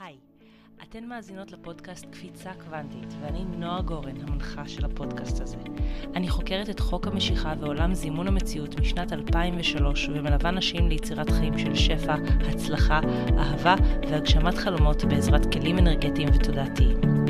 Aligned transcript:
היי, 0.00 0.16
אתן 0.82 1.04
מאזינות 1.04 1.52
לפודקאסט 1.52 2.06
קפיצה 2.12 2.50
קוונטית, 2.64 3.14
ואני 3.20 3.44
נועה 3.44 3.82
גורן, 3.82 4.16
המנחה 4.20 4.68
של 4.68 4.84
הפודקאסט 4.84 5.40
הזה. 5.40 5.56
אני 6.14 6.28
חוקרת 6.28 6.70
את 6.70 6.80
חוק 6.80 7.06
המשיכה 7.06 7.54
ועולם 7.60 7.94
זימון 7.94 8.28
המציאות 8.28 8.80
משנת 8.80 9.12
2003, 9.12 10.08
ומלווה 10.08 10.50
נשים 10.50 10.88
ליצירת 10.88 11.30
חיים 11.30 11.58
של 11.58 11.74
שפע, 11.74 12.14
הצלחה, 12.50 13.00
אהבה 13.38 13.74
והגשמת 14.10 14.54
חלומות 14.54 15.04
בעזרת 15.04 15.52
כלים 15.52 15.78
אנרגטיים 15.78 16.28
ותודעתיים. 16.34 17.29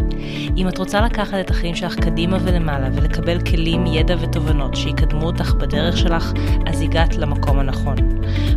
אם 0.57 0.68
את 0.68 0.79
רוצה 0.79 1.00
לקחת 1.00 1.34
את 1.41 1.50
החיים 1.50 1.75
שלך 1.75 1.95
קדימה 1.95 2.39
ולמעלה 2.43 2.89
ולקבל 2.93 3.41
כלים, 3.41 3.86
ידע 3.86 4.16
ותובנות 4.21 4.77
שיקדמו 4.77 5.27
אותך 5.27 5.54
בדרך 5.54 5.96
שלך, 5.96 6.32
אז 6.66 6.80
הגעת 6.80 7.16
למקום 7.16 7.59
הנכון. 7.59 7.96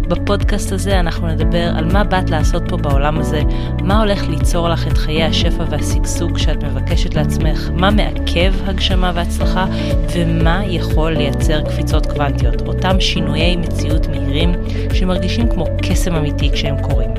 בפודקאסט 0.08 0.72
הזה 0.72 1.00
אנחנו 1.00 1.28
נדבר 1.28 1.72
על 1.76 1.92
מה 1.94 2.04
באת 2.04 2.30
לעשות 2.30 2.64
פה 2.70 2.78
בעולם 2.78 3.20
הזה, 3.20 3.42
מה 3.84 4.00
הולך 4.00 4.28
ליצור 4.30 4.70
לך 4.70 4.88
את 4.88 4.98
חיי 4.98 5.24
השפע 5.24 5.64
והשגשוג 5.70 6.38
שאת 6.38 6.64
מבקשת 6.64 7.16
לעצמך, 7.16 7.70
מה 7.74 7.92
מעכב 7.92 8.54
הגשמה 8.66 9.12
והצלחה, 9.16 9.66
ומה 10.14 10.62
יכול 10.66 11.12
לייצר 11.12 11.62
קפיצות 11.62 12.06
קוונטיות, 12.06 12.68
אותם 12.68 13.00
שינויי 13.00 13.56
מציאות 13.56 14.08
מהירים 14.08 14.52
שמרגישים 14.94 15.50
כמו 15.50 15.66
קסם 15.82 16.16
אמיתי 16.16 16.52
כשהם 16.52 16.76
קורים. 16.82 17.10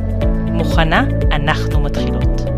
מוכנה? 0.47 1.05
אנחנו 1.33 1.81
מתחילות. 1.81 2.54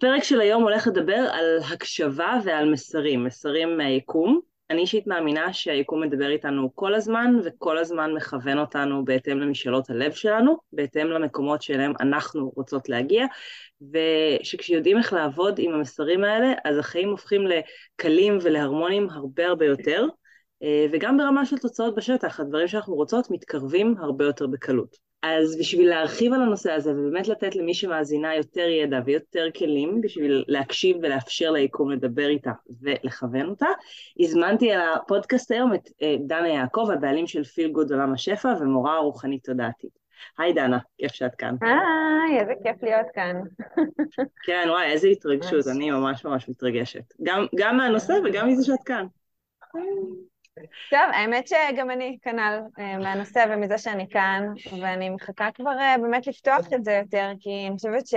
הפרק 0.00 0.22
של 0.22 0.40
היום 0.40 0.62
הולך 0.62 0.86
לדבר 0.86 1.26
על 1.32 1.58
הקשבה 1.72 2.38
ועל 2.44 2.70
מסרים, 2.70 3.24
מסרים 3.24 3.76
מהיקום. 3.76 4.40
אני 4.70 4.80
אישית 4.80 5.06
מאמינה 5.06 5.52
שהיקום 5.52 6.02
מדבר 6.02 6.30
איתנו 6.30 6.70
כל 6.74 6.94
הזמן, 6.94 7.34
וכל 7.44 7.78
הזמן 7.78 8.12
מכוון 8.12 8.58
אותנו 8.58 9.04
בהתאם 9.04 9.40
למשאלות 9.40 9.90
הלב 9.90 10.12
שלנו, 10.12 10.56
בהתאם 10.72 11.06
למקומות 11.06 11.62
שאליהם 11.62 11.92
אנחנו 12.00 12.52
רוצות 12.56 12.88
להגיע, 12.88 13.26
ושכשיודעים 13.92 14.98
איך 14.98 15.12
לעבוד 15.12 15.54
עם 15.58 15.74
המסרים 15.74 16.24
האלה, 16.24 16.52
אז 16.64 16.78
החיים 16.78 17.08
הופכים 17.08 17.42
לקלים 17.46 18.38
ולהרמוניים 18.42 19.08
הרבה 19.10 19.46
הרבה 19.46 19.66
יותר, 19.66 20.06
וגם 20.92 21.16
ברמה 21.16 21.46
של 21.46 21.58
תוצאות 21.58 21.94
בשטח, 21.94 22.40
הדברים 22.40 22.68
שאנחנו 22.68 22.94
רוצות 22.94 23.30
מתקרבים 23.30 23.94
הרבה 23.98 24.24
יותר 24.24 24.46
בקלות. 24.46 25.09
אז 25.22 25.56
בשביל 25.58 25.88
להרחיב 25.88 26.32
על 26.32 26.42
הנושא 26.42 26.72
הזה 26.72 26.90
ובאמת 26.90 27.28
לתת 27.28 27.56
למי 27.56 27.74
שמאזינה 27.74 28.34
יותר 28.34 28.68
ידע 28.68 29.00
ויותר 29.04 29.46
כלים 29.58 30.00
בשביל 30.00 30.44
להקשיב 30.48 30.96
ולאפשר 31.02 31.50
ליקום 31.50 31.90
לדבר 31.90 32.28
איתה 32.28 32.52
ולכוון 32.82 33.48
אותה, 33.48 33.66
הזמנתי 34.20 34.72
על 34.72 34.80
הפודקאסט 34.94 35.50
היום 35.50 35.74
את 35.74 35.88
אה, 36.02 36.16
דנה 36.26 36.48
יעקב, 36.48 36.88
הבעלים 36.94 37.26
של 37.26 37.44
פיל 37.44 37.72
גוד 37.72 37.92
עולם 37.92 38.12
השפע 38.12 38.54
ומורה 38.60 38.98
רוחנית 38.98 39.44
תודעתית. 39.44 40.00
היי 40.38 40.52
דנה, 40.52 40.78
כיף 40.98 41.12
שאת 41.12 41.34
כאן. 41.34 41.54
היי, 41.60 42.40
איזה 42.40 42.52
כיף 42.62 42.82
להיות 42.82 43.06
כאן. 43.14 43.40
כן, 44.46 44.66
וואי, 44.68 44.92
איזה 44.92 45.08
התרגשות, 45.08 45.66
אני 45.66 45.90
ממש 45.90 46.24
ממש 46.24 46.48
מתרגשת. 46.48 47.04
גם, 47.22 47.46
גם 47.56 47.76
מהנושא 47.76 48.14
וגם 48.24 48.48
מזה 48.48 48.64
שאת 48.64 48.84
כאן. 48.84 49.06
טוב, 50.90 51.00
האמת 51.12 51.48
שגם 51.48 51.90
אני 51.90 52.18
כנ"ל 52.22 52.60
אה, 52.78 52.98
מהנושא 52.98 53.44
ומזה 53.50 53.78
שאני 53.78 54.08
כאן, 54.10 54.46
ואני 54.80 55.10
מחכה 55.10 55.48
כבר 55.54 55.78
אה, 55.78 55.96
באמת 56.02 56.26
לפתוח 56.26 56.72
את 56.74 56.84
זה 56.84 56.92
יותר, 56.92 57.30
כי 57.40 57.66
אני 57.66 57.76
חושבת 57.76 58.06
ש... 58.06 58.14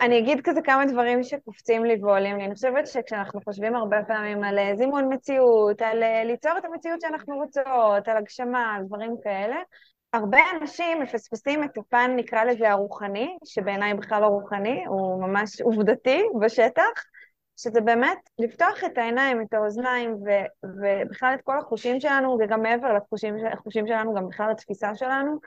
אני 0.00 0.18
אגיד 0.18 0.40
כזה 0.44 0.62
כמה 0.62 0.86
דברים 0.86 1.22
שקופצים 1.22 1.84
לי 1.84 1.96
ועולים 2.02 2.36
לי. 2.36 2.44
אני 2.44 2.54
חושבת 2.54 2.86
שכשאנחנו 2.86 3.40
חושבים 3.44 3.76
הרבה 3.76 3.96
פעמים 4.06 4.44
על 4.44 4.58
אה, 4.58 4.76
זימון 4.76 5.12
מציאות, 5.12 5.82
על 5.82 6.02
ליצור 6.24 6.52
את 6.58 6.64
המציאות 6.64 7.00
שאנחנו 7.00 7.36
רוצות, 7.36 8.08
על 8.08 8.16
הגשמה, 8.16 8.74
על 8.74 8.84
דברים 8.84 9.16
כאלה, 9.22 9.56
הרבה 10.12 10.38
אנשים 10.60 11.02
מפספסים 11.02 11.64
את 11.64 11.78
הפן, 11.78 12.12
נקרא 12.16 12.44
לזה 12.44 12.70
הרוחני, 12.70 13.36
שבעיניי 13.44 13.94
בכלל 13.94 14.22
לא 14.22 14.26
רוחני, 14.26 14.84
הוא 14.86 15.22
ממש 15.22 15.60
עובדתי 15.60 16.22
בשטח, 16.40 17.04
שזה 17.56 17.80
באמת 17.80 18.18
לפתוח 18.38 18.84
את 18.84 18.98
העיניים, 18.98 19.42
את 19.42 19.54
האוזניים, 19.54 20.14
ו- 20.14 20.66
ובכלל 20.80 21.34
את 21.34 21.40
כל 21.42 21.58
החושים 21.58 22.00
שלנו, 22.00 22.38
וגם 22.40 22.62
מעבר 22.62 22.92
לחושים 23.52 23.86
שלנו, 23.86 24.14
גם 24.14 24.28
בכלל 24.28 24.50
התפיסה 24.50 24.94
שלנו, 24.94 25.38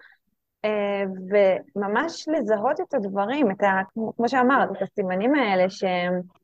אה, 0.66 1.04
וממש 1.76 2.28
לזהות 2.28 2.82
את 2.82 2.94
הדברים, 2.94 3.52
את 3.52 3.64
ה, 3.64 3.82
כמו 3.94 4.30
שאמרת, 4.30 4.70
את 4.72 4.82
הסימנים 4.82 5.36
האלה, 5.36 5.70
ש, 5.70 5.84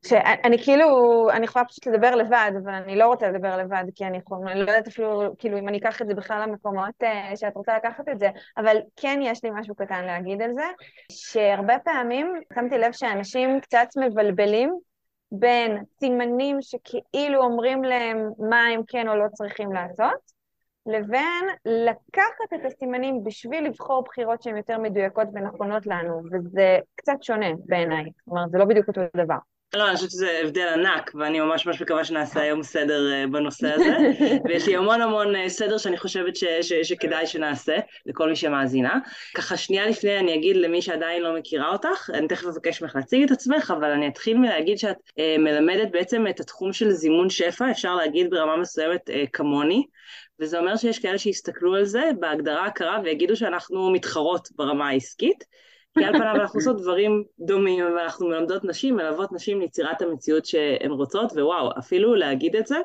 שאני 0.06 0.64
כאילו, 0.64 0.88
אני 1.32 1.46
יכולה 1.46 1.66
פשוט 1.66 1.88
לדבר 1.88 2.16
לבד, 2.16 2.52
אבל 2.64 2.74
אני 2.74 2.96
לא 2.96 3.08
רוצה 3.08 3.32
לדבר 3.32 3.58
לבד, 3.58 3.84
כי 3.96 4.06
אני, 4.06 4.18
יכולה, 4.18 4.52
אני 4.52 4.60
לא 4.60 4.72
יודעת 4.72 4.88
אפילו, 4.88 5.22
כאילו, 5.38 5.58
אם 5.58 5.68
אני 5.68 5.78
אקח 5.78 6.02
את 6.02 6.08
זה 6.08 6.14
בכלל 6.14 6.42
למקומות 6.42 7.04
אה, 7.04 7.32
שאת 7.36 7.56
רוצה 7.56 7.78
לקחת 7.78 8.10
את 8.10 8.20
זה, 8.20 8.30
אבל 8.58 8.78
כן 8.96 9.20
יש 9.24 9.44
לי 9.44 9.50
משהו 9.54 9.76
קטן 9.76 10.06
להגיד 10.06 10.42
על 10.42 10.54
זה, 10.54 10.66
שהרבה 11.12 11.80
פעמים 11.80 12.34
שמתי 12.56 12.78
לב 12.78 12.92
שאנשים 12.92 13.60
קצת 13.60 13.88
מבלבלים 13.98 14.80
בין 15.32 15.84
סימנים 16.00 16.58
שכאילו 16.62 17.44
אומרים 17.44 17.84
להם 17.84 18.30
מה 18.50 18.62
הם 18.66 18.82
כן 18.88 19.08
או 19.08 19.16
לא 19.16 19.26
צריכים 19.34 19.72
לעשות, 19.72 20.36
לבין 20.86 21.46
לקחת 21.66 22.54
את 22.54 22.66
הסימנים 22.66 23.24
בשביל 23.24 23.66
לבחור 23.66 24.04
בחירות 24.04 24.42
שהן 24.42 24.58
יותר 24.58 24.78
מדויקות 24.78 25.28
ונכונות 25.34 25.88
לנו, 25.88 26.22
וזה 26.32 26.80
קצת 26.96 27.24
שונה 27.24 27.48
בעיניי, 27.66 28.06
אומרת, 28.28 28.50
זה 28.52 28.58
לא 28.58 28.66
בדיוק 28.66 28.88
אותו 28.88 29.02
דבר. 29.18 29.38
לא, 29.74 29.88
אני 29.88 29.96
חושבת 29.96 30.12
שזה 30.12 30.40
הבדל 30.44 30.68
ענק, 30.68 31.12
ואני 31.16 31.40
ממש 31.40 31.66
ממש 31.66 31.82
מקווה 31.82 32.04
שנעשה 32.04 32.42
היום 32.42 32.64
סדר 32.64 33.12
אה, 33.14 33.28
בנושא 33.28 33.74
הזה. 33.74 33.98
ויש 34.46 34.68
לי 34.68 34.76
המון 34.76 35.02
המון 35.02 35.36
אה, 35.36 35.50
סדר 35.50 35.78
שאני 35.78 35.98
חושבת 35.98 36.36
ש, 36.36 36.44
ש, 36.44 36.74
שכדאי 36.74 37.28
שנעשה, 37.28 37.78
לכל 38.06 38.30
מי 38.30 38.36
שמאזינה. 38.36 39.00
ככה 39.36 39.58
שנייה 39.58 39.88
לפני 39.88 40.20
אני 40.20 40.36
אגיד 40.36 40.56
למי 40.56 40.82
שעדיין 40.82 41.22
לא 41.22 41.36
מכירה 41.36 41.70
אותך, 41.70 42.10
אני 42.14 42.28
תכף 42.28 42.46
אבקש 42.46 42.82
ממך 42.82 42.96
להציג 42.96 43.24
את 43.24 43.32
עצמך, 43.32 43.74
אבל 43.78 43.92
אני 43.92 44.08
אתחיל 44.08 44.38
מלהגיד 44.38 44.78
שאת 44.78 44.98
אה, 45.20 45.36
מלמדת 45.40 45.92
בעצם 45.92 46.28
את 46.30 46.40
התחום 46.40 46.74
של 46.74 46.92
זימון 46.92 47.30
שפע, 47.30 47.72
אפשר 47.72 47.96
להגיד 47.96 48.30
ברמה 48.30 48.58
מסוימת 48.58 49.10
אה, 49.10 49.24
כמוני. 49.34 49.84
וזה 50.40 50.60
אומר 50.60 50.76
שיש 50.76 51.00
כאלה 51.00 51.18
שיסתכלו 51.18 51.76
על 51.76 51.86
זה 51.86 52.10
בהגדרה 52.20 52.66
הקרה 52.66 53.00
ויגידו 53.04 53.36
שאנחנו 53.36 53.92
מתחרות 53.92 54.50
ברמה 54.56 54.88
העסקית. 54.88 55.44
כי 55.98 56.06
על 56.06 56.14
פניו 56.14 56.36
אנחנו 56.36 56.60
עושות 56.60 56.82
דברים 56.82 57.24
דומים, 57.40 57.86
ואנחנו 57.86 58.28
מלמדות 58.28 58.64
נשים, 58.64 58.96
מלוות 58.96 59.32
נשים 59.32 59.60
ליצירת 59.60 60.02
המציאות 60.02 60.46
שהן 60.46 60.92
רוצות, 60.92 61.32
ווואו, 61.32 61.70
אפילו 61.80 62.16
להגיד 62.16 62.56
את 62.56 62.68
זה, 62.68 62.78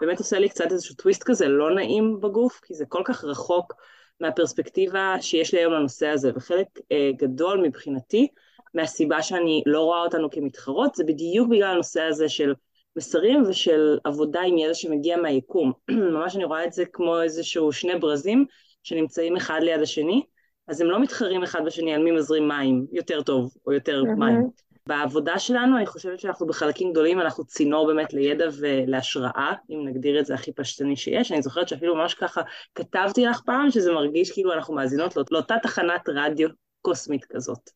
באמת 0.00 0.18
עושה 0.18 0.38
לי 0.38 0.48
קצת 0.48 0.72
איזשהו 0.72 0.94
טוויסט 0.94 1.22
כזה 1.22 1.48
לא 1.48 1.74
נעים 1.74 2.20
בגוף, 2.20 2.60
כי 2.64 2.74
זה 2.74 2.84
כל 2.88 3.02
כך 3.04 3.24
רחוק 3.24 3.74
מהפרספקטיבה 4.20 5.16
שיש 5.20 5.54
לי 5.54 5.60
היום 5.60 5.72
לנושא 5.72 6.06
הזה, 6.06 6.30
וחלק 6.34 6.66
אה, 6.92 7.10
גדול 7.16 7.60
מבחינתי, 7.66 8.28
מהסיבה 8.74 9.22
שאני 9.22 9.62
לא 9.66 9.80
רואה 9.80 10.02
אותנו 10.02 10.30
כמתחרות, 10.30 10.94
זה 10.94 11.04
בדיוק 11.04 11.48
בגלל 11.48 11.70
הנושא 11.70 12.02
הזה 12.02 12.28
של 12.28 12.54
מסרים 12.96 13.42
ושל 13.48 13.98
עבודה 14.04 14.40
עם 14.40 14.58
ידע 14.58 14.74
שמגיע 14.74 15.16
מהיקום. 15.16 15.72
ממש 16.14 16.36
אני 16.36 16.44
רואה 16.44 16.64
את 16.64 16.72
זה 16.72 16.84
כמו 16.92 17.22
איזשהו 17.22 17.72
שני 17.72 17.98
ברזים 17.98 18.44
שנמצאים 18.82 19.36
אחד 19.36 19.60
ליד 19.62 19.80
השני, 19.80 20.22
אז 20.68 20.80
הם 20.80 20.90
לא 20.90 21.00
מתחרים 21.00 21.42
אחד 21.42 21.64
בשני 21.64 21.94
על 21.94 22.02
מי 22.02 22.10
מזרים 22.10 22.48
מים 22.48 22.86
יותר 22.92 23.22
טוב 23.22 23.54
או 23.66 23.72
יותר 23.72 24.02
mm-hmm. 24.02 24.18
מים. 24.18 24.50
בעבודה 24.86 25.38
שלנו 25.38 25.76
אני 25.76 25.86
חושבת 25.86 26.20
שאנחנו 26.20 26.46
בחלקים 26.46 26.92
גדולים, 26.92 27.20
אנחנו 27.20 27.44
צינור 27.44 27.86
באמת 27.86 28.12
לידע 28.12 28.48
ולהשראה, 28.60 29.52
אם 29.70 29.88
נגדיר 29.88 30.20
את 30.20 30.26
זה 30.26 30.34
הכי 30.34 30.52
פשטני 30.52 30.96
שיש. 30.96 31.32
אני 31.32 31.42
זוכרת 31.42 31.68
שאפילו 31.68 31.94
ממש 31.96 32.14
ככה 32.14 32.42
כתבתי 32.74 33.24
לך 33.24 33.40
פעם, 33.46 33.70
שזה 33.70 33.92
מרגיש 33.92 34.32
כאילו 34.32 34.52
אנחנו 34.52 34.74
מאזינות 34.74 35.16
לא, 35.16 35.24
לאותה 35.30 35.54
תחנת 35.62 36.08
רדיו 36.08 36.48
קוסמית 36.82 37.24
כזאת. 37.24 37.70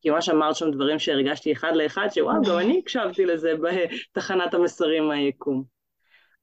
כי 0.00 0.10
ממש 0.10 0.28
אמרת 0.28 0.56
שם 0.56 0.70
דברים 0.70 0.98
שהרגשתי 0.98 1.52
אחד 1.52 1.72
לאחד, 1.74 2.08
שוואו, 2.14 2.42
גם 2.42 2.58
אני 2.58 2.78
הקשבתי 2.78 3.26
לזה 3.26 3.52
בתחנת 4.12 4.54
המסרים 4.54 5.08
מהיקום. 5.08 5.73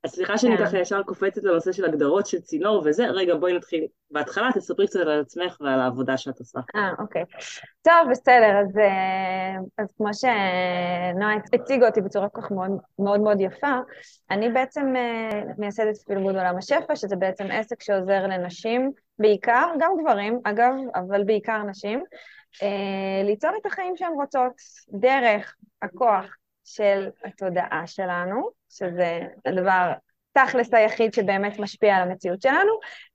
אז 0.03 0.11
סליחה 0.11 0.37
שאני 0.37 0.57
כן. 0.57 0.65
ככה 0.65 0.77
ישר 0.77 1.03
קופצת 1.03 1.43
לנושא 1.43 1.71
של 1.71 1.85
הגדרות 1.85 2.27
של 2.27 2.39
צינור 2.41 2.81
וזה, 2.85 3.05
רגע 3.05 3.35
בואי 3.35 3.53
נתחיל 3.53 3.87
בהתחלה, 4.11 4.49
תספרי 4.53 4.87
קצת 4.87 4.99
על 4.99 5.21
עצמך 5.21 5.57
ועל 5.61 5.79
העבודה 5.79 6.17
שאת 6.17 6.39
עושה. 6.39 6.59
אה, 6.75 6.89
אוקיי. 6.99 7.23
טוב, 7.81 7.93
בסדר, 8.11 8.59
אז, 8.61 8.77
אה, 8.77 9.55
אז 9.77 9.93
כמו 9.97 10.13
שנועה 10.13 11.35
הציגה 11.53 11.87
אותי 11.87 12.01
בצורה 12.01 12.29
כל 12.29 12.41
כך 12.41 12.51
מאוד 12.51 12.71
מאוד, 12.99 13.19
מאוד 13.19 13.41
יפה, 13.41 13.79
אני 14.31 14.49
בעצם 14.49 14.93
אה, 14.95 15.41
מייסדת 15.57 15.97
פילגוד 15.97 16.35
עולם 16.35 16.57
השפע, 16.57 16.95
שזה 16.95 17.15
בעצם 17.15 17.45
עסק 17.51 17.81
שעוזר 17.81 18.27
לנשים, 18.27 18.91
בעיקר, 19.19 19.67
גם 19.79 19.91
גברים, 20.01 20.39
אגב, 20.43 20.73
אבל 20.95 21.23
בעיקר 21.23 21.63
נשים, 21.63 22.03
אה, 22.63 23.23
ליצור 23.23 23.51
את 23.61 23.65
החיים 23.65 23.97
שהן 23.97 24.13
רוצות 24.13 24.53
דרך 24.89 25.55
הכוח 25.81 26.35
של 26.63 27.09
התודעה 27.23 27.87
שלנו, 27.87 28.49
שזה 28.69 29.19
הדבר 29.45 29.91
התכלס 30.35 30.73
היחיד 30.73 31.13
שבאמת 31.13 31.59
משפיע 31.59 31.95
על 31.95 32.09
המציאות 32.09 32.41
שלנו, 32.41 32.71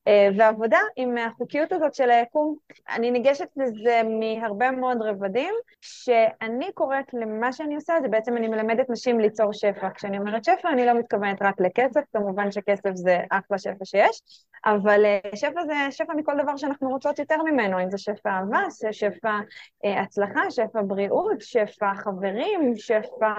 אה, 0.08 0.28
ועבודה 0.36 0.78
עם 0.96 1.18
החוקיות 1.18 1.72
הזאת 1.72 1.94
של 1.94 2.10
היקום. 2.10 2.56
אני 2.94 3.10
ניגשת 3.10 3.48
לזה 3.56 4.00
מהרבה 4.20 4.70
מאוד 4.70 5.02
רבדים, 5.02 5.54
שאני 5.80 6.72
קוראת 6.74 7.14
למה 7.14 7.52
שאני 7.52 7.74
עושה, 7.74 7.94
זה 8.02 8.08
בעצם 8.08 8.36
אני 8.36 8.48
מלמדת 8.48 8.90
נשים 8.90 9.20
ליצור 9.20 9.52
שפע. 9.52 9.90
כשאני 9.94 10.18
אומרת 10.18 10.44
שפע, 10.44 10.68
אני 10.68 10.86
לא 10.86 10.92
מתכוונת 10.92 11.42
רק 11.42 11.60
לכסף, 11.60 12.00
כמובן 12.12 12.50
שכסף 12.50 12.90
זה 12.94 13.18
אחלה 13.30 13.58
שפע 13.58 13.84
שיש, 13.84 14.22
אבל 14.66 15.04
אה, 15.04 15.36
שפע 15.36 15.64
זה 15.66 15.74
שפע 15.90 16.12
מכל 16.16 16.32
דבר 16.42 16.56
שאנחנו 16.56 16.88
רוצות 16.88 17.18
יותר 17.18 17.42
ממנו, 17.42 17.82
אם 17.82 17.90
זה 17.90 17.98
שפע 17.98 18.30
אהבה, 18.30 18.62
שפע 18.92 19.38
אה, 19.84 20.00
הצלחה, 20.02 20.50
שפע 20.50 20.82
בריאות, 20.86 21.40
שפע 21.40 21.94
חברים, 21.94 22.72
שפע 22.76 23.32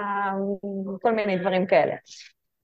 כל 1.02 1.12
מיני 1.12 1.38
דברים 1.38 1.66
כאלה. 1.66 1.94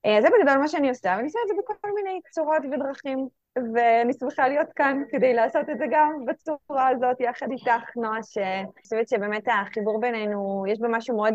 אה, 0.05 0.21
זה 0.21 0.27
בגדול 0.27 0.57
מה 0.57 0.67
שאני 0.67 0.89
עושה, 0.89 1.09
ואני 1.09 1.23
עושה 1.23 1.39
את 1.43 1.47
זה 1.47 1.53
בכל 1.61 1.87
מיני 1.95 2.19
צורות 2.31 2.61
ודרכים, 2.71 3.27
ואני 3.73 4.13
שמחה 4.13 4.47
להיות 4.47 4.67
כאן 4.75 5.03
כדי 5.09 5.33
לעשות 5.33 5.69
את 5.69 5.77
זה 5.77 5.85
גם 5.91 6.25
בצורה 6.25 6.87
הזאת, 6.87 7.19
יחד 7.19 7.51
איתך, 7.51 7.95
נועה, 7.95 8.23
שאני 8.23 8.67
חושבת 8.81 9.07
שבאמת 9.07 9.43
החיבור 9.47 9.99
בינינו, 10.01 10.65
יש 10.67 10.79
בו 10.79 10.87
משהו 10.89 11.15
מאוד, 11.15 11.33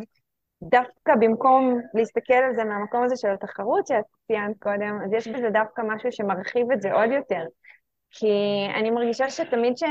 דווקא 0.63 1.15
במקום 1.21 1.81
להסתכל 1.95 2.35
על 2.35 2.55
זה 2.55 2.65
מהמקום 2.65 3.03
הזה 3.05 3.17
של 3.17 3.29
התחרות 3.29 3.87
שאת 3.87 4.05
ציינת 4.27 4.57
קודם, 4.59 4.99
אז 5.05 5.13
יש 5.13 5.29
בזה 5.29 5.51
דווקא 5.51 5.83
משהו 5.83 6.13
שמרחיב 6.13 6.73
את 6.73 6.83
זה 6.83 6.93
עוד 6.93 7.11
יותר. 7.11 7.45
כי 8.11 8.27
אני 8.75 8.91
מרגישה 8.91 9.31
שתמיד 9.31 9.79
ש... 9.79 9.83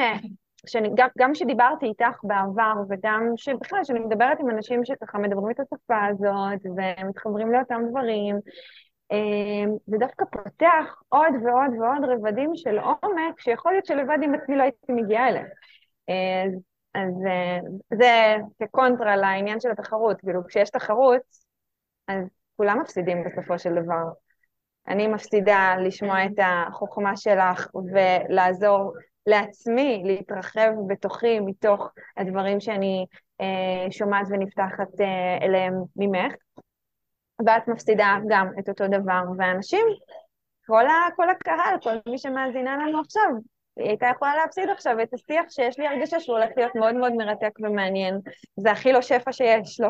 שאני, 0.68 0.90
גם, 0.96 1.08
גם 1.18 1.36
שדיברתי 1.36 1.86
איתך 1.86 2.20
בעבר, 2.24 2.74
וגם 2.90 3.22
שבכלל, 3.36 3.84
שאני 3.84 4.00
מדברת 4.00 4.40
עם 4.40 4.50
אנשים 4.50 4.86
שככה 4.86 5.18
מדברים 5.18 5.52
את 5.52 5.60
השפה 5.60 6.06
הזאת, 6.06 6.66
ומתחברים 6.78 7.52
לאותם 7.52 7.82
דברים, 7.90 8.36
אמ, 9.12 9.70
זה 9.88 9.98
דווקא 9.98 10.26
פותח 10.32 11.02
עוד 11.10 11.34
ועוד 11.44 11.72
ועוד 11.80 12.10
רבדים 12.10 12.52
של 12.56 12.80
עומק, 12.80 13.40
שיכול 13.40 13.72
להיות 13.72 13.86
שלבד 13.86 14.18
עם 14.22 14.36
עצמי 14.36 14.56
לא 14.56 14.64
הייתי 14.64 14.94
מגיעה 14.94 15.30
אליהם. 15.30 15.48
אז 16.94 17.14
אה, 17.28 17.60
זה 17.98 18.36
כקונטרה 18.64 19.16
לעניין 19.16 19.60
של 19.60 19.72
התחרות, 19.72 20.22
כאילו 20.22 20.46
כשיש 20.48 20.70
תחרות, 20.70 21.22
אז 22.08 22.26
כולם 22.56 22.80
מפסידים 22.80 23.24
בסופו 23.24 23.60
של 23.60 23.70
דבר. 23.84 24.04
אני 24.88 25.08
מפסידה 25.08 25.76
לשמוע 25.86 26.26
את 26.26 26.40
החוכמה 26.44 27.18
שלך 27.18 27.68
ולעזור 27.94 28.94
לעצמי 29.30 30.02
להתרחב 30.06 30.72
בתוכי 30.88 31.40
מתוך 31.40 31.92
הדברים 32.18 32.60
שאני 32.60 33.06
אה, 33.42 33.92
שומעת 33.92 34.28
ונפתחת 34.30 35.02
אה, 35.02 35.38
אליהם 35.46 35.74
ממך, 35.96 36.34
ואת 37.46 37.68
מפסידה 37.68 38.18
גם 38.30 38.48
את 38.60 38.70
אותו 38.70 38.88
דבר. 38.88 39.22
ואנשים, 39.38 39.86
כל, 40.66 40.88
ה, 40.88 41.08
כל 41.16 41.30
הקהל, 41.30 41.76
כל 41.84 42.12
מי 42.12 42.18
שמאזינה 42.18 42.78
לנו 42.78 43.00
עכשיו, 43.00 43.30
היא 43.78 43.88
הייתה 43.88 44.08
יכולה 44.16 44.36
להפסיד 44.36 44.70
עכשיו 44.70 45.02
את 45.04 45.14
השיח 45.14 45.44
שיש 45.50 45.80
לי 45.80 45.88
הרגשה 45.88 46.20
שהוא 46.20 46.38
הולך 46.38 46.50
להיות 46.58 46.76
מאוד 46.76 46.96
מאוד 46.96 47.14
מרתק 47.14 47.52
ומעניין. 47.60 48.20
זה 48.60 48.72
הכי 48.72 48.92
לא 48.92 49.02
שפע 49.02 49.32
שיש, 49.32 49.80
לא? 49.80 49.90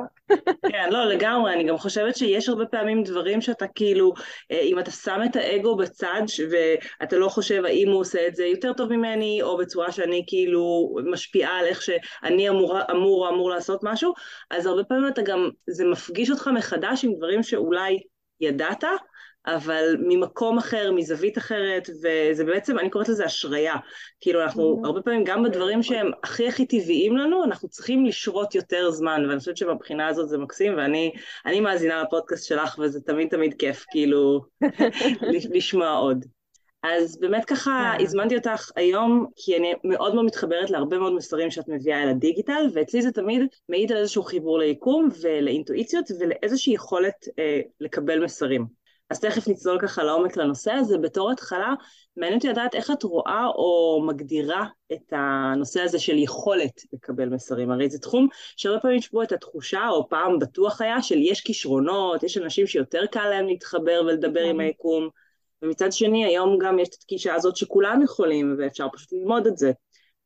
כן, 0.72 0.90
לא, 0.92 1.06
לגמרי. 1.06 1.54
אני 1.54 1.64
גם 1.64 1.78
חושבת 1.78 2.18
שיש 2.18 2.50
הרבה 2.50 2.66
פעמים 2.66 3.04
דברים 3.04 3.42
שאתה 3.42 3.66
כאילו, 3.68 4.14
אה, 4.52 4.60
אם 4.60 4.80
אתה 4.80 4.92
שם 4.92 5.22
את 5.26 5.36
האגו 5.36 5.78
בצד 5.78 6.22
ואתה 6.52 7.16
לא 7.16 7.30
חושב 7.30 7.66
האם 7.66 7.90
הוא 7.90 8.00
עושה 8.00 8.28
את 8.28 8.36
זה 8.36 8.46
יותר 8.46 8.74
טוב 8.74 8.94
ממני, 8.94 9.42
או 9.42 9.58
בצורה 9.58 9.92
שאני 9.92 10.24
כאילו 10.28 10.96
משפיעה 11.12 11.60
על 11.60 11.66
איך 11.66 11.82
שאני 11.82 12.50
אמור, 12.50 12.80
אמור 12.92 13.30
אמור 13.30 13.50
לעשות 13.50 13.80
משהו, 13.84 14.14
אז 14.52 14.66
הרבה 14.66 14.84
פעמים 14.84 15.08
אתה 15.08 15.22
גם, 15.22 15.50
זה 15.70 15.86
מפגיש 15.86 16.32
אותך 16.32 16.50
מחדש 16.56 17.06
עם 17.06 17.14
דברים 17.14 17.44
שאולי 17.44 18.00
ידעת, 18.42 18.84
אבל 19.46 19.96
ממקום 20.00 20.58
אחר, 20.58 20.92
מזווית 20.92 21.38
אחרת, 21.38 21.90
וזה 21.90 22.44
בעצם, 22.44 22.80
אני 22.80 22.90
קוראת 22.90 23.10
לזה 23.10 23.26
אשריה. 23.26 23.76
כאילו, 24.22 24.44
אנחנו 24.44 24.82
mm-hmm. 24.82 24.88
הרבה 24.88 25.02
פעמים, 25.02 25.24
גם 25.24 25.44
בדברים 25.44 25.84
שהם 25.84 26.12
הכי 26.24 26.48
הכי 26.48 26.66
טבעיים 26.66 27.18
לנו, 27.18 27.44
אנחנו 27.44 27.70
צריכים 27.70 28.06
לשרות 28.06 28.56
יותר 28.56 28.92
זמן, 28.92 29.26
ואני 29.28 29.40
חושבת 29.40 29.58
שבבחינה 29.58 30.08
הזאת 30.08 30.30
זה 30.30 30.38
מקסים, 30.38 30.78
ואני 30.78 31.60
מאזינה 31.62 32.04
לפודקאסט 32.04 32.48
שלך, 32.48 32.80
וזה 32.80 33.02
תמיד 33.02 33.28
תמיד 33.30 33.54
כיף, 33.54 33.86
כאילו, 33.92 34.42
לשמוע 35.56 35.90
עוד. 35.90 36.26
אז 36.84 37.20
באמת 37.20 37.46
ככה. 37.46 37.94
כן. 37.98 38.04
הזמנתי 38.04 38.36
אותך 38.36 38.72
היום, 38.76 39.26
כי 39.36 39.58
אני 39.58 39.74
מאוד 39.84 40.16
מאוד 40.16 40.26
מתחברת 40.26 40.70
להרבה 40.70 40.98
מאוד 40.98 41.14
מסרים 41.14 41.52
שאת 41.52 41.68
מביאה 41.68 42.04
אל 42.04 42.10
הדיגיטל, 42.10 42.68
ואצלי 42.74 43.02
זה 43.02 43.12
תמיד 43.12 43.42
מעיד 43.70 43.92
על 43.92 43.98
איזשהו 43.98 44.24
חיבור 44.24 44.60
ליקום 44.60 45.10
ולאינטואיציות 45.22 46.06
ולאיזושהי 46.20 46.74
יכולת 46.74 47.28
אה, 47.40 47.62
לקבל 47.80 48.24
מסרים. 48.24 48.79
אז 49.10 49.20
תכף 49.20 49.48
נצלול 49.48 49.80
ככה 49.80 50.04
לעומק 50.04 50.38
לנושא 50.38 50.72
הזה. 50.72 50.98
בתור 50.98 51.32
התחלה, 51.32 51.74
מעניין 52.18 52.38
אותי 52.38 52.48
לדעת 52.48 52.76
איך 52.76 52.92
את 52.92 53.04
רואה 53.04 53.46
או 53.48 54.02
מגדירה 54.08 54.66
את 54.94 55.14
הנושא 55.14 55.82
הזה 55.82 56.00
של 56.00 56.18
יכולת 56.18 56.82
לקבל 56.94 57.30
מסרים. 57.30 57.72
הרי 57.72 57.90
זה 57.90 58.00
תחום 58.00 58.28
שהרבה 58.58 58.80
פעמים 58.80 58.98
יש 58.98 59.12
בו 59.12 59.24
את 59.24 59.32
התחושה, 59.32 59.88
או 59.90 60.10
פעם 60.10 60.40
בטוח 60.40 60.82
היה, 60.82 61.02
של 61.02 61.18
יש 61.18 61.42
כישרונות, 61.42 62.24
יש 62.24 62.38
אנשים 62.38 62.68
שיותר 62.68 63.06
קל 63.06 63.30
להם 63.30 63.46
להתחבר 63.46 64.02
ולדבר 64.08 64.42
עם 64.42 64.56
כן. 64.56 64.60
היקום, 64.60 65.10
ומצד 65.62 65.92
שני, 65.92 66.26
היום 66.26 66.58
גם 66.62 66.80
יש 66.80 66.90
את 66.90 66.94
התקישה 66.94 67.36
הזאת 67.36 67.56
שכולם 67.56 68.02
יכולים, 68.02 68.56
ואפשר 68.60 68.88
פשוט 68.94 69.14
ללמוד 69.14 69.48
את 69.48 69.58
זה. 69.58 69.72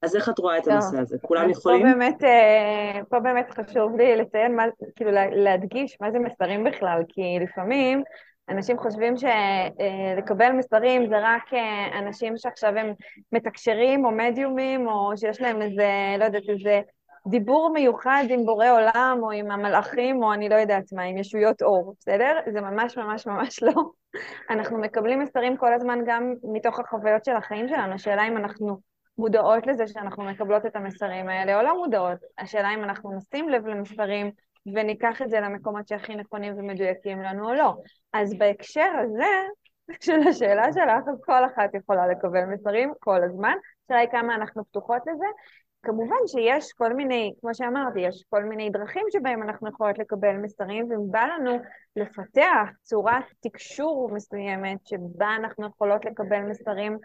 אז 0.01 0.15
איך 0.15 0.29
את 0.29 0.39
רואה 0.39 0.57
את 0.57 0.67
הנושא 0.67 0.97
הזה? 0.97 1.17
כולם 1.21 1.49
יכולים? 1.49 1.81
פה 1.81 1.93
באמת, 1.93 2.23
אה, 2.23 3.01
פה 3.09 3.19
באמת 3.19 3.49
חשוב 3.49 3.95
לי 3.97 4.15
לציין, 4.15 4.55
מה, 4.55 4.63
כאילו 4.95 5.11
להדגיש 5.35 5.97
מה 6.01 6.11
זה 6.11 6.19
מסרים 6.19 6.63
בכלל, 6.63 7.01
כי 7.09 7.21
לפעמים 7.43 8.03
אנשים 8.49 8.77
חושבים 8.77 9.13
שלקבל 9.17 10.51
מסרים 10.51 11.09
זה 11.09 11.15
רק 11.21 11.53
אה, 11.53 11.99
אנשים 11.99 12.37
שעכשיו 12.37 12.77
הם 12.77 12.93
מתקשרים 13.31 14.05
או 14.05 14.11
מדיומים, 14.11 14.87
או 14.87 15.17
שיש 15.17 15.41
להם 15.41 15.61
איזה, 15.61 16.15
לא 16.19 16.23
יודעת, 16.23 16.49
איזה 16.49 16.81
דיבור 17.27 17.73
מיוחד 17.73 18.23
עם 18.29 18.45
בורא 18.45 18.69
עולם, 18.69 19.19
או 19.21 19.31
עם 19.31 19.51
המלאכים, 19.51 20.23
או 20.23 20.33
אני 20.33 20.49
לא 20.49 20.55
יודעת 20.55 20.93
מה, 20.93 21.03
עם 21.03 21.17
ישויות 21.17 21.61
אור, 21.61 21.95
בסדר? 21.99 22.39
זה 22.53 22.61
ממש 22.61 22.97
ממש 22.97 23.27
ממש 23.27 23.63
לא. 23.63 23.73
אנחנו 24.49 24.77
מקבלים 24.77 25.19
מסרים 25.19 25.57
כל 25.57 25.73
הזמן 25.73 25.99
גם 26.05 26.33
מתוך 26.43 26.79
החוויות 26.79 27.25
של 27.25 27.35
החיים 27.35 27.67
שלנו. 27.67 27.93
השאלה 27.93 28.27
אם 28.27 28.37
אנחנו 28.37 28.77
מודעות 29.17 29.67
לזה 29.67 29.87
שאנחנו 29.87 30.23
מקבלות 30.23 30.65
את 30.65 30.75
המסרים 30.75 31.29
האלה, 31.29 31.57
או 31.57 31.61
לא 31.61 31.77
מודעות. 31.77 32.17
השאלה 32.39 32.73
אם 32.73 32.83
אנחנו 32.83 33.11
נשים 33.11 33.49
לב 33.49 33.67
למסרים 33.67 34.31
וניקח 34.65 35.21
את 35.21 35.29
זה 35.29 35.39
למקומות 35.39 35.87
שהכי 35.87 36.15
נכונים 36.15 36.53
ומדויקים 36.57 37.21
לנו 37.21 37.49
או 37.49 37.53
לא. 37.53 37.73
אז 38.13 38.33
בהקשר 38.37 38.91
הזה, 39.03 39.33
של 40.05 40.27
השאלה 40.27 40.73
שלך, 40.73 41.07
אז 41.07 41.21
כל 41.25 41.45
אחת 41.45 41.73
יכולה 41.73 42.07
לקבל 42.07 42.45
מסרים 42.45 42.93
כל 42.99 43.23
הזמן. 43.23 43.53
השאלה 43.85 43.99
היא 43.99 44.09
כמה 44.09 44.35
אנחנו 44.35 44.65
פתוחות 44.65 45.01
לזה. 45.07 45.25
כמובן 45.85 46.27
שיש 46.27 46.73
כל 46.73 46.93
מיני, 46.93 47.33
כמו 47.41 47.55
שאמרתי, 47.55 47.99
יש 47.99 48.23
כל 48.29 48.43
מיני 48.43 48.69
דרכים 48.69 49.05
שבהם 49.11 49.43
אנחנו 49.43 49.69
יכולות 49.69 49.99
לקבל 49.99 50.37
מסרים, 50.37 50.91
ובא 50.91 51.25
לנו 51.25 51.57
לפתח 51.95 52.69
צורת 52.81 53.23
תקשור 53.39 54.09
מסוימת 54.13 54.87
שבה 54.87 55.35
אנחנו 55.35 55.67
יכולות 55.67 56.05
לקבל 56.05 56.39
מסרים 56.39 56.97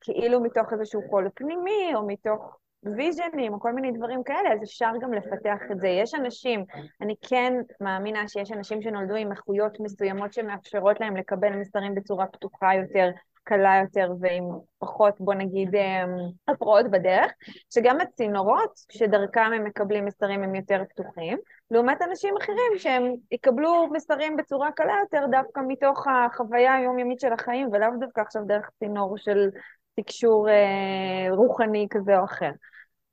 כאילו 0.00 0.40
מתוך 0.40 0.72
איזשהו 0.72 1.00
קול 1.10 1.28
פנימי, 1.34 1.92
או 1.94 2.06
מתוך 2.06 2.58
ויז'נים 2.96 3.52
או 3.52 3.60
כל 3.60 3.72
מיני 3.72 3.92
דברים 3.92 4.22
כאלה, 4.22 4.52
אז 4.52 4.62
אפשר 4.64 4.90
גם 5.00 5.14
לפתח 5.14 5.58
את 5.72 5.80
זה. 5.80 5.88
יש 5.88 6.14
אנשים, 6.14 6.64
אני 7.00 7.14
כן 7.28 7.52
מאמינה 7.80 8.28
שיש 8.28 8.52
אנשים 8.52 8.82
שנולדו 8.82 9.14
עם 9.14 9.32
איכויות 9.32 9.80
מסוימות 9.80 10.32
שמאפשרות 10.32 11.00
להם 11.00 11.16
לקבל 11.16 11.50
מסרים 11.50 11.94
בצורה 11.94 12.26
פתוחה 12.26 12.74
יותר, 12.74 13.10
קלה 13.44 13.80
יותר 13.82 14.12
ועם 14.20 14.44
פחות, 14.78 15.14
בוא 15.20 15.34
נגיד, 15.34 15.74
אמ, 15.74 16.08
הפרעות 16.48 16.90
בדרך, 16.90 17.32
שגם 17.74 18.00
הצינורות 18.00 18.72
שדרכם 18.92 19.50
הם 19.56 19.64
מקבלים 19.64 20.04
מסרים 20.04 20.42
הם 20.42 20.54
יותר 20.54 20.82
פתוחים, 20.88 21.38
לעומת 21.70 22.02
אנשים 22.02 22.34
אחרים 22.36 22.72
שהם 22.78 23.02
יקבלו 23.30 23.88
מסרים 23.92 24.36
בצורה 24.36 24.72
קלה 24.72 24.94
יותר 25.00 25.26
דווקא 25.30 25.60
מתוך 25.68 26.06
החוויה 26.08 26.74
היומיומית 26.74 27.20
של 27.20 27.32
החיים, 27.32 27.68
ולאו 27.72 27.90
דווקא 28.00 28.20
עכשיו 28.20 28.42
דרך 28.46 28.70
צינור 28.78 29.18
של 29.18 29.48
תקשור 29.96 30.48
אה, 30.48 31.34
רוחני 31.34 31.86
כזה 31.90 32.18
או 32.18 32.24
אחר. 32.24 32.50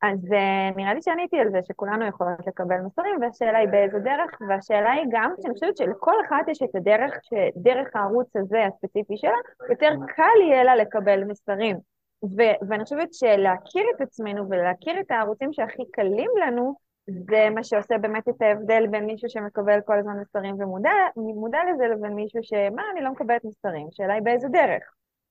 אז 0.01 0.19
uh, 0.19 0.75
נראה 0.77 0.93
לי 0.93 1.01
שעניתי 1.01 1.39
על 1.39 1.51
זה 1.51 1.59
שכולנו 1.67 2.05
יכולות 2.05 2.47
לקבל 2.47 2.77
מסרים, 2.77 3.15
והשאלה 3.21 3.57
היא 3.57 3.69
באיזה 3.69 3.99
דרך, 3.99 4.31
והשאלה 4.49 4.91
היא 4.91 5.05
גם, 5.11 5.33
שאני 5.41 5.53
חושבת 5.53 5.77
שלכל 5.77 6.13
אחת 6.27 6.47
יש 6.47 6.61
את 6.61 6.75
הדרך, 6.75 7.13
שדרך 7.23 7.95
הערוץ 7.95 8.35
הזה 8.35 8.65
הספציפי 8.65 9.17
שלה, 9.17 9.37
יותר 9.69 9.89
קל 10.15 10.41
יהיה 10.41 10.63
לה 10.63 10.75
לקבל 10.75 11.23
מסרים. 11.23 11.77
ו- 12.23 12.67
ואני 12.69 12.83
חושבת 12.83 13.13
שלהכיר 13.13 13.83
את 13.95 14.01
עצמנו 14.01 14.49
ולהכיר 14.49 14.99
את 14.99 15.11
הערוצים 15.11 15.53
שהכי 15.53 15.83
קלים 15.91 16.31
לנו, 16.41 16.75
זה 17.07 17.49
מה 17.55 17.63
שעושה 17.63 17.97
באמת 17.97 18.29
את 18.29 18.41
ההבדל 18.41 18.87
בין 18.87 19.05
מישהו 19.05 19.29
שמקבל 19.29 19.79
כל 19.85 19.99
הזמן 19.99 20.19
מסרים 20.21 20.55
ומודע 21.17 21.59
לזה 21.73 21.87
לבין 21.87 22.13
מישהו 22.13 22.43
שמה, 22.43 22.83
אני 22.91 23.01
לא 23.01 23.11
מקבלת 23.11 23.45
מסרים, 23.45 23.87
השאלה 23.87 24.13
היא 24.13 24.21
באיזה 24.21 24.47
דרך. 24.47 24.83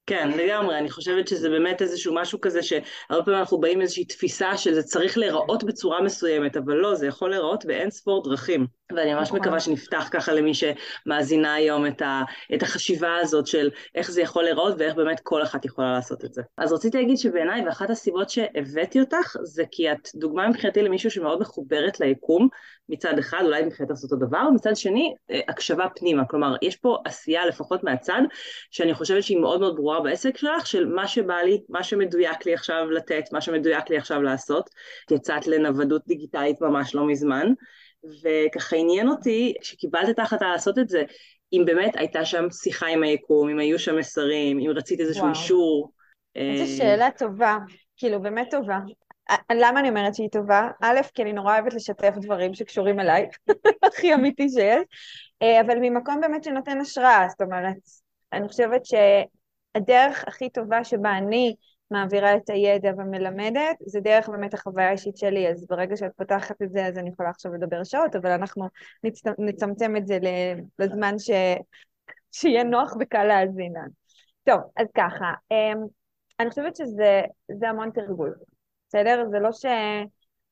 כן, 0.08 0.30
לגמרי, 0.36 0.78
אני 0.78 0.90
חושבת 0.90 1.28
שזה 1.28 1.48
באמת 1.48 1.82
איזשהו 1.82 2.14
משהו 2.14 2.40
כזה 2.40 2.62
שהרבה 2.62 3.24
פעמים 3.24 3.40
אנחנו 3.40 3.60
באים 3.60 3.80
איזושהי 3.80 4.04
תפיסה 4.04 4.56
שזה 4.56 4.82
צריך 4.82 5.18
להיראות 5.18 5.64
בצורה 5.64 6.02
מסוימת, 6.02 6.56
אבל 6.56 6.74
לא, 6.74 6.94
זה 6.94 7.06
יכול 7.06 7.30
להיראות 7.30 7.64
באין 7.64 7.90
ספור 7.90 8.24
דרכים. 8.24 8.66
ואני 8.96 9.14
ממש 9.14 9.28
נכון. 9.28 9.40
מקווה 9.40 9.60
שנפתח 9.60 10.08
ככה 10.10 10.32
למי 10.32 10.52
שמאזינה 10.54 11.54
היום 11.54 11.86
את, 11.86 12.02
ה, 12.02 12.22
את 12.54 12.62
החשיבה 12.62 13.16
הזאת 13.16 13.46
של 13.46 13.70
איך 13.94 14.10
זה 14.10 14.22
יכול 14.22 14.44
להיראות 14.44 14.74
ואיך 14.78 14.94
באמת 14.94 15.20
כל 15.22 15.42
אחת 15.42 15.64
יכולה 15.64 15.92
לעשות 15.92 16.24
את 16.24 16.34
זה. 16.34 16.42
אז 16.58 16.72
רציתי 16.72 16.98
להגיד 16.98 17.16
שבעיניי, 17.16 17.66
ואחת 17.66 17.90
הסיבות 17.90 18.30
שהבאתי 18.30 19.00
אותך, 19.00 19.36
זה 19.42 19.64
כי 19.70 19.92
את 19.92 20.08
דוגמה 20.14 20.48
מבחינתי 20.48 20.82
למישהו 20.82 21.10
שמאוד 21.10 21.40
מחוברת 21.40 22.00
ליקום, 22.00 22.48
מצד 22.88 23.18
אחד, 23.18 23.42
אולי 23.44 23.62
מבחינת 23.62 23.90
לעשות 23.90 24.12
אותו 24.12 24.26
דבר, 24.26 24.50
מצד 24.54 24.76
שני, 24.76 25.14
אה, 25.30 25.40
הקשבה 25.48 25.86
פנימה. 25.96 26.24
כלומר, 26.24 26.56
יש 26.62 26.76
פה 26.76 26.98
עשייה, 27.04 27.46
לפחות 27.46 27.84
מהצד, 27.84 28.22
שאני 28.70 28.94
חושבת 28.94 29.22
שהיא 29.22 29.38
מאוד 29.38 29.60
מאוד 29.60 29.76
ברורה 29.76 29.98
בעסק 30.00 30.37
שלך, 30.37 30.67
של 30.67 30.87
מה 30.87 31.09
שבא 31.09 31.35
לי, 31.35 31.61
מה 31.69 31.83
שמדויק 31.83 32.47
לי 32.47 32.55
עכשיו 32.55 32.90
לתת, 32.90 33.25
מה 33.33 33.40
שמדויק 33.40 33.90
לי 33.90 33.97
עכשיו 33.97 34.23
לעשות. 34.23 34.71
יצאת 35.11 35.47
לנוודות 35.47 36.02
דיגיטלית 36.07 36.61
ממש 36.61 36.95
לא 36.95 37.07
מזמן. 37.07 37.52
וככה 38.23 38.76
עניין 38.76 39.09
אותי, 39.09 39.55
כשקיבלת 39.61 40.09
את 40.09 40.19
ההחלטה 40.19 40.49
לעשות 40.49 40.78
את 40.78 40.88
זה, 40.88 41.02
אם 41.52 41.62
באמת 41.67 41.97
הייתה 41.97 42.25
שם 42.25 42.50
שיחה 42.50 42.87
עם 42.87 43.02
היקום, 43.02 43.49
אם 43.49 43.59
היו 43.59 43.78
שם 43.78 43.97
מסרים, 43.97 44.59
אם 44.59 44.71
רצית 44.76 45.00
איזשהו 45.00 45.23
וואו. 45.23 45.35
אישור. 45.35 45.93
איזו 46.37 46.62
אה, 46.62 46.76
שאלה 46.78 47.11
טובה, 47.11 47.57
כאילו 47.97 48.23
באמת 48.23 48.50
טובה. 48.50 48.78
למה 49.52 49.81
אני 49.81 49.88
אומרת 49.88 50.14
שהיא 50.14 50.28
טובה? 50.33 50.69
א', 50.83 51.00
כי 51.14 51.23
אני 51.23 51.33
נורא 51.33 51.55
אוהבת 51.55 51.75
לשתף 51.75 52.12
דברים 52.17 52.55
שקשורים 52.55 53.00
אליי, 53.00 53.26
הכי 53.87 54.14
אמיתי 54.14 54.49
שיש, 54.49 54.85
אה, 55.43 55.61
אבל 55.61 55.78
ממקום 55.81 56.21
באמת 56.21 56.45
שנותן 56.45 56.81
השראה, 56.81 57.26
זאת 57.28 57.40
אומרת, 57.40 57.76
אני 58.33 58.49
חושבת 58.49 58.87
שהדרך 59.76 60.25
הכי 60.28 60.50
טובה 60.50 60.84
שבה 60.84 61.18
אני 61.18 61.54
מעבירה 61.90 62.37
את 62.37 62.50
הידע 62.50 62.90
ומלמדת, 62.98 63.76
זה 63.80 64.00
דרך 64.00 64.28
באמת 64.28 64.54
החוויה 64.54 64.88
האישית 64.88 65.16
שלי, 65.16 65.48
אז 65.48 65.66
ברגע 65.66 65.96
שאת 65.96 66.12
פותחת 66.16 66.62
את 66.62 66.72
זה, 66.72 66.87
אז 66.87 66.98
אני 66.98 67.10
יכולה 67.10 67.30
עכשיו 67.30 67.54
לדבר 67.54 67.84
שעות, 67.84 68.16
אבל 68.16 68.30
אנחנו 68.30 68.68
נצ... 69.04 69.22
נצמצם 69.38 69.96
את 69.96 70.06
זה 70.06 70.18
לזמן 70.78 71.18
ש... 71.18 71.30
שיהיה 72.32 72.64
נוח 72.64 72.96
וקל 73.00 73.25
להאזין. 73.25 73.72
טוב, 74.44 74.60
אז 74.76 74.87
ככה, 74.94 75.32
אמ, 75.50 75.87
אני 76.40 76.50
חושבת 76.50 76.76
שזה 76.76 77.68
המון 77.68 77.90
תרגול, 77.90 78.34
בסדר? 78.88 79.25
זה 79.30 79.38
לא 79.38 79.52
ש... 79.52 79.66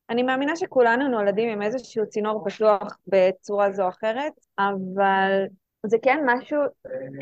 אני 0.09 0.23
מאמינה 0.23 0.55
שכולנו 0.55 1.07
נולדים 1.07 1.49
עם 1.49 1.61
איזשהו 1.61 2.09
צינור 2.09 2.49
פתוח 2.49 2.97
בצורה 3.07 3.71
זו 3.71 3.83
או 3.83 3.89
אחרת, 3.89 4.33
אבל 4.59 5.45
זה 5.85 5.97
כן 6.01 6.19
משהו 6.25 6.57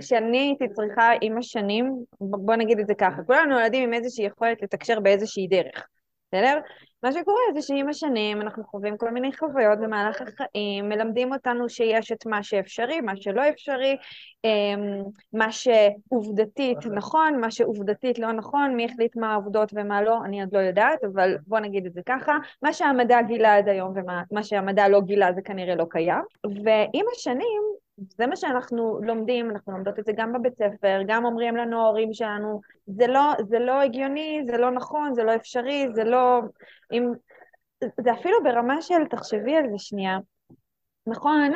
שאני 0.02 0.38
הייתי 0.38 0.74
צריכה 0.74 1.12
עם 1.22 1.38
השנים, 1.38 2.04
בוא 2.20 2.56
נגיד 2.56 2.80
את 2.80 2.88
זה 2.88 2.96
ככה, 2.96 3.24
כולנו 3.24 3.50
נולדים 3.50 3.84
עם 3.84 3.94
איזושהי 3.94 4.26
יכולת 4.26 4.62
לתקשר 4.62 5.00
באיזושהי 5.00 5.48
דרך, 5.48 5.88
בסדר? 6.32 6.60
מה 7.04 7.12
שקורה 7.12 7.42
זה 7.54 7.62
שעם 7.62 7.90
השנים 7.90 8.42
אנחנו 8.42 8.64
חווים 8.64 8.98
כל 8.98 9.12
מיני 9.12 9.38
חוויות 9.38 9.80
במהלך 9.80 10.22
החיים, 10.22 10.90
מלמדים 10.90 11.34
אותנו 11.34 11.70
שיש 11.70 12.12
את 12.12 12.26
מה 12.26 12.44
שאפשרי, 12.44 13.02
מה 13.02 13.16
שלא 13.16 13.50
אפשרי, 13.50 13.98
אמ, 14.46 15.04
מה 15.34 15.52
שעובדתית 15.52 16.78
נכון, 16.96 17.40
מה 17.40 17.52
שעובדתית 17.52 18.20
לא 18.20 18.32
נכון, 18.32 18.76
מי 18.76 18.86
החליט 18.86 19.16
מה 19.16 19.34
העובדות 19.34 19.72
ומה 19.76 20.02
לא, 20.02 20.18
אני 20.26 20.42
עוד 20.42 20.50
לא 20.54 20.60
יודעת, 20.60 21.04
אבל 21.04 21.38
בוא 21.48 21.60
נגיד 21.60 21.86
את 21.86 21.94
זה 21.94 22.02
ככה, 22.06 22.38
מה 22.62 22.74
שהמדע 22.74 23.22
גילה 23.22 23.56
עד 23.58 23.70
היום 23.70 23.94
ומה 23.96 24.44
שהמדע 24.44 24.88
לא 24.88 25.02
גילה 25.02 25.34
זה 25.34 25.42
כנראה 25.42 25.76
לא 25.76 25.86
קיים, 25.90 26.24
ועם 26.64 27.06
השנים 27.16 27.62
זה 27.98 28.28
מה 28.28 28.36
שאנחנו 28.36 29.00
לומדים, 29.04 29.50
אנחנו 29.50 29.74
לומדות 29.74 30.00
את 30.00 30.06
זה 30.06 30.12
גם 30.18 30.34
בבית 30.34 30.54
ספר, 30.58 31.02
גם 31.08 31.26
אומרים 31.26 31.56
לנו 31.56 31.82
ההורים 31.82 32.14
שלנו, 32.14 32.62
זה 32.88 33.08
לא, 33.08 33.22
זה 33.48 33.60
לא 33.60 33.82
הגיוני, 33.82 34.44
זה 34.46 34.58
לא 34.58 34.72
נכון, 34.72 35.14
זה 35.14 35.24
לא 35.24 35.36
אפשרי, 35.36 35.88
זה 35.94 36.04
לא... 36.04 36.42
אם... 36.92 37.12
זה 38.02 38.14
אפילו 38.14 38.44
ברמה 38.44 38.82
של, 38.82 39.06
תחשבי 39.10 39.56
על 39.56 39.70
זה 39.72 39.78
שנייה, 39.78 40.18
נכון, 41.08 41.52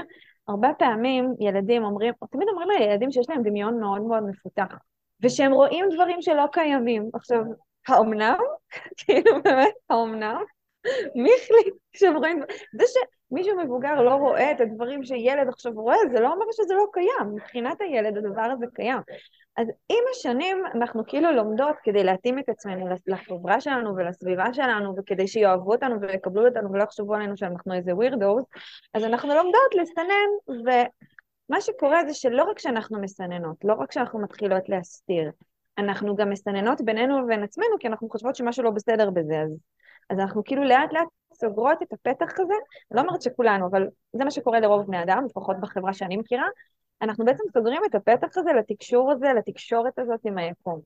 הרבה 0.48 0.70
פעמים 0.80 1.34
ילדים 1.40 1.84
אומרים, 1.84 2.14
תמיד 2.32 2.48
אומרים 2.48 2.70
לילדים 2.70 3.12
שיש 3.12 3.30
להם 3.30 3.44
דמיון 3.44 3.80
מאוד 3.80 4.02
מאוד 4.02 4.24
מפותח, 4.24 4.76
ושהם 5.24 5.52
רואים 5.52 5.86
דברים 5.94 6.22
שלא 6.22 6.46
קיימים. 6.52 7.10
עכשיו, 7.14 7.44
האומנם? 7.88 8.38
כאילו 8.98 9.44
באמת, 9.44 9.74
האומנם? 9.90 10.44
מי 11.16 11.30
החליט 11.42 11.74
שהם 11.94 12.18
רואים... 12.18 12.44
זה 12.74 12.84
ש... 12.88 13.19
מישהו 13.32 13.58
מבוגר 13.58 14.02
לא 14.02 14.16
רואה 14.16 14.52
את 14.52 14.62
הדברים 14.62 15.04
שילד 15.04 15.48
עכשיו 15.48 15.74
רואה, 15.74 15.98
זה 16.14 16.20
לא 16.20 16.34
אומר 16.34 16.46
שזה 16.52 16.74
לא 16.74 16.86
קיים. 16.94 17.36
מבחינת 17.36 17.82
הילד 17.82 18.18
הדבר 18.18 18.42
הזה 18.42 18.66
קיים. 18.74 19.00
אז 19.58 19.68
עם 19.90 20.04
השנים 20.12 20.64
אנחנו 20.76 21.04
כאילו 21.08 21.32
לומדות 21.32 21.76
כדי 21.84 22.04
להתאים 22.04 22.40
את 22.40 22.50
עצמנו 22.50 22.88
לחברה 23.08 23.62
שלנו 23.62 23.96
ולסביבה 23.96 24.54
שלנו, 24.54 24.96
וכדי 24.98 25.28
שיאהבו 25.28 25.72
אותנו 25.72 26.02
ויקבלו 26.02 26.48
אותנו 26.48 26.72
ולא 26.72 26.84
יחשבו 26.84 27.16
עלינו 27.16 27.38
שאנחנו 27.38 27.74
איזה 27.74 27.96
ווירדורס, 27.96 28.46
אז 28.94 29.04
אנחנו 29.04 29.30
לומדות 29.30 29.76
לסנן, 29.76 30.30
ומה 30.48 31.62
שקורה 31.62 32.06
זה 32.08 32.14
שלא 32.14 32.44
רק 32.44 32.60
שאנחנו 32.60 33.02
מסננות, 33.02 33.58
לא 33.64 33.74
רק 33.74 33.92
שאנחנו 33.92 34.20
מתחילות 34.22 34.70
להסתיר, 34.70 35.32
אנחנו 35.78 36.16
גם 36.16 36.30
מסננות 36.30 36.82
בינינו 36.82 37.24
ובין 37.24 37.44
עצמנו, 37.44 37.80
כי 37.80 37.88
אנחנו 37.88 38.10
חושבות 38.10 38.36
שמשהו 38.36 38.64
לא 38.64 38.72
בסדר 38.72 39.10
בזה, 39.10 39.42
אז, 39.42 39.58
אז 40.10 40.20
אנחנו 40.20 40.44
כאילו 40.44 40.64
לאט 40.64 40.94
לאט 40.94 41.08
סוגרות 41.42 41.84
את 41.84 41.94
הפתח 41.94 42.40
הזה, 42.40 42.54
לא 42.92 43.02
אומרת 43.02 43.22
שכולנו, 43.22 43.68
אבל 43.68 43.88
זה 44.14 44.24
מה 44.24 44.32
שקורה 44.32 44.60
לרוב 44.60 44.86
בני 44.88 45.04
אדם, 45.04 45.26
לפחות 45.26 45.56
בחברה 45.62 45.94
שאני 45.94 46.18
מכירה, 46.18 46.46
אנחנו 47.02 47.26
בעצם 47.26 47.44
סוגרים 47.54 47.82
את 47.86 47.96
הפתח 47.96 48.38
הזה 48.38 48.54
לתקשור 48.54 49.12
הזה, 49.12 49.28
לתקשורת 49.38 50.00
הזאת 50.00 50.20
עם 50.26 50.38
היקום. 50.38 50.80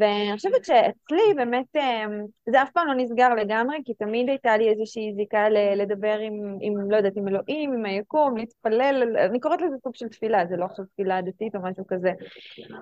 ואני 0.00 0.36
חושבת 0.36 0.64
שאצלי 0.64 1.34
באמת 1.36 1.76
אמ, 1.76 2.24
זה 2.50 2.62
אף 2.62 2.70
פעם 2.70 2.86
לא 2.86 2.94
נסגר 2.94 3.34
לגמרי, 3.34 3.76
כי 3.84 3.94
תמיד 3.94 4.28
הייתה 4.28 4.56
לי 4.56 4.68
איזושהי 4.68 5.12
זיקה 5.16 5.48
לדבר 5.76 6.18
עם, 6.18 6.56
עם, 6.60 6.90
לא 6.90 6.96
יודעת, 6.96 7.16
עם 7.16 7.28
אלוהים, 7.28 7.72
עם 7.72 7.84
היקום, 7.84 8.36
להתפלל, 8.36 9.16
אני 9.18 9.40
קוראת 9.40 9.62
לזה 9.62 9.76
סוג 9.82 9.94
של 9.94 10.08
תפילה, 10.08 10.46
זה 10.46 10.56
לא 10.56 10.64
עכשיו 10.64 10.84
תפילה 10.84 11.22
דתית 11.22 11.56
או 11.56 11.60
משהו 11.62 11.86
כזה. 11.88 12.12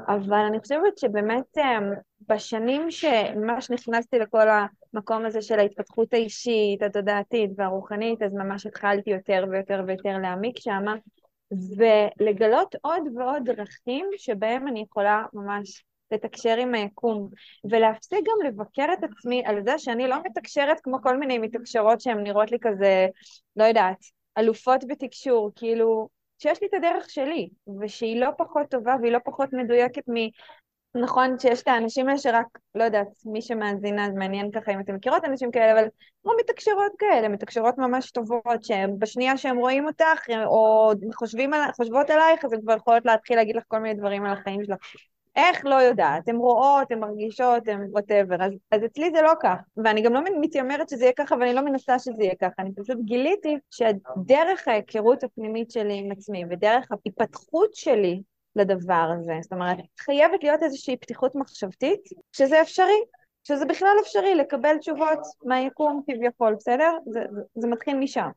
אבל 0.08 0.38
אני 0.48 0.60
חושבת 0.60 0.98
שבאמת 0.98 1.58
אמ, 1.58 1.92
בשנים 2.28 2.90
שממש 2.90 3.70
נכנסתי 3.70 4.18
לכל 4.18 4.46
המקום 4.94 5.26
הזה 5.26 5.42
של 5.42 5.58
ההתפתחות 5.58 6.14
האישית, 6.14 6.82
התודעתית 6.82 7.50
והרוחנית, 7.56 8.22
אז 8.22 8.34
ממש 8.34 8.66
התחלתי 8.66 9.10
יותר 9.10 9.44
ויותר 9.50 9.84
ויותר 9.86 10.18
להעמיק 10.22 10.58
שמה. 10.58 10.94
ולגלות 11.76 12.74
עוד 12.82 13.02
ועוד 13.16 13.50
דרכים 13.50 14.06
שבהם 14.16 14.68
אני 14.68 14.80
יכולה 14.80 15.24
ממש 15.32 15.84
לתקשר 16.10 16.56
עם 16.56 16.74
היקום, 16.74 17.28
ולהפסיק 17.70 18.18
גם 18.18 18.46
לבקר 18.46 18.86
את 18.92 19.04
עצמי 19.04 19.42
על 19.46 19.64
זה 19.64 19.78
שאני 19.78 20.08
לא 20.08 20.16
מתקשרת 20.24 20.80
כמו 20.80 21.02
כל 21.02 21.16
מיני 21.16 21.38
מתקשרות 21.38 22.00
שהן 22.00 22.22
נראות 22.22 22.50
לי 22.52 22.58
כזה, 22.60 23.06
לא 23.56 23.64
יודעת, 23.64 23.98
אלופות 24.38 24.84
בתקשור, 24.88 25.50
כאילו, 25.56 26.08
שיש 26.38 26.60
לי 26.60 26.66
את 26.68 26.74
הדרך 26.74 27.10
שלי, 27.10 27.48
ושהיא 27.80 28.20
לא 28.20 28.28
פחות 28.38 28.66
טובה 28.70 28.96
והיא 29.00 29.12
לא 29.12 29.18
פחות 29.24 29.52
מדויקת 29.52 30.02
נכון 30.94 31.38
שיש 31.38 31.62
את 31.62 31.68
האנשים 31.68 32.08
האלה 32.08 32.18
שרק, 32.18 32.46
לא 32.74 32.84
יודעת, 32.84 33.06
מי 33.24 33.42
שמאזינה, 33.42 34.06
אז 34.06 34.12
מעניין 34.14 34.50
ככה 34.50 34.72
אם 34.72 34.80
אתם 34.80 34.94
מכירות 34.94 35.24
אנשים 35.24 35.50
כאלה, 35.50 35.80
אבל 35.80 35.88
כמו 36.22 36.32
מתקשרות 36.40 36.92
כאלה, 36.98 37.28
מתקשרות 37.28 37.78
ממש 37.78 38.10
טובות, 38.10 38.64
שבשנייה 38.64 39.36
שהם 39.36 39.56
רואים 39.56 39.86
אותך, 39.86 40.30
או 40.46 40.92
חושבים, 41.14 41.50
חושבות 41.76 42.10
עלייך, 42.10 42.44
אז 42.44 42.52
הן 42.52 42.60
כבר 42.60 42.76
יכולות 42.76 43.04
להתחיל 43.06 43.36
להגיד 43.36 43.56
לך 43.56 43.64
כל 43.68 43.78
מיני 43.78 43.94
דברים 43.94 44.24
על 44.24 44.32
החיים 44.32 44.64
שלך. 44.64 44.76
איך? 45.36 45.60
לא 45.64 45.74
יודעת. 45.74 46.28
הן 46.28 46.36
רואות, 46.36 46.92
הן 46.92 46.98
מרגישות, 46.98 47.68
הן 47.68 47.86
וואטאבר. 47.90 48.36
אז, 48.44 48.52
אז 48.70 48.84
אצלי 48.84 49.10
זה 49.10 49.22
לא 49.22 49.32
כך. 49.42 49.56
ואני 49.76 50.02
גם 50.02 50.12
לא 50.12 50.20
מתיימרת 50.40 50.88
שזה 50.88 51.04
יהיה 51.04 51.12
ככה, 51.12 51.34
ואני 51.40 51.54
לא 51.54 51.64
מנסה 51.64 51.98
שזה 51.98 52.22
יהיה 52.22 52.34
ככה. 52.40 52.62
אני 52.62 52.70
פשוט 52.74 52.98
גיליתי 53.04 53.56
שדרך 53.70 54.68
ההיכרות 54.68 55.24
הפנימית 55.24 55.70
שלי 55.70 55.98
עם 55.98 56.12
עצמי, 56.12 56.44
ודרך 56.50 56.88
ההיפתחות 56.92 57.74
שלי 57.74 58.22
לדבר 58.56 59.10
הזה. 59.18 59.38
זאת 59.42 59.52
אומרת, 59.52 59.78
חייבת 60.00 60.42
להיות 60.42 60.62
איזושהי 60.62 60.96
פתיחות 60.96 61.34
מחשבתית, 61.34 62.00
שזה 62.32 62.62
אפשרי, 62.62 63.00
שזה 63.44 63.64
בכלל 63.64 63.96
אפשרי 64.02 64.34
לקבל 64.34 64.78
תשובות 64.78 65.18
מהיקום 65.44 66.02
כביכול, 66.06 66.54
בסדר? 66.54 66.98
זה, 67.06 67.20
זה, 67.30 67.40
זה 67.54 67.68
מתחיל 67.68 67.96
משם. 67.96 68.28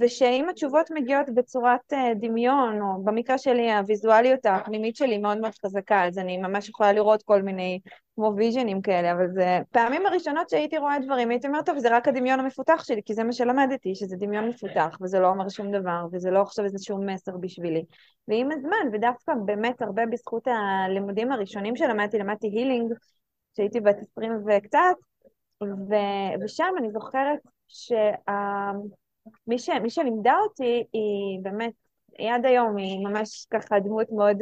ושאם 0.00 0.48
התשובות 0.48 0.90
מגיעות 0.90 1.26
בצורת 1.34 1.92
אה, 1.92 2.14
דמיון, 2.14 2.82
או 2.82 3.04
במקרה 3.04 3.38
שלי 3.38 3.72
הוויזואליות 3.72 4.46
הפנימית 4.46 4.96
שלי 4.96 5.18
מאוד 5.18 5.38
מאוד 5.38 5.52
חזקה, 5.64 6.04
אז 6.04 6.18
אני 6.18 6.38
ממש 6.38 6.68
יכולה 6.68 6.92
לראות 6.92 7.22
כל 7.22 7.42
מיני 7.42 7.80
כמו 8.16 8.32
ויז'נים 8.36 8.82
כאלה, 8.82 9.12
אבל 9.12 9.30
זה 9.34 9.58
פעמים 9.70 10.06
הראשונות 10.06 10.50
שהייתי 10.50 10.78
רואה 10.78 10.98
דברים, 10.98 11.30
הייתי 11.30 11.46
אומרת, 11.46 11.66
טוב, 11.66 11.78
זה 11.78 11.96
רק 11.96 12.08
הדמיון 12.08 12.40
המפותח 12.40 12.84
שלי, 12.84 13.00
כי 13.04 13.14
זה 13.14 13.24
מה 13.24 13.32
שלמדתי, 13.32 13.94
שזה 13.94 14.16
דמיון 14.16 14.48
מפותח, 14.48 14.98
וזה 15.00 15.18
לא 15.18 15.28
אומר 15.28 15.48
שום 15.48 15.72
דבר, 15.72 16.06
וזה 16.12 16.30
לא 16.30 16.42
עכשיו 16.42 16.64
איזשהו 16.64 17.04
מסר 17.04 17.36
בשבילי. 17.36 17.84
ועם 18.28 18.52
הזמן, 18.52 18.88
ודווקא 18.92 19.32
באמת 19.44 19.82
הרבה 19.82 20.06
בזכות 20.06 20.46
הלימודים 20.46 21.32
הראשונים 21.32 21.76
שלמדתי, 21.76 22.18
למדתי 22.18 22.46
הילינג, 22.46 22.92
כשהייתי 23.52 23.80
בת 23.80 23.96
עשרים 24.00 24.32
וקצת, 24.46 24.94
ו- 25.62 26.44
ושם 26.44 26.74
אני 26.78 26.90
זוכרת 26.90 27.38
שה... 27.68 28.10
מי, 29.46 29.58
ש, 29.58 29.70
שלימדה 29.88 30.34
אותי 30.42 30.84
היא 30.92 31.38
באמת, 31.42 31.72
היא 32.18 32.32
עד 32.32 32.46
היום, 32.46 32.76
היא 32.76 33.06
ממש 33.06 33.46
ככה 33.50 33.80
דמות 33.80 34.06
מאוד, 34.10 34.36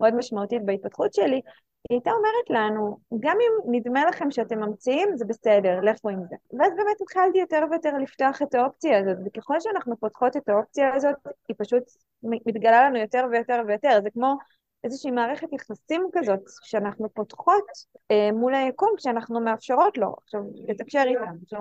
מאוד 0.00 0.14
משמעותית 0.14 0.64
בהתפתחות 0.64 1.14
שלי, 1.14 1.40
היא 1.88 1.96
הייתה 1.96 2.10
אומרת 2.10 2.50
לנו, 2.50 2.98
גם 3.20 3.36
אם 3.40 3.74
נדמה 3.74 4.04
לכם 4.04 4.30
שאתם 4.30 4.58
ממציאים, 4.58 5.16
זה 5.16 5.24
בסדר, 5.24 5.80
לכו 5.80 6.08
עם 6.08 6.20
זה. 6.28 6.36
ואז 6.58 6.72
באמת 6.76 7.00
התחלתי 7.00 7.38
יותר 7.38 7.64
ויותר 7.70 7.98
לפתוח 7.98 8.42
את 8.42 8.54
האופציה 8.54 8.98
הזאת, 8.98 9.16
וככל 9.26 9.60
שאנחנו 9.60 9.96
פותחות 9.96 10.36
את 10.36 10.48
האופציה 10.48 10.94
הזאת, 10.94 11.14
היא 11.48 11.56
פשוט 11.58 11.82
מתגלה 12.22 12.88
לנו 12.88 12.98
יותר 12.98 13.24
ויותר 13.30 13.62
ויותר. 13.68 14.00
זה 14.02 14.10
כמו 14.10 14.36
איזושהי 14.84 15.10
מערכת 15.10 15.52
יחסים 15.52 16.08
כזאת, 16.12 16.40
שאנחנו 16.62 17.08
פותחות 17.14 17.64
אה, 18.10 18.32
מול 18.32 18.54
היקום, 18.54 18.90
כשאנחנו 18.96 19.40
מאפשרות 19.40 19.98
לו, 19.98 20.14
עכשיו, 20.22 20.40
לתקשר. 20.68 21.02
עכשיו, 21.42 21.60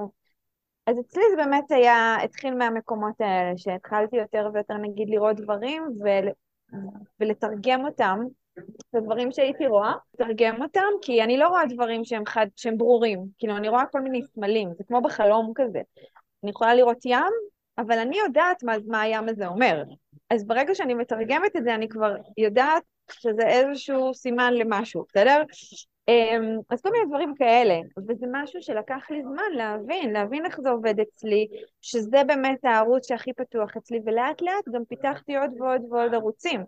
אז 0.88 1.00
אצלי 1.00 1.24
זה 1.32 1.36
באמת 1.36 1.72
היה, 1.72 2.15
התחיל 2.24 2.56
מהמקומות 2.56 3.22
האלה, 3.22 3.58
שהתחלתי 3.58 4.15
יותר 4.15 4.50
ויותר 4.53 4.77
נגיד 4.77 5.10
לראות 5.10 5.36
דברים 5.36 5.84
ול, 6.00 6.30
ולתרגם 7.20 7.86
אותם, 7.86 8.20
את 8.60 8.95
הדברים 8.95 9.31
שהייתי 9.31 9.67
רואה, 9.67 9.93
לתרגם 10.13 10.62
אותם, 10.62 10.89
כי 11.01 11.24
אני 11.24 11.38
לא 11.38 11.48
רואה 11.48 11.65
דברים 11.65 12.05
שהם, 12.05 12.25
חד, 12.25 12.48
שהם 12.55 12.77
ברורים, 12.77 13.25
כאילו 13.38 13.57
אני 13.57 13.69
רואה 13.69 13.86
כל 13.91 14.01
מיני 14.01 14.22
סמלים, 14.24 14.69
זה 14.77 14.83
כמו 14.88 15.01
בחלום 15.01 15.51
כזה. 15.55 15.81
אני 16.43 16.51
יכולה 16.51 16.75
לראות 16.75 17.05
ים, 17.05 17.33
אבל 17.77 18.00
אני 18.00 18.17
יודעת 18.17 18.63
מה, 18.63 18.74
מה 18.88 19.01
הים 19.01 19.29
הזה 19.29 19.48
אומר. 19.48 19.83
אז 20.29 20.48
ברגע 20.48 20.75
שאני 20.75 20.93
מתרגמת 20.93 21.55
את 21.55 21.63
זה, 21.63 21.75
אני 21.75 21.89
כבר 21.89 22.15
יודעת 22.38 22.83
שזה 23.12 23.48
איזשהו 23.48 24.13
סימן 24.13 24.53
למשהו, 24.53 25.05
בסדר? 25.10 25.43
אמ, 26.07 26.60
אז 26.69 26.81
כל 26.81 26.89
מיני 26.91 27.05
דברים 27.05 27.36
כאלה, 27.36 27.75
וזה 28.10 28.25
משהו 28.31 28.62
שלקח 28.62 29.07
לי 29.10 29.24
זמן 29.24 29.51
להבין, 29.57 30.13
להבין 30.13 30.45
איך 30.45 30.62
זה 30.62 30.69
עובד 30.69 31.00
אצלי, 31.00 31.48
שזה 31.81 32.24
באמת 32.27 32.65
הערוץ 32.65 33.07
שהכי 33.07 33.33
פתוח 33.33 33.77
אצלי, 33.77 34.00
ולאט 34.05 34.41
לאט 34.41 34.69
גם 34.74 34.86
פיתחתי 34.86 35.38
עוד 35.38 35.51
ועוד 35.60 35.81
ועוד 35.89 36.13
ערוצים. 36.13 36.62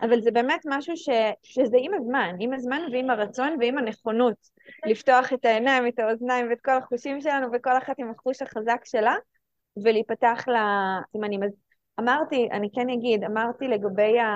אבל 0.00 0.20
זה 0.20 0.30
באמת 0.30 0.60
משהו 0.66 0.96
ש, 0.96 1.08
שזה 1.42 1.76
עם 1.80 1.94
הזמן, 1.94 2.36
עם 2.40 2.52
הזמן 2.52 2.80
ועם 2.92 3.10
הרצון 3.10 3.56
ועם 3.60 3.78
הנכונות 3.78 4.36
לפתוח 4.86 5.32
את 5.32 5.44
העיניים, 5.44 5.86
את 5.86 5.98
האוזניים 5.98 6.46
ואת 6.50 6.60
כל 6.60 6.76
החושים 6.76 7.20
שלנו, 7.20 7.48
וכל 7.52 7.78
אחת 7.78 7.98
עם 7.98 8.10
החוש 8.10 8.42
החזק 8.42 8.80
שלה, 8.84 9.14
ולהיפתח 9.84 10.44
לסימנים. 10.48 11.42
אז 11.42 11.50
אמרתי, 12.00 12.48
אני 12.52 12.68
כן 12.74 12.90
אגיד, 12.90 13.24
אמרתי 13.24 13.68
לגבי 13.68 14.20
ה... 14.20 14.28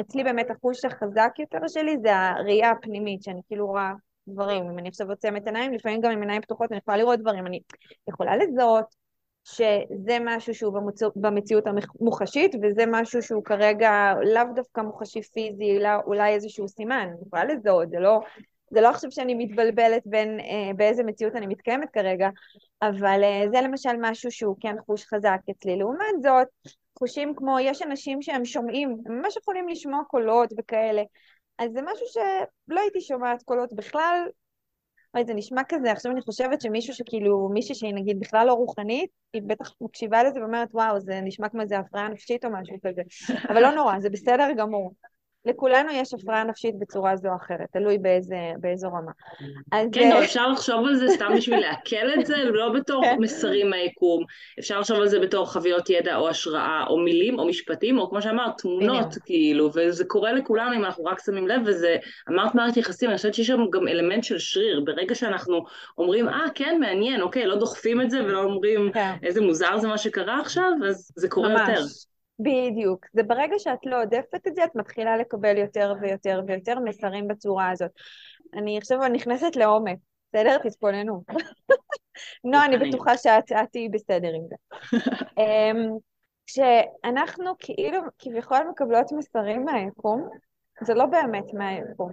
אצלי 0.00 0.24
באמת 0.24 0.50
החוש 0.50 0.84
החזק 0.84 1.30
יותר 1.38 1.68
שלי 1.68 1.96
זה 2.02 2.16
הראייה 2.16 2.70
הפנימית, 2.70 3.22
שאני 3.22 3.40
כאילו 3.48 3.66
רואה 3.66 3.92
דברים. 4.28 4.70
אם 4.70 4.78
אני 4.78 4.88
עכשיו 4.88 5.10
עוצמת 5.10 5.46
עיניים, 5.46 5.72
לפעמים 5.72 6.00
גם 6.00 6.10
עם 6.10 6.20
עיניים 6.20 6.42
פתוחות 6.42 6.72
אני 6.72 6.78
יכולה 6.78 6.96
לראות 6.96 7.20
דברים. 7.20 7.46
אני 7.46 7.60
יכולה 8.08 8.36
לזהות 8.36 9.05
שזה 9.46 10.16
משהו 10.24 10.54
שהוא 10.54 10.74
במצ... 10.74 11.02
במציאות 11.16 11.64
המוחשית, 11.66 12.54
וזה 12.62 12.84
משהו 12.86 13.22
שהוא 13.22 13.44
כרגע 13.44 14.14
לאו 14.22 14.42
דווקא 14.54 14.80
מוחשי 14.80 15.22
פיזי, 15.22 15.76
אלא 15.76 15.88
אולי 16.06 16.34
איזשהו 16.34 16.68
סימן. 16.68 17.08
אני 17.12 17.26
יכולה 17.26 17.44
לזהות, 17.44 17.90
זה 17.90 17.98
לא... 17.98 18.20
זה 18.70 18.80
לא 18.80 18.88
עכשיו 18.88 19.10
שאני 19.10 19.34
מתבלבלת 19.34 20.02
בין 20.06 20.40
אה, 20.40 20.70
באיזה 20.76 21.02
מציאות 21.02 21.36
אני 21.36 21.46
מתקיימת 21.46 21.90
כרגע, 21.90 22.28
אבל 22.82 23.20
אה, 23.24 23.44
זה 23.50 23.60
למשל 23.60 23.90
משהו 24.00 24.30
שהוא 24.30 24.56
כן 24.60 24.76
חוש 24.86 25.04
חזק 25.04 25.38
אצלי. 25.50 25.76
לעומת 25.76 26.22
זאת, 26.22 26.46
חושים 26.98 27.34
כמו, 27.36 27.60
יש 27.60 27.82
אנשים 27.82 28.22
שהם 28.22 28.44
שומעים, 28.44 28.96
הם 29.06 29.18
ממש 29.18 29.36
יכולים 29.36 29.68
לשמוע 29.68 30.00
קולות 30.08 30.52
וכאלה, 30.58 31.02
אז 31.58 31.72
זה 31.72 31.82
משהו 31.82 32.06
שלא 32.06 32.80
הייתי 32.80 33.00
שומעת 33.00 33.42
קולות 33.42 33.72
בכלל, 33.72 34.18
אוי, 35.14 35.24
זה 35.24 35.34
נשמע 35.34 35.62
כזה, 35.68 35.92
עכשיו 35.92 36.12
אני 36.12 36.20
חושבת 36.20 36.60
שמישהו 36.60 36.94
שכאילו, 36.94 37.48
מישהי 37.52 37.74
שהיא 37.74 37.94
נגיד 37.94 38.20
בכלל 38.20 38.46
לא 38.46 38.52
רוחנית, 38.52 39.10
היא 39.32 39.42
בטח 39.46 39.72
מקשיבה 39.80 40.22
לזה 40.22 40.40
ואומרת, 40.40 40.68
וואו, 40.72 41.00
זה 41.00 41.20
נשמע 41.20 41.48
כמו 41.48 41.60
איזה 41.60 41.78
הפרעה 41.78 42.08
נפשית 42.08 42.44
או 42.44 42.50
משהו 42.50 42.76
כזה. 42.86 43.02
אבל 43.48 43.62
לא 43.62 43.70
נורא, 43.70 44.00
זה 44.00 44.10
בסדר 44.10 44.48
גמור. 44.56 44.92
לכולנו 45.46 45.90
יש 45.92 46.14
הפרעה 46.14 46.44
נפשית 46.44 46.78
בצורה 46.78 47.16
זו 47.16 47.28
או 47.28 47.36
אחרת, 47.36 47.66
תלוי 47.72 47.98
באיזה, 47.98 48.36
באיזו 48.60 48.88
רמה. 48.88 49.12
אז... 49.72 49.88
כן, 49.92 50.12
או 50.12 50.18
אפשר 50.18 50.48
לחשוב 50.48 50.86
על 50.86 50.94
זה 50.94 51.08
סתם 51.08 51.32
בשביל 51.36 51.60
לעכל 51.60 52.20
את 52.20 52.26
זה, 52.26 52.36
לא 52.36 52.72
בתור 52.72 53.04
כן. 53.04 53.16
מסרים 53.20 53.70
מהיקום. 53.70 54.24
אפשר 54.58 54.80
לחשוב 54.80 54.96
על 55.00 55.08
זה 55.08 55.20
בתור 55.20 55.46
חוויות 55.52 55.90
ידע 55.90 56.16
או 56.16 56.28
השראה, 56.28 56.84
או 56.88 56.98
מילים, 56.98 57.38
או 57.38 57.48
משפטים, 57.48 57.98
או 57.98 58.10
כמו 58.10 58.22
שאמרת, 58.22 58.58
תמונות, 58.58 59.14
כאילו, 59.24 59.70
וזה 59.74 60.04
קורה 60.04 60.32
לכולנו 60.32 60.76
אם 60.76 60.84
אנחנו 60.84 61.04
רק 61.04 61.20
שמים 61.24 61.48
לב, 61.48 61.60
וזה, 61.66 61.96
אמרת 62.28 62.54
מערכת 62.54 62.76
יחסים, 62.76 63.08
אני 63.08 63.16
חושבת 63.16 63.34
שיש 63.34 63.46
שם 63.46 63.70
גם 63.70 63.88
אלמנט 63.88 64.24
של 64.24 64.38
שריר. 64.38 64.80
ברגע 64.84 65.14
שאנחנו 65.14 65.64
אומרים, 65.98 66.28
אה, 66.28 66.46
כן, 66.54 66.78
מעניין, 66.80 67.20
אוקיי, 67.20 67.46
לא 67.46 67.56
דוחפים 67.56 68.00
את 68.00 68.10
זה 68.10 68.24
ולא 68.24 68.42
אומרים, 68.42 68.90
כן. 68.94 69.12
איזה 69.22 69.40
מוזר 69.40 69.78
זה 69.78 69.88
מה 69.88 69.98
שקרה 69.98 70.40
עכשיו, 70.40 70.72
אז 70.88 71.12
זה 71.16 71.28
קורה 71.28 71.48
ממש. 71.48 71.68
יותר. 71.68 71.82
בדיוק. 72.38 73.06
זה 73.12 73.22
ברגע 73.22 73.54
שאת 73.58 73.86
לא 73.86 74.02
עודפת 74.02 74.46
את 74.46 74.54
זה, 74.54 74.64
את 74.64 74.74
מתחילה 74.74 75.16
לקבל 75.16 75.56
יותר 75.56 75.94
ויותר 76.00 76.40
ויותר 76.46 76.80
מסרים 76.80 77.28
בצורה 77.28 77.70
הזאת. 77.70 77.90
אני 78.54 78.78
עכשיו 78.78 79.08
נכנסת 79.08 79.56
לעומק, 79.56 79.98
בסדר? 80.32 80.58
תתכוננו. 80.58 81.22
נו, 82.44 82.58
אני 82.64 82.76
בטוחה 82.78 83.16
שאת 83.18 83.52
תהיי 83.72 83.88
בסדר 83.88 84.28
עם 84.34 84.42
זה. 84.48 84.56
אמ, 85.38 85.90
כשאנחנו 86.46 87.52
כאילו 87.58 88.00
כביכול 88.18 88.58
מקבלות 88.70 89.12
מסרים 89.12 89.64
מהיקום, 89.64 90.28
זה 90.82 90.94
לא 90.94 91.06
באמת 91.06 91.54
מהיקום, 91.54 92.12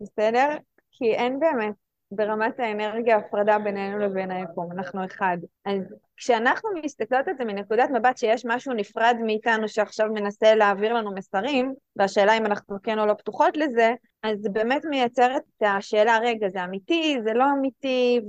בסדר? 0.00 0.48
כי 0.90 1.14
אין 1.14 1.38
באמת 1.38 1.74
ברמת 2.14 2.60
האנרגיה 2.60 3.16
הפרדה 3.16 3.58
בינינו 3.58 3.98
לבין 3.98 4.30
היקום, 4.30 4.72
אנחנו 4.72 5.04
אחד. 5.04 5.36
אז 5.64 5.94
כשאנחנו 6.16 6.70
מסתכלות 6.84 7.28
על 7.28 7.34
זה 7.38 7.44
מנקודת 7.44 7.90
מבט 7.90 8.18
שיש 8.18 8.44
משהו 8.46 8.72
נפרד 8.72 9.16
מאיתנו 9.24 9.68
שעכשיו 9.68 10.08
מנסה 10.14 10.54
להעביר 10.54 10.92
לנו 10.92 11.14
מסרים, 11.14 11.74
והשאלה 11.96 12.38
אם 12.38 12.46
אנחנו 12.46 12.76
כן 12.82 12.98
או 12.98 13.06
לא 13.06 13.14
פתוחות 13.14 13.56
לזה, 13.56 13.94
אז 14.22 14.38
זה 14.38 14.48
באמת 14.50 14.84
מייצר 14.84 15.36
את 15.36 15.62
השאלה, 15.62 16.18
רגע, 16.22 16.48
זה 16.48 16.64
אמיתי, 16.64 17.16
זה 17.24 17.32
לא 17.32 17.44
אמיתי, 17.58 18.20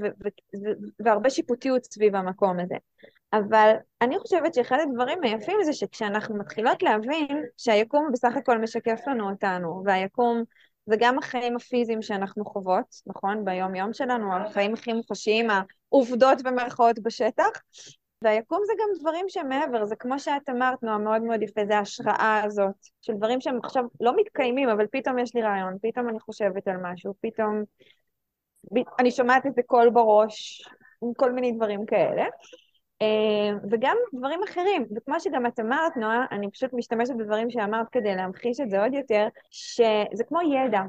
והרבה 0.99 1.29
שיפוטיות 1.29 1.83
סביב 1.83 2.15
המקום 2.15 2.59
הזה. 2.59 2.75
אבל 3.33 3.73
אני 4.01 4.19
חושבת 4.19 4.53
שאחד 4.53 4.77
הדברים 4.81 5.23
היפים 5.23 5.57
זה 5.63 5.73
שכשאנחנו 5.73 6.37
מתחילות 6.37 6.83
להבין 6.83 7.43
שהיקום 7.57 8.09
בסך 8.13 8.37
הכל 8.37 8.57
משקף 8.57 8.99
לנו 9.07 9.29
אותנו, 9.29 9.83
והיקום 9.85 10.43
זה 10.85 10.95
גם 10.99 11.17
החיים 11.17 11.55
הפיזיים 11.55 12.01
שאנחנו 12.01 12.45
חוות, 12.45 12.95
נכון? 13.07 13.45
ביום-יום 13.45 13.93
שלנו, 13.93 14.35
החיים 14.35 14.73
הכי 14.73 14.93
מוחשיים, 14.93 15.47
העובדות 15.91 16.41
במרכאות 16.41 16.99
בשטח, 16.99 17.49
והיקום 18.21 18.61
זה 18.65 18.73
גם 18.79 18.87
דברים 18.99 19.25
שהם 19.29 19.49
מעבר, 19.49 19.85
זה 19.85 19.95
כמו 19.95 20.19
שאת 20.19 20.49
אמרת, 20.49 20.83
נועה, 20.83 20.97
מאוד 20.97 21.21
מאוד 21.21 21.41
יפה, 21.41 21.61
זה 21.67 21.77
ההשראה 21.77 22.41
הזאת, 22.45 22.75
של 23.01 23.13
דברים 23.13 23.41
שהם 23.41 23.59
עכשיו 23.63 23.83
לא 24.01 24.13
מתקיימים, 24.15 24.69
אבל 24.69 24.87
פתאום 24.91 25.19
יש 25.19 25.35
לי 25.35 25.41
רעיון, 25.41 25.77
פתאום 25.81 26.09
אני 26.09 26.19
חושבת 26.19 26.67
על 26.67 26.77
משהו, 26.81 27.13
פתאום 27.21 27.63
אני 28.99 29.11
שומעת 29.11 29.45
איזה 29.45 29.61
קול 29.65 29.89
בראש, 29.89 30.63
כל 31.17 31.31
מיני 31.31 31.51
דברים 31.51 31.85
כאלה. 31.85 32.25
אה, 33.03 33.57
וגם 33.71 33.97
דברים 34.13 34.39
אחרים, 34.43 34.85
וכמו 34.95 35.19
שגם 35.19 35.45
את 35.45 35.59
אמרת, 35.59 35.97
נועה, 35.97 36.25
אני 36.31 36.51
פשוט 36.51 36.73
משתמשת 36.73 37.13
בדברים 37.17 37.49
שאמרת 37.49 37.89
כדי 37.91 38.15
להמחיש 38.15 38.59
את 38.59 38.69
זה 38.69 38.83
עוד 38.83 38.93
יותר, 38.93 39.27
שזה 39.51 40.23
כמו 40.27 40.39
ידע. 40.41 40.81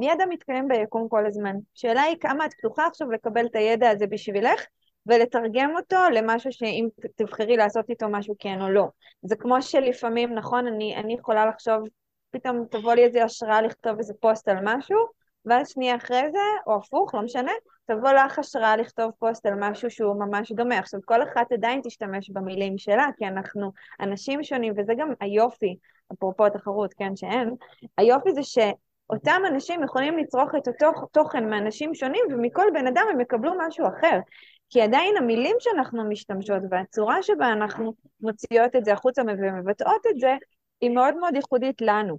ידע 0.00 0.26
מתקיים 0.26 0.68
ביקום 0.68 1.08
כל 1.08 1.26
הזמן. 1.26 1.56
השאלה 1.76 2.02
היא 2.02 2.16
כמה 2.20 2.46
את 2.46 2.54
פתוחה 2.54 2.86
עכשיו 2.86 3.10
לקבל 3.10 3.46
את 3.46 3.56
הידע 3.56 3.90
הזה 3.90 4.06
בשבילך, 4.06 4.64
ולתרגם 5.06 5.70
אותו 5.76 5.96
למשהו 6.14 6.52
שאם 6.52 6.88
תבחרי 7.16 7.56
לעשות 7.56 7.90
איתו 7.90 8.08
משהו 8.08 8.34
כן 8.38 8.60
או 8.60 8.70
לא. 8.70 8.88
זה 9.22 9.36
כמו 9.36 9.62
שלפעמים, 9.62 10.34
נכון, 10.34 10.66
אני, 10.66 10.96
אני 10.96 11.14
יכולה 11.14 11.46
לחשוב, 11.46 11.82
פתאום 12.30 12.64
תבוא 12.70 12.94
לי 12.94 13.04
איזו 13.04 13.20
השראה 13.20 13.62
לכתוב 13.62 13.98
איזה 13.98 14.14
פוסט 14.20 14.48
על 14.48 14.56
משהו, 14.62 14.98
ואז 15.44 15.68
שנייה 15.68 15.96
אחרי 15.96 16.22
זה, 16.32 16.38
או 16.66 16.76
הפוך, 16.76 17.14
לא 17.14 17.22
משנה, 17.22 17.52
תבוא 17.86 18.12
לך 18.12 18.38
השראה 18.38 18.76
לכתוב 18.76 19.10
פוסט 19.18 19.46
על 19.46 19.54
משהו 19.58 19.90
שהוא 19.90 20.14
ממש 20.14 20.52
דומה. 20.52 20.78
עכשיו, 20.78 21.00
כל 21.04 21.22
אחת 21.22 21.52
עדיין 21.52 21.80
תשתמש 21.84 22.30
במילים 22.30 22.78
שלה, 22.78 23.06
כי 23.18 23.26
אנחנו 23.26 23.72
אנשים 24.00 24.42
שונים, 24.42 24.72
וזה 24.76 24.92
גם 24.98 25.12
היופי, 25.20 25.76
אפרופו 26.12 26.46
התחרות, 26.46 26.94
כן, 26.94 27.16
שאין, 27.16 27.54
היופי 27.98 28.32
זה 28.32 28.42
שאותם 28.42 29.42
אנשים 29.48 29.82
יכולים 29.82 30.18
לצרוך 30.18 30.54
את 30.58 30.68
אותו 30.68 31.06
תוכן 31.12 31.50
מאנשים 31.50 31.94
שונים, 31.94 32.22
ומכל 32.30 32.66
בן 32.74 32.86
אדם 32.86 33.04
הם 33.10 33.20
יקבלו 33.20 33.52
משהו 33.66 33.86
אחר. 33.86 34.18
כי 34.70 34.82
עדיין 34.82 35.16
המילים 35.16 35.56
שאנחנו 35.58 36.04
משתמשות 36.08 36.62
והצורה 36.70 37.22
שבה 37.22 37.52
אנחנו 37.52 37.94
מוציאות 38.20 38.76
את 38.76 38.84
זה 38.84 38.92
החוצה 38.92 39.22
ומבטאות 39.22 40.06
את 40.10 40.20
זה, 40.20 40.36
היא 40.80 40.90
מאוד 40.90 41.16
מאוד 41.16 41.34
ייחודית 41.34 41.80
לנו. 41.80 42.18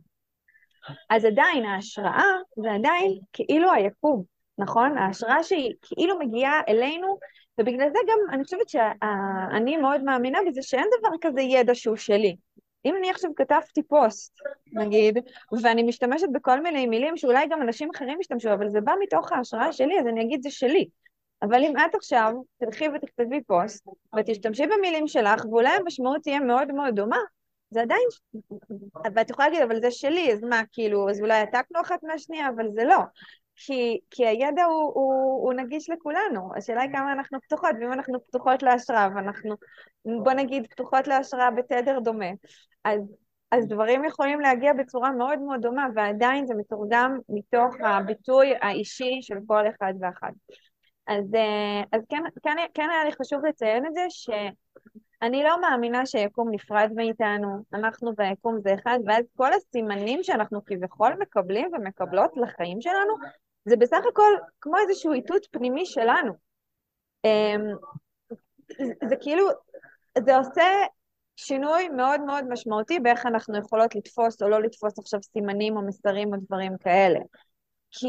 אז 1.10 1.26
עדיין 1.26 1.65
ההשראה 1.65 2.23
זה 2.56 2.71
עדיין 2.73 3.19
כאילו 3.34 3.71
היקום. 3.71 4.33
נכון? 4.58 4.98
ההשראה 4.98 5.44
שהיא 5.44 5.74
כאילו 5.82 6.20
מגיעה 6.20 6.62
אלינו, 6.68 7.18
ובגלל 7.60 7.89
זה 7.89 8.00
גם 8.08 8.18
אני 8.34 8.44
חושבת 8.44 8.70
שאני 8.70 9.78
מאוד 9.78 10.04
מאמינה 10.04 10.39
בזה 10.48 10.62
שאין 10.62 10.88
דבר 11.00 11.10
כזה 11.22 11.42
ידע 11.42 11.76
שהוא 11.76 11.96
שלי. 11.96 12.36
אם 12.86 12.96
אני 12.96 13.10
עכשיו 13.10 13.30
כתבתי 13.36 13.84
פוסט, 13.84 14.34
נגיד, 14.74 15.18
ואני 15.63 15.84
משתמשת 15.84 16.28
בכל 16.34 16.62
מיני 16.62 16.86
מילים 16.86 17.18
שאולי 17.18 17.48
גם 17.50 17.62
אנשים 17.62 17.89
אחרים 17.96 18.22
ישתמשו, 18.22 18.54
אבל 18.54 18.70
זה 18.70 18.82
בא 18.82 18.94
מתוך 19.04 19.32
ההשראה 19.32 19.72
שלי, 19.72 20.00
אז 20.00 20.08
אני 20.08 20.22
אגיד 20.22 20.44
זה 20.44 20.50
שלי. 20.52 20.88
אבל 21.42 21.63
אם 21.63 21.74
את 21.78 21.96
עכשיו 21.96 22.34
תלכי 22.58 22.86
ותכתבי 22.96 23.42
פוסט, 23.42 23.88
ותשתמשי 24.20 24.63
במילים 24.68 25.08
שלך, 25.08 25.46
ואולי 25.46 25.70
המשמעות 25.70 26.22
תהיה 26.24 26.39
מאוד 26.39 26.72
מאוד 26.72 26.96
דומה, 26.96 27.20
זה 27.70 27.82
עדיין, 27.82 28.08
ואת 29.16 29.30
יכולה 29.30 29.48
להגיד, 29.48 29.63
אבל 29.63 29.82
זה 29.82 29.92
שלי, 29.92 30.34
אז 30.34 30.44
מה, 30.44 30.62
כאילו, 30.72 31.10
אז 31.10 31.22
אולי 31.22 31.34
העתקנו 31.34 31.82
אחת 31.82 32.04
מהשנייה, 32.04 32.50
אבל 32.50 32.66
זה 32.74 32.84
לא. 32.84 32.98
כי, 33.56 34.00
כי 34.12 34.28
הידע 34.28 34.63
הוא, 34.63 34.92
הוא, 34.94 35.44
הוא 35.44 35.54
נגיש 35.54 35.89
לכולנו, 35.89 36.50
השאלה 36.58 36.82
היא 36.82 36.92
כמה 36.92 37.13
אנחנו 37.13 37.42
פתוחות, 37.42 37.72
ואם 37.82 37.94
אנחנו 37.94 38.24
פתוחות 38.24 38.63
להשראה, 38.63 39.08
ואנחנו, 39.16 39.56
בוא 40.06 40.34
נגיד, 40.34 40.68
פתוחות 40.68 41.08
להשראה 41.08 41.52
בתדר 41.52 42.00
דומה, 42.00 42.30
אז, 42.84 43.02
אז 43.52 43.68
דברים 43.68 44.06
יכולים 44.06 44.39
להגיע 44.39 44.74
בצורה 44.74 45.12
מאוד 45.12 45.39
מאוד 45.39 45.62
דומה, 45.62 45.88
ועדיין 45.96 46.46
זה 46.46 46.54
מתורגם 46.56 47.20
מתוך 47.30 47.76
הביטוי 47.80 48.54
האישי 48.62 49.20
של 49.22 49.36
כל 49.48 49.63
אחד 49.68 49.94
ואחת. 50.02 50.34
אז, 51.08 51.36
אה, 51.36 51.84
אז 51.92 52.02
כן, 52.10 52.24
כן, 52.44 52.56
כן 52.74 52.88
היה 52.89 53.04
לי 53.06 53.12
חשוב 53.12 53.46
לציין 53.46 53.86
את 53.86 53.94
זה, 53.94 54.06
שאני 54.10 55.44
לא 55.44 55.62
מאמינה 55.62 56.06
שהיקום 56.06 56.50
נפרד 56.52 56.89
מאיתנו, 56.96 57.63
אנחנו 57.74 58.12
והיקום 58.18 58.60
זה 58.63 58.74
אחד, 58.74 59.00
ואז 59.06 59.26
כל 59.38 59.54
הסימנים 59.54 60.24
שאנחנו 60.24 60.66
כביכול 60.66 61.13
מקבלים 61.20 61.70
ומקבלות 61.74 62.32
לחיים 62.38 62.82
שלנו, 62.82 63.42
זה 63.65 63.76
בסך 63.76 64.02
הכל 64.10 64.32
כמו 64.62 64.73
איזשהו 64.78 65.13
איתות 65.13 65.47
פנימי 65.52 65.86
שלנו. 65.86 66.34
אמ, 67.26 67.62
זה 69.10 69.15
כאילו, 69.21 69.47
זה 70.26 70.38
עושה 70.38 70.63
שינוי 71.36 71.89
מאוד 71.89 72.21
מאוד 72.21 72.45
משמעותי 72.49 72.99
באיך 72.99 73.26
אנחנו 73.26 73.58
יכולות 73.58 73.95
לתפוס 73.95 74.41
או 74.41 74.49
לא 74.49 74.62
לתפוס 74.62 74.99
עכשיו 74.99 75.19
סימנים 75.23 75.78
או 75.78 75.82
מסרים 75.82 76.34
או 76.34 76.39
דברים 76.39 76.78
כאלה. 76.78 77.19
כי 77.91 78.08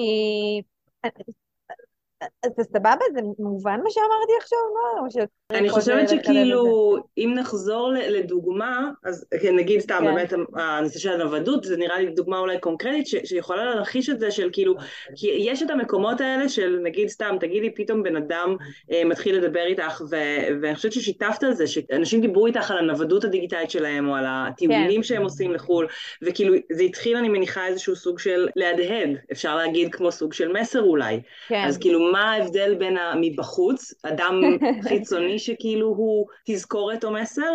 זה 2.56 2.64
סבבה? 2.64 3.04
זה 3.14 3.20
מובן 3.38 3.80
מה 3.84 3.90
שאמרתי 3.90 4.32
עכשיו? 4.40 4.58
לא, 4.74 5.06
אני 5.50 5.70
חושבת 5.70 6.08
שכאילו, 6.08 6.96
אם 7.18 7.32
נחזור 7.37 7.92
לדוגמה, 7.92 8.90
אז 9.04 9.26
כן, 9.42 9.56
נגיד 9.56 9.80
סתם, 9.80 9.98
כן. 9.98 10.04
באמת 10.04 10.32
הנושא 10.54 10.98
של 10.98 11.12
הנוודות, 11.12 11.64
זה 11.64 11.76
נראה 11.76 11.98
לי 11.98 12.06
דוגמה 12.06 12.38
אולי 12.38 12.58
קונקרטית, 12.58 13.06
ש, 13.06 13.14
שיכולה 13.24 13.74
להכחיש 13.74 14.10
את 14.10 14.20
זה 14.20 14.30
של 14.30 14.48
כאילו, 14.52 14.74
כי 15.16 15.26
יש 15.38 15.62
את 15.62 15.70
המקומות 15.70 16.20
האלה 16.20 16.48
של 16.48 16.78
נגיד 16.82 17.08
סתם, 17.08 17.37
תגידי 17.40 17.70
פתאום 17.74 18.02
בן 18.02 18.16
אדם 18.16 18.56
אה, 18.92 19.02
מתחיל 19.04 19.37
לדבר 19.37 19.64
איתך, 19.66 20.02
ו, 20.10 20.16
ואני 20.62 20.74
חושבת 20.74 20.92
ששיתפת 20.92 21.42
על 21.42 21.52
זה, 21.52 21.66
שאנשים 21.66 22.20
דיברו 22.20 22.46
איתך 22.46 22.70
על 22.70 22.78
הנוודות 22.78 23.24
הדיגיטלית 23.24 23.70
שלהם, 23.70 24.08
או 24.08 24.14
על 24.14 24.24
הטיעונים 24.28 25.00
כן. 25.00 25.02
שהם 25.02 25.22
עושים 25.22 25.52
לחו"ל, 25.52 25.87
וכאילו 26.22 26.54
זה 26.72 26.82
התחיל, 26.82 27.16
אני 27.16 27.28
מניחה, 27.28 27.66
איזשהו 27.66 27.96
סוג 27.96 28.18
של 28.18 28.48
להדהד, 28.56 29.08
אפשר 29.32 29.56
להגיד 29.56 29.94
כמו 29.94 30.12
סוג 30.12 30.32
של 30.32 30.52
מסר 30.52 30.82
אולי. 30.82 31.20
כן. 31.48 31.64
אז 31.66 31.78
כאילו, 31.78 32.12
מה 32.14 32.33
ההבדל 32.33 32.74
בין 32.74 32.96
מבחוץ, 33.20 33.94
אדם 34.03 34.40
חיצוני 34.88 35.38
שכאילו 35.38 35.88
הוא 35.88 36.27
תזכורת 36.46 37.05
או 37.05 37.12
מסר, 37.12 37.53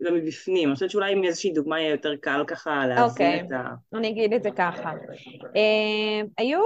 למבפנים? 0.00 0.68
אני 0.68 0.74
חושבת 0.74 0.90
שאולי 0.90 1.12
עם 1.12 1.24
איזושהי 1.24 1.52
דוגמה 1.52 1.80
יהיה 1.80 1.90
יותר 1.90 2.16
קל 2.20 2.44
ככה 2.46 2.86
להבין 2.86 3.04
okay. 3.04 3.10
אוקיי. 3.10 3.40
את 3.40 3.52
ה... 3.52 3.96
אני 3.98 4.08
אגיד 4.08 4.32
את 4.32 4.42
זה 4.42 4.50
ככה. 4.50 4.92
Uh, 5.40 6.26
היו, 6.38 6.60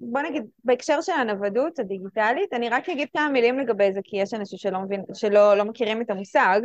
בוא 0.00 0.20
נגיד, 0.20 0.42
בהקשר 0.64 1.00
של 1.00 1.12
הנוודות 1.12 1.78
הדיגיטלית, 1.78 2.52
אני 2.52 2.68
רק 2.68 2.88
אגיד 2.88 3.08
כמה 3.16 3.28
מילים 3.28 3.58
לגבי 3.58 3.92
זה, 3.92 4.00
כי 4.04 4.16
יש 4.16 4.34
אנשים 4.34 4.58
שלא, 4.58 4.80
מבין, 4.80 5.02
שלא 5.14 5.56
לא 5.56 5.64
מכירים 5.64 6.02
את 6.02 6.10
המושג. 6.10 6.60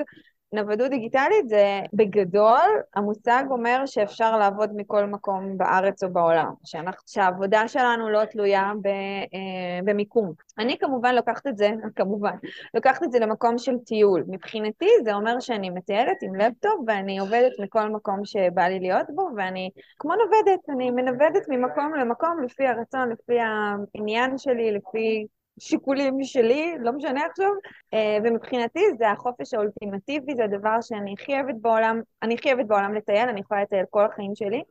נוודות 0.54 0.90
דיגיטלית 0.90 1.50
זה 1.50 1.80
בגדול, 1.94 2.82
המושג 2.96 3.44
אומר 3.50 3.86
שאפשר 3.86 4.38
לעבוד 4.38 4.70
מכל 4.76 5.06
מקום 5.06 5.58
בארץ 5.58 6.04
או 6.04 6.10
בעולם, 6.10 6.54
שאנחנו, 6.64 7.02
שהעבודה 7.08 7.68
שלנו 7.68 8.10
לא 8.10 8.26
תלויה 8.26 8.72
ב, 8.82 8.88
אה, 8.88 9.80
במיקום. 9.84 10.34
אני 10.60 10.78
כמובן 10.78 11.16
לוקחת 11.16 11.48
את 11.48 11.58
זה, 11.58 11.72
כמובן, 11.96 12.36
לוקחת 12.74 13.04
את 13.04 13.12
זה 13.12 13.20
למקום 13.20 13.58
של 13.58 13.78
טיול. 13.78 14.24
מבחינתי 14.28 14.90
זה 15.04 15.14
אומר 15.14 15.40
שאני 15.40 15.70
מטיילת 15.70 16.18
עם 16.22 16.36
לפטופ 16.36 16.80
ואני 16.88 17.20
עובדת 17.20 17.52
מכל 17.60 17.90
מקום 17.90 18.26
שבא 18.26 18.64
לי 18.64 18.80
להיות 18.80 19.08
בו, 19.16 19.30
ואני 19.38 19.70
כמו 20.00 20.14
נוודת, 20.16 20.70
אני 20.70 20.92
מנוודת 20.92 21.44
ממקום 21.50 21.94
למקום 21.94 22.44
לפי 22.44 22.68
הרצון, 22.68 23.10
לפי 23.10 23.38
העניין 23.40 24.38
שלי, 24.38 24.72
לפי 24.72 25.28
שיקולים 25.60 26.24
שלי, 26.24 26.76
לא 26.80 26.92
משנה 26.92 27.26
עכשיו, 27.26 27.50
אה, 27.94 28.18
ומבחינתי 28.24 28.84
זה 28.98 29.12
החופש 29.12 29.54
האולטימטיבי, 29.54 30.36
זה 30.36 30.44
הדבר 30.44 30.82
שאני 30.82 31.14
הכי 31.20 31.34
אוהבת 31.34 31.56
בעולם, 31.62 32.02
אני 32.24 32.34
הכי 32.34 32.54
אוהבת 32.54 32.66
בעולם 32.68 32.94
לטייל, 32.94 33.30
אני 33.30 33.40
יכולה 33.40 33.62
לטייל 33.62 33.86
כל 33.90 34.06
החיים 34.06 34.36
שלי. 34.36 34.64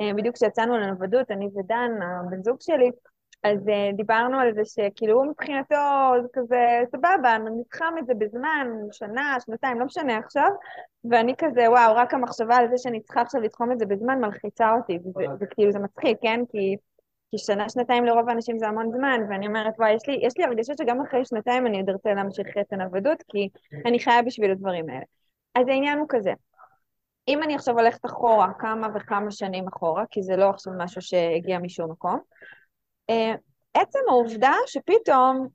אה, 0.00 0.14
בדיוק 0.14 0.34
כשיצאנו 0.34 0.78
לנוודות, 0.78 1.30
אני 1.30 1.48
ודן, 1.56 1.90
הבן 2.26 2.42
זוג 2.42 2.56
שלי, 2.60 2.90
אז 3.44 3.68
אה, 3.68 3.90
דיברנו 3.96 4.38
על 4.40 4.54
זה 4.54 4.64
שכאילו 4.64 5.14
הוא 5.14 5.26
מבחינתו 5.26 5.76
זה 6.22 6.28
כזה 6.32 6.80
סבבה, 6.92 7.38
נתחם 7.60 7.94
את 7.98 8.06
זה 8.06 8.14
בזמן, 8.14 8.68
שנה, 8.92 9.36
שנתיים, 9.46 9.78
לא 9.78 9.84
משנה 9.86 10.16
עכשיו, 10.16 10.50
ואני 11.10 11.34
כזה 11.38 11.70
וואו, 11.70 11.96
רק 11.96 12.14
המחשבה 12.14 12.56
על 12.56 12.68
זה 12.70 12.78
שאני 12.78 13.00
צריכה 13.00 13.20
עכשיו 13.20 13.40
לתחום 13.40 13.72
את 13.72 13.78
זה 13.78 13.86
בזמן 13.86 14.20
מלחיצה 14.20 14.72
אותי, 14.74 14.98
וכאילו 15.40 15.72
זה 15.72 15.78
מצחיק, 15.78 16.18
כן? 16.22 16.40
כי 16.50 16.76
כי 17.30 17.38
שנה, 17.38 17.68
שנתיים 17.68 18.04
לרוב 18.04 18.28
האנשים 18.28 18.58
זה 18.58 18.68
המון 18.68 18.90
זמן, 18.92 19.20
ואני 19.30 19.46
אומרת, 19.46 19.74
וואי, 19.78 19.92
יש 19.94 20.08
לי, 20.08 20.18
יש 20.22 20.32
לי 20.38 20.44
הרגשה 20.44 20.72
שגם 20.78 21.00
אחרי 21.00 21.24
שנתיים 21.24 21.66
אני 21.66 21.80
עוד 21.80 21.90
ארצה 21.90 22.14
להמשיך 22.14 22.46
את 22.60 22.72
הנוודות, 22.72 23.22
כי 23.28 23.48
אני 23.86 24.00
חיה 24.00 24.22
בשביל 24.22 24.50
הדברים 24.50 24.88
האלה. 24.88 25.04
אז 25.54 25.68
העניין 25.68 25.98
הוא 25.98 26.06
כזה, 26.08 26.32
אם 27.28 27.42
אני 27.42 27.54
עכשיו 27.54 27.78
הולכת 27.78 28.06
אחורה 28.06 28.52
כמה 28.58 28.88
וכמה 28.94 29.30
שנים 29.30 29.68
אחורה, 29.68 30.04
כי 30.10 30.22
זה 30.22 30.36
לא 30.36 30.50
עכשיו 30.50 30.72
משהו 30.78 31.02
שהגיע 31.02 31.58
משום 31.58 31.90
מקום, 31.90 32.18
אה, 33.10 33.34
עצם 33.74 33.98
העובדה 34.08 34.52
שפתאום 34.66 35.48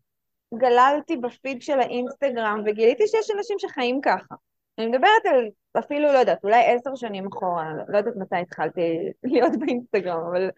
גללתי 0.57 1.17
בפיד 1.17 1.61
של 1.61 1.79
האינסטגרם 1.79 2.61
וגיליתי 2.65 3.07
שיש 3.07 3.31
אנשים 3.37 3.59
שחיים 3.59 4.01
ככה. 4.01 4.35
אני 4.77 4.87
מדברת 4.87 5.25
על 5.25 5.49
אפילו, 5.79 6.13
לא 6.13 6.17
יודעת, 6.17 6.43
אולי 6.43 6.65
עשר 6.65 6.95
שנים 6.95 7.27
אחורה, 7.27 7.71
לא 7.87 7.97
יודעת 7.97 8.15
מתי 8.15 8.35
התחלתי 8.35 9.11
להיות 9.23 9.51
באינסטגרם, 9.59 10.27
אבל 10.31 10.49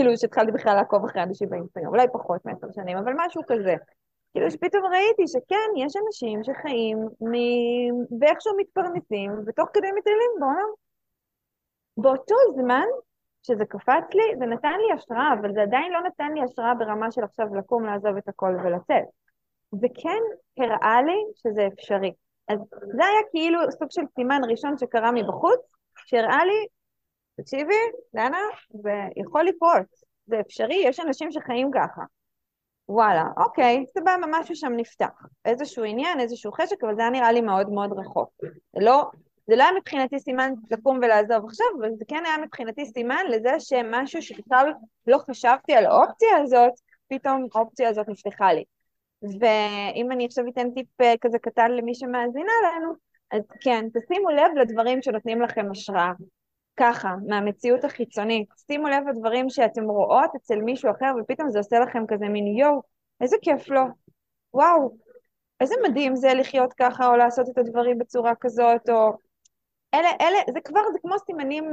כאילו 0.00 0.18
שהתחלתי 0.18 0.52
בכלל 0.52 0.74
לעקוב 0.74 1.04
אחרי 1.04 1.22
אנשים 1.22 1.48
באינסטגרם, 1.48 1.86
אולי 1.86 2.06
פחות 2.12 2.44
מעשר 2.44 2.66
שנים, 2.72 2.98
אבל 2.98 3.12
משהו 3.16 3.42
כזה. 3.48 3.74
כאילו 4.32 4.50
שפתאום 4.50 4.84
ראיתי 4.86 5.28
שכן, 5.28 5.70
יש 5.76 5.92
אנשים 5.96 6.44
שחיים 6.44 6.98
מ... 6.98 7.34
ואיכשהו 8.20 8.52
מתפרנסים, 8.56 9.32
ותוך 9.46 9.68
כדי 9.74 9.86
מטיילים 9.98 10.30
בעולם. 10.40 10.68
באותו 11.96 12.34
זמן 12.54 12.86
שזה 13.42 13.64
קפץ 13.64 14.14
לי, 14.14 14.38
זה 14.38 14.46
נתן 14.46 14.78
לי 14.78 14.92
השראה, 14.94 15.34
אבל 15.40 15.52
זה 15.54 15.62
עדיין 15.62 15.92
לא 15.92 16.00
נתן 16.00 16.32
לי 16.34 16.42
השראה 16.42 16.74
ברמה 16.74 17.10
של 17.10 17.24
עכשיו 17.24 17.46
לקום, 17.54 17.84
לעזוב 17.84 18.16
את 18.16 18.28
הכל 18.28 18.56
ולצאת. 18.64 19.04
זה 19.72 19.86
כן 19.94 20.22
הראה 20.64 21.02
לי 21.02 21.18
שזה 21.34 21.68
אפשרי. 21.74 22.12
אז 22.48 22.58
זה 22.96 23.04
היה 23.04 23.20
כאילו 23.30 23.60
סוג 23.70 23.90
של 23.90 24.02
סימן 24.14 24.40
ראשון 24.50 24.78
שקרה 24.78 25.12
מבחוץ, 25.12 25.60
שהראה 26.06 26.44
לי, 26.44 26.66
תקשיבי, 27.42 27.74
דנה, 28.14 28.38
זה 28.82 28.92
יכול 29.16 29.44
לקרות, 29.44 29.86
זה 30.26 30.40
אפשרי, 30.40 30.82
יש 30.84 31.00
אנשים 31.00 31.32
שחיים 31.32 31.70
ככה. 31.74 32.02
וואלה, 32.88 33.24
אוקיי, 33.36 33.84
סבבה, 33.98 34.26
משהו 34.30 34.56
שם 34.56 34.72
נפתח. 34.76 35.26
איזשהו 35.44 35.84
עניין, 35.84 36.20
איזשהו 36.20 36.52
חשק, 36.52 36.84
אבל 36.84 36.94
זה 36.94 37.00
היה 37.00 37.10
נראה 37.10 37.32
לי 37.32 37.40
מאוד 37.40 37.70
מאוד 37.70 37.98
רחוק. 37.98 38.30
זה 38.42 38.80
לא, 38.80 39.10
זה 39.46 39.56
לא 39.56 39.62
היה 39.62 39.72
מבחינתי 39.78 40.18
סימן 40.18 40.52
לקום 40.70 40.98
ולעזוב 41.02 41.44
עכשיו, 41.44 41.66
אבל 41.80 41.90
זה 41.98 42.04
כן 42.08 42.22
היה 42.26 42.38
מבחינתי 42.38 42.86
סימן 42.86 43.24
לזה 43.28 43.50
שמשהו 43.58 44.22
שבכלל 44.22 44.72
לא 45.06 45.18
חשבתי 45.30 45.74
על 45.74 45.86
האופציה 45.86 46.36
הזאת, 46.36 46.72
פתאום 47.08 47.46
האופציה 47.54 47.88
הזאת 47.88 48.08
נפתחה 48.08 48.52
לי. 48.52 48.64
ואם 49.22 50.12
אני 50.12 50.26
עכשיו 50.26 50.44
אתן 50.48 50.70
טיפ 50.70 51.00
אה, 51.00 51.14
כזה 51.20 51.38
קטן 51.38 51.70
למי 51.70 51.94
שמאזינה 51.94 52.52
לנו, 52.64 52.92
אז 53.30 53.42
כן, 53.60 53.86
תשימו 53.94 54.30
לב 54.30 54.50
לדברים 54.60 55.02
שנותנים 55.02 55.42
לכם 55.42 55.70
השראה. 55.70 56.12
ככה, 56.80 57.14
מהמציאות 57.26 57.84
החיצונית. 57.84 58.48
שימו 58.66 58.88
לב 58.88 59.08
לדברים 59.08 59.50
שאתם 59.50 59.84
רואות 59.84 60.30
אצל 60.36 60.56
מישהו 60.56 60.90
אחר, 60.90 61.12
ופתאום 61.20 61.50
זה 61.50 61.58
עושה 61.58 61.78
לכם 61.78 62.04
כזה 62.08 62.28
מין 62.28 62.46
יואו, 62.46 62.82
איזה 63.20 63.36
כיף 63.42 63.68
לו. 63.68 63.82
וואו, 64.54 64.96
איזה 65.60 65.74
מדהים 65.88 66.16
זה 66.16 66.34
לחיות 66.34 66.72
ככה, 66.72 67.06
או 67.06 67.16
לעשות 67.16 67.48
את 67.48 67.58
הדברים 67.58 67.98
בצורה 67.98 68.32
כזאת, 68.40 68.88
או... 68.88 69.12
אלה, 69.94 70.08
אלה, 70.20 70.38
זה 70.54 70.60
כבר, 70.60 70.80
זה 70.92 70.98
כמו 71.02 71.18
סימנים, 71.18 71.64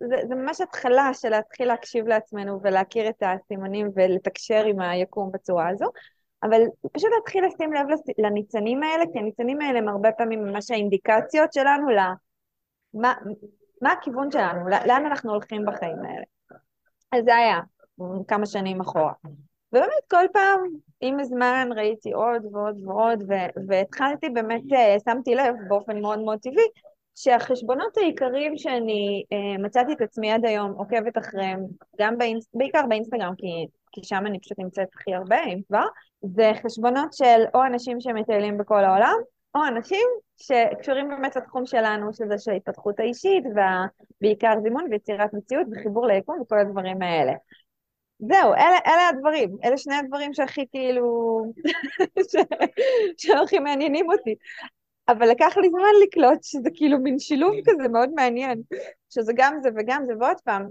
זה, 0.00 0.16
זה 0.28 0.34
ממש 0.34 0.60
התחלה 0.60 1.14
של 1.14 1.28
להתחיל 1.28 1.68
להקשיב 1.68 2.06
לעצמנו 2.06 2.60
ולהכיר 2.62 3.08
את 3.08 3.22
הסימנים 3.22 3.90
ולתקשר 3.94 4.64
עם 4.64 4.80
היקום 4.80 5.30
בצורה 5.32 5.68
הזו. 5.68 5.86
אבל 6.42 6.62
פשוט 6.92 7.10
להתחיל 7.16 7.44
לשים 7.46 7.72
לב 7.72 7.86
לניצנים 8.18 8.82
האלה, 8.82 9.04
כי 9.12 9.18
הניצנים 9.18 9.60
האלה 9.60 9.78
הם 9.78 9.88
הרבה 9.88 10.12
פעמים 10.12 10.44
ממש 10.44 10.70
האינדיקציות 10.70 11.52
שלנו 11.52 11.86
למה 11.90 13.14
מה 13.80 13.92
הכיוון 13.92 14.30
שלנו, 14.30 14.68
לאן 14.68 15.06
אנחנו 15.06 15.32
הולכים 15.32 15.64
בחיים 15.66 15.98
האלה. 16.04 16.24
אז 17.12 17.24
זה 17.24 17.36
היה 17.36 17.60
כמה 18.28 18.46
שנים 18.46 18.80
אחורה. 18.80 19.12
ובאמת 19.72 20.04
כל 20.10 20.24
פעם, 20.32 20.60
עם 21.00 21.20
הזמן 21.20 21.68
ראיתי 21.76 22.12
עוד 22.12 22.42
ועוד 22.52 22.80
ועוד, 22.86 23.24
והתחלתי 23.68 24.30
באמת, 24.30 24.62
אה, 24.72 24.96
שמתי 25.04 25.34
לב 25.34 25.54
באופן 25.68 26.00
מאוד 26.00 26.18
מאוד 26.18 26.38
טבעי, 26.38 26.66
שהחשבונות 27.14 27.96
העיקריים 27.96 28.58
שאני 28.58 29.24
uh, 29.34 29.62
מצאתי 29.62 29.92
את 29.92 30.00
עצמי 30.00 30.32
עד 30.32 30.44
היום 30.44 30.72
עוקבת 30.72 31.18
אחריהם, 31.18 31.60
גם 32.00 32.18
באינס... 32.18 32.48
בעיקר 32.54 32.82
באינסטגרם, 32.88 33.34
כי, 33.38 33.66
כי 33.92 34.00
שם 34.04 34.26
אני 34.26 34.40
פשוט 34.40 34.58
נמצאת 34.58 34.88
הכי 34.94 35.14
הרבה, 35.14 35.44
אם 35.44 35.60
כבר, 35.68 35.84
זה 36.22 36.52
חשבונות 36.62 37.12
של 37.12 37.42
או 37.54 37.66
אנשים 37.66 38.00
שמטיילים 38.00 38.58
בכל 38.58 38.84
העולם, 38.84 39.16
או 39.54 39.60
אנשים 39.68 40.06
שקשורים 40.36 41.08
באמת 41.08 41.36
לתחום 41.36 41.66
שלנו, 41.66 42.14
שזה 42.14 42.38
של 42.38 42.50
ההתפתחות 42.50 43.00
האישית, 43.00 43.44
ובעיקר 43.46 44.52
זימון 44.62 44.86
ויצירת 44.90 45.34
מציאות 45.34 45.66
וחיבור 45.72 46.06
ליקום 46.06 46.40
וכל 46.40 46.58
הדברים 46.58 47.02
האלה. 47.02 47.32
זהו, 48.18 48.54
אלה, 48.54 48.78
אלה 48.86 49.08
הדברים, 49.08 49.56
אלה 49.64 49.76
שני 49.76 49.94
הדברים 49.94 50.34
שהכי 50.34 50.66
כאילו, 50.70 51.42
שהכי 53.20 53.58
מעניינים 53.58 54.10
אותי. 54.10 54.34
אבל 55.08 55.28
לקח 55.28 55.56
לי 55.56 55.68
זמן 55.70 56.02
לקלוט 56.02 56.42
שזה 56.42 56.68
כאילו 56.74 56.98
מין 56.98 57.18
שילוב 57.18 57.54
כזה 57.66 57.88
מאוד 57.88 58.10
מעניין, 58.14 58.62
שזה 59.10 59.32
גם 59.36 59.56
זה 59.62 59.68
וגם 59.76 60.04
זה, 60.06 60.12
ועוד 60.20 60.36
פעם, 60.44 60.68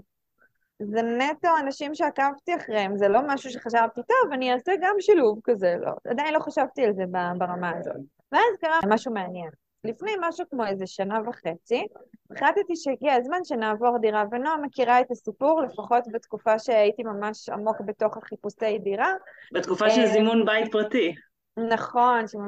זה 0.82 1.02
נטו 1.02 1.48
אנשים 1.60 1.94
שעקבתי 1.94 2.56
אחריהם, 2.56 2.96
זה 2.96 3.08
לא 3.08 3.20
משהו 3.26 3.50
שחשבתי, 3.50 4.00
טוב, 4.08 4.32
אני 4.32 4.52
אעשה 4.52 4.72
גם 4.80 4.94
שילוב 5.00 5.40
כזה, 5.44 5.74
לא, 5.80 5.92
עדיין 6.08 6.34
לא 6.34 6.38
חשבתי 6.40 6.84
על 6.84 6.92
זה 6.94 7.04
ברמה 7.38 7.72
הזאת. 7.78 8.19
ואז 8.32 8.56
קרה 8.60 8.78
משהו 8.88 9.12
מעניין. 9.12 9.50
לפני 9.84 10.12
משהו 10.20 10.44
כמו 10.50 10.66
איזה 10.66 10.86
שנה 10.86 11.18
וחצי, 11.26 11.86
החלטתי 12.30 12.76
שהגיע 12.76 13.14
הזמן 13.14 13.44
שנעבור 13.44 13.98
דירה, 13.98 14.24
ונועה 14.30 14.56
מכירה 14.56 15.00
את 15.00 15.10
הסיפור, 15.10 15.62
לפחות 15.62 16.04
בתקופה 16.12 16.58
שהייתי 16.58 17.02
ממש 17.02 17.48
עמוק 17.48 17.80
בתוך 17.80 18.16
החיפושי 18.16 18.78
דירה. 18.78 19.12
בתקופה 19.52 19.90
של 19.90 20.00
אה, 20.00 20.06
זימון 20.06 20.44
בית 20.44 20.72
פרטי. 20.72 21.14
נכון, 21.56 22.26
זה 22.26 22.38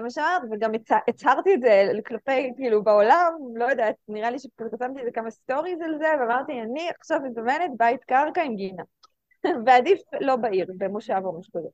מה 0.00 0.10
שאמרת, 0.10 0.42
וגם 0.50 0.70
הצהרתי 1.08 1.54
את 1.54 1.60
זה 1.60 1.90
כלפי, 2.06 2.52
כאילו, 2.56 2.84
בעולם, 2.84 3.32
לא 3.54 3.64
יודעת, 3.64 3.94
נראה 4.08 4.30
לי 4.30 4.38
שפרסמתי 4.38 5.00
איזה 5.00 5.10
כמה 5.10 5.30
stories 5.30 5.80
על 5.80 5.98
זה, 5.98 6.06
ואמרתי, 6.20 6.60
אני 6.60 6.88
עכשיו 6.98 7.20
מזמנת 7.24 7.70
בית 7.78 8.04
קרקע 8.04 8.42
עם 8.42 8.56
גינה. 8.56 8.82
ועדיף 9.66 10.00
לא 10.20 10.36
בעיר, 10.36 10.66
במושב 10.76 11.20
או 11.24 11.38
משהו 11.38 11.52
כזה. 11.52 11.68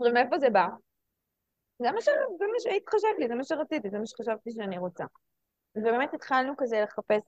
ומאיפה 0.00 0.38
זה 0.38 0.50
בא? 0.50 0.66
זה 1.78 1.92
מה, 1.92 2.00
שהתחשק 2.58 3.08
לי, 3.18 3.28
זה 3.28 3.34
מה 3.34 3.44
שרציתי, 3.44 3.90
זה 3.90 3.98
מה 3.98 4.06
שחשבתי 4.06 4.50
שאני 4.50 4.78
רוצה. 4.78 5.04
ובאמת 5.76 6.14
התחלנו 6.14 6.52
כזה 6.56 6.80
לחפש 6.80 7.22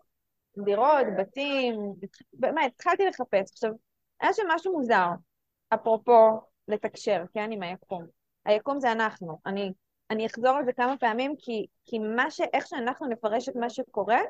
דירות, 0.64 1.06
בתים, 1.18 1.74
באמת, 2.32 2.72
התחלתי 2.74 3.06
לחפש. 3.06 3.50
עכשיו, 3.52 3.72
היה 4.20 4.32
שם 4.32 4.42
משהו 4.48 4.72
מוזר, 4.72 5.08
אפרופו 5.74 6.40
לתקשר, 6.68 7.24
כן, 7.34 7.52
עם 7.52 7.62
היקום. 7.62 8.04
היקום 8.44 8.80
זה 8.80 8.92
אנחנו. 8.92 9.38
אני, 9.46 9.72
אני 10.10 10.26
אחזור 10.26 10.50
על 10.50 10.64
זה 10.64 10.72
כמה 10.72 10.96
פעמים, 10.96 11.34
כי, 11.38 11.66
כי 11.84 11.98
מה 11.98 12.30
ש... 12.30 12.40
איך 12.52 12.66
שאנחנו 12.66 13.06
נפרש 13.06 13.48
את 13.48 13.56
מה 13.56 13.70
שקורה, 13.70 14.20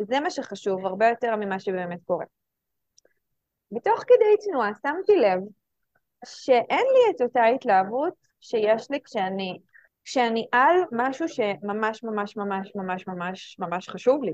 זה 0.00 0.20
מה 0.20 0.30
שחשוב, 0.30 0.86
הרבה 0.86 1.08
יותר 1.08 1.36
ממה 1.36 1.60
שבאמת 1.60 1.98
קורה. 2.04 2.24
בתוך 3.72 4.00
כדי 4.00 4.50
תנועה 4.50 4.70
שמתי 4.82 5.16
לב 5.16 5.40
שאין 6.26 6.86
לי 6.92 7.16
את 7.16 7.20
אותה 7.20 7.44
התלהבות 7.44 8.29
שיש 8.40 8.90
לי 8.90 8.98
כשאני, 9.04 9.58
כשאני 10.04 10.46
על 10.52 10.76
משהו 10.92 11.28
שממש 11.28 12.04
ממש 12.04 12.36
ממש 12.36 12.72
ממש 12.76 13.06
ממש 13.06 13.56
ממש 13.58 13.88
חשוב 13.88 14.22
לי, 14.24 14.32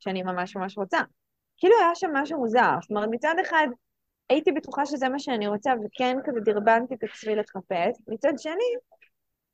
שאני 0.00 0.22
ממש 0.22 0.56
ממש 0.56 0.78
רוצה. 0.78 0.98
כאילו 1.56 1.74
היה 1.80 1.94
שם 1.94 2.10
משהו 2.12 2.38
מוזר, 2.38 2.74
זאת 2.82 2.90
אומרת 2.90 3.08
מצד 3.12 3.34
אחד 3.42 3.66
הייתי 4.28 4.52
בטוחה 4.52 4.86
שזה 4.86 5.08
מה 5.08 5.18
שאני 5.18 5.46
רוצה, 5.46 5.72
וכן 5.84 6.16
כזה 6.24 6.40
דרבנתי 6.40 6.94
את 6.94 7.02
עצמי 7.02 7.36
לחפש. 7.36 8.00
מצד 8.08 8.32
שני, 8.38 8.74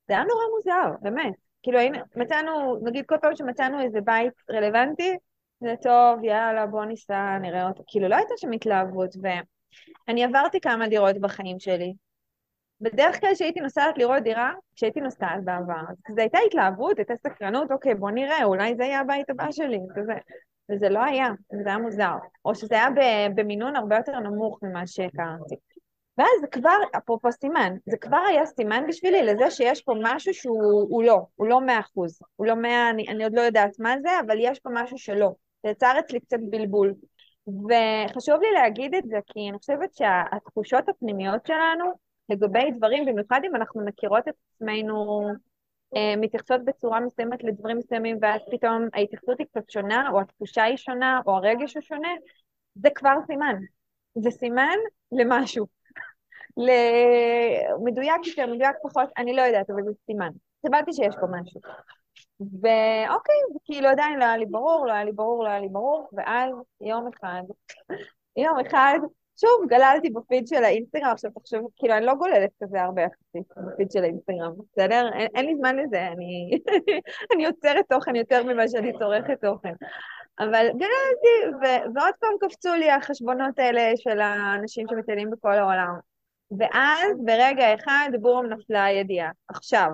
זה 0.07 0.13
היה 0.13 0.23
נורא 0.23 0.43
מוזר, 0.57 0.95
באמת. 1.01 1.33
כאילו, 1.63 1.79
היינו, 1.79 1.97
מצאנו, 2.15 2.79
נגיד 2.83 3.05
כל 3.05 3.15
פעם 3.21 3.35
שמצאנו 3.35 3.81
איזה 3.81 4.01
בית 4.01 4.33
רלוונטי, 4.51 5.17
זה 5.59 5.73
טוב, 5.81 6.23
יאללה, 6.23 6.65
בוא 6.65 6.85
ניסע, 6.85 7.37
נראה 7.41 7.67
אותו. 7.67 7.83
כאילו, 7.87 8.07
לא 8.07 8.15
הייתה 8.15 8.33
שם 8.37 8.51
התלהבות, 8.51 9.15
ואני 10.07 10.23
עברתי 10.23 10.59
כמה 10.59 10.87
דירות 10.87 11.17
בחיים 11.17 11.59
שלי. 11.59 11.93
בדרך 12.81 13.19
כלל 13.19 13.33
כשהייתי 13.33 13.59
נוסעת 13.59 13.97
לראות 13.97 14.23
דירה, 14.23 14.53
כשהייתי 14.75 15.01
נוסעת 15.01 15.43
בעבר, 15.43 15.81
זו 16.09 16.21
הייתה 16.21 16.37
התלהבות, 16.47 16.97
הייתה 16.97 17.13
סקרנות, 17.15 17.71
אוקיי, 17.71 17.95
בוא 17.95 18.11
נראה, 18.11 18.43
אולי 18.43 18.75
זה 18.75 18.83
יהיה 18.83 18.99
הבית 18.99 19.29
הבא 19.29 19.51
שלי, 19.51 19.79
כזה. 19.95 20.13
וזה 20.71 20.89
לא 20.89 21.03
היה, 21.03 21.27
זה 21.63 21.69
היה 21.69 21.77
מוזר. 21.77 22.13
או 22.45 22.55
שזה 22.55 22.75
היה 22.75 22.87
במינון 23.35 23.75
הרבה 23.75 23.95
יותר 23.95 24.19
נמוך 24.19 24.59
ממה 24.63 24.87
שהכרתי. 24.87 25.55
ואז 26.17 26.29
זה 26.41 26.47
כבר, 26.47 26.77
אפרופו 26.97 27.31
סימן, 27.31 27.75
זה 27.85 27.97
כבר 27.97 28.21
היה 28.29 28.45
סימן 28.45 28.83
בשבילי 28.87 29.23
לזה 29.23 29.51
שיש 29.51 29.81
פה 29.81 29.93
משהו 30.01 30.33
שהוא 30.33 31.03
לא, 31.03 31.25
הוא 31.35 31.47
לא 31.47 31.61
מאה 31.61 31.79
אחוז. 31.79 32.19
הוא 32.35 32.47
לא 32.47 32.55
מאה, 32.55 32.89
אני, 32.89 33.05
אני 33.09 33.23
עוד 33.23 33.33
לא 33.33 33.41
יודעת 33.41 33.79
מה 33.79 33.95
זה, 34.01 34.09
אבל 34.25 34.37
יש 34.39 34.59
פה 34.59 34.69
משהו 34.73 34.97
שלא. 34.97 35.31
זה 35.63 35.69
יצר 35.69 35.93
אצלי 35.99 36.19
קצת 36.19 36.37
בלבול. 36.49 36.93
וחשוב 37.47 38.41
לי 38.41 38.51
להגיד 38.53 38.95
את 38.95 39.03
זה, 39.07 39.17
כי 39.25 39.49
אני 39.49 39.57
חושבת 39.57 39.93
שהתחושות 39.93 40.89
הפנימיות 40.89 41.45
שלנו 41.45 42.04
לגבי 42.29 42.71
דברים, 42.71 43.05
במיוחד 43.05 43.41
אם 43.45 43.55
אנחנו 43.55 43.85
מכירות 43.85 44.27
את 44.27 44.33
עצמנו 44.53 45.27
אה, 45.95 46.13
מתייחסות 46.17 46.65
בצורה 46.65 46.99
מסוימת 46.99 47.43
לדברים 47.43 47.77
מסוימים, 47.77 48.17
ואז 48.21 48.41
פתאום 48.51 48.87
ההתייחסות 48.93 49.39
היא 49.39 49.47
קצת 49.47 49.69
שונה, 49.69 50.09
או 50.11 50.21
התחושה 50.21 50.63
היא 50.63 50.77
שונה, 50.77 51.21
או 51.25 51.35
הרגש 51.35 51.75
הוא 51.75 51.81
שונה, 51.81 52.09
זה 52.75 52.89
כבר 52.95 53.15
סימן. 53.27 53.55
זה 54.15 54.31
סימן 54.31 54.77
למשהו. 55.11 55.65
למדויק 56.57 58.27
יותר, 58.27 58.53
מדויק 58.53 58.75
פחות, 58.83 59.09
אני 59.17 59.33
לא 59.33 59.41
יודעת, 59.41 59.69
אבל 59.69 59.83
זה 59.83 59.91
סימן. 60.05 60.29
קיבלתי 60.61 60.93
שיש 60.93 61.15
פה 61.21 61.27
משהו. 61.27 61.61
ואוקיי, 62.39 63.35
כאילו 63.65 63.89
עדיין 63.89 64.19
לא 64.19 64.23
היה 64.23 64.37
לי 64.37 64.45
ברור, 64.45 64.87
לא 64.87 64.91
היה 64.91 65.03
לי 65.03 65.11
ברור, 65.11 65.43
לא 65.43 65.49
היה 65.49 65.59
לי 65.59 65.69
ברור, 65.69 66.09
ואז 66.13 66.51
יום 66.81 67.07
אחד, 67.07 67.41
יום 68.37 68.59
אחד 68.59 68.99
שוב, 69.37 69.69
גללתי 69.69 70.09
בפיד 70.09 70.47
של 70.47 70.63
האינסטגרם, 70.63 71.11
עכשיו 71.11 71.31
תחשוב, 71.31 71.71
כאילו, 71.75 71.97
אני 71.97 72.05
לא 72.05 72.13
גוללת 72.15 72.49
כזה 72.63 72.81
הרבה 72.81 73.01
יחסית 73.01 73.51
בפיד 73.57 73.91
של 73.91 74.03
האינסטגרם, 74.03 74.51
בסדר? 74.71 75.09
אין, 75.13 75.27
אין 75.35 75.45
לי 75.45 75.55
זמן 75.55 75.75
לזה, 75.75 76.07
אני, 76.07 76.59
אני 77.33 77.43
יוצרת 77.43 77.85
תוכן 77.89 78.15
יותר 78.15 78.43
ממה 78.43 78.67
שאני 78.67 78.93
צורכת 78.99 79.41
תוכן. 79.41 79.73
אבל 80.39 80.67
גללתי, 80.69 81.55
ו- 81.61 81.95
ועוד 81.95 82.13
פעם 82.19 82.33
קפצו 82.39 82.73
לי 82.73 82.91
החשבונות 82.91 83.59
האלה 83.59 83.91
של 83.95 84.19
האנשים 84.19 84.87
שמטיילים 84.89 85.29
בכל 85.29 85.53
העולם. 85.53 85.95
ואז 86.59 87.11
ברגע 87.25 87.75
אחד, 87.75 88.09
בום, 88.21 88.45
נפלה 88.45 88.85
הידיעה. 88.85 89.31
עכשיו, 89.47 89.89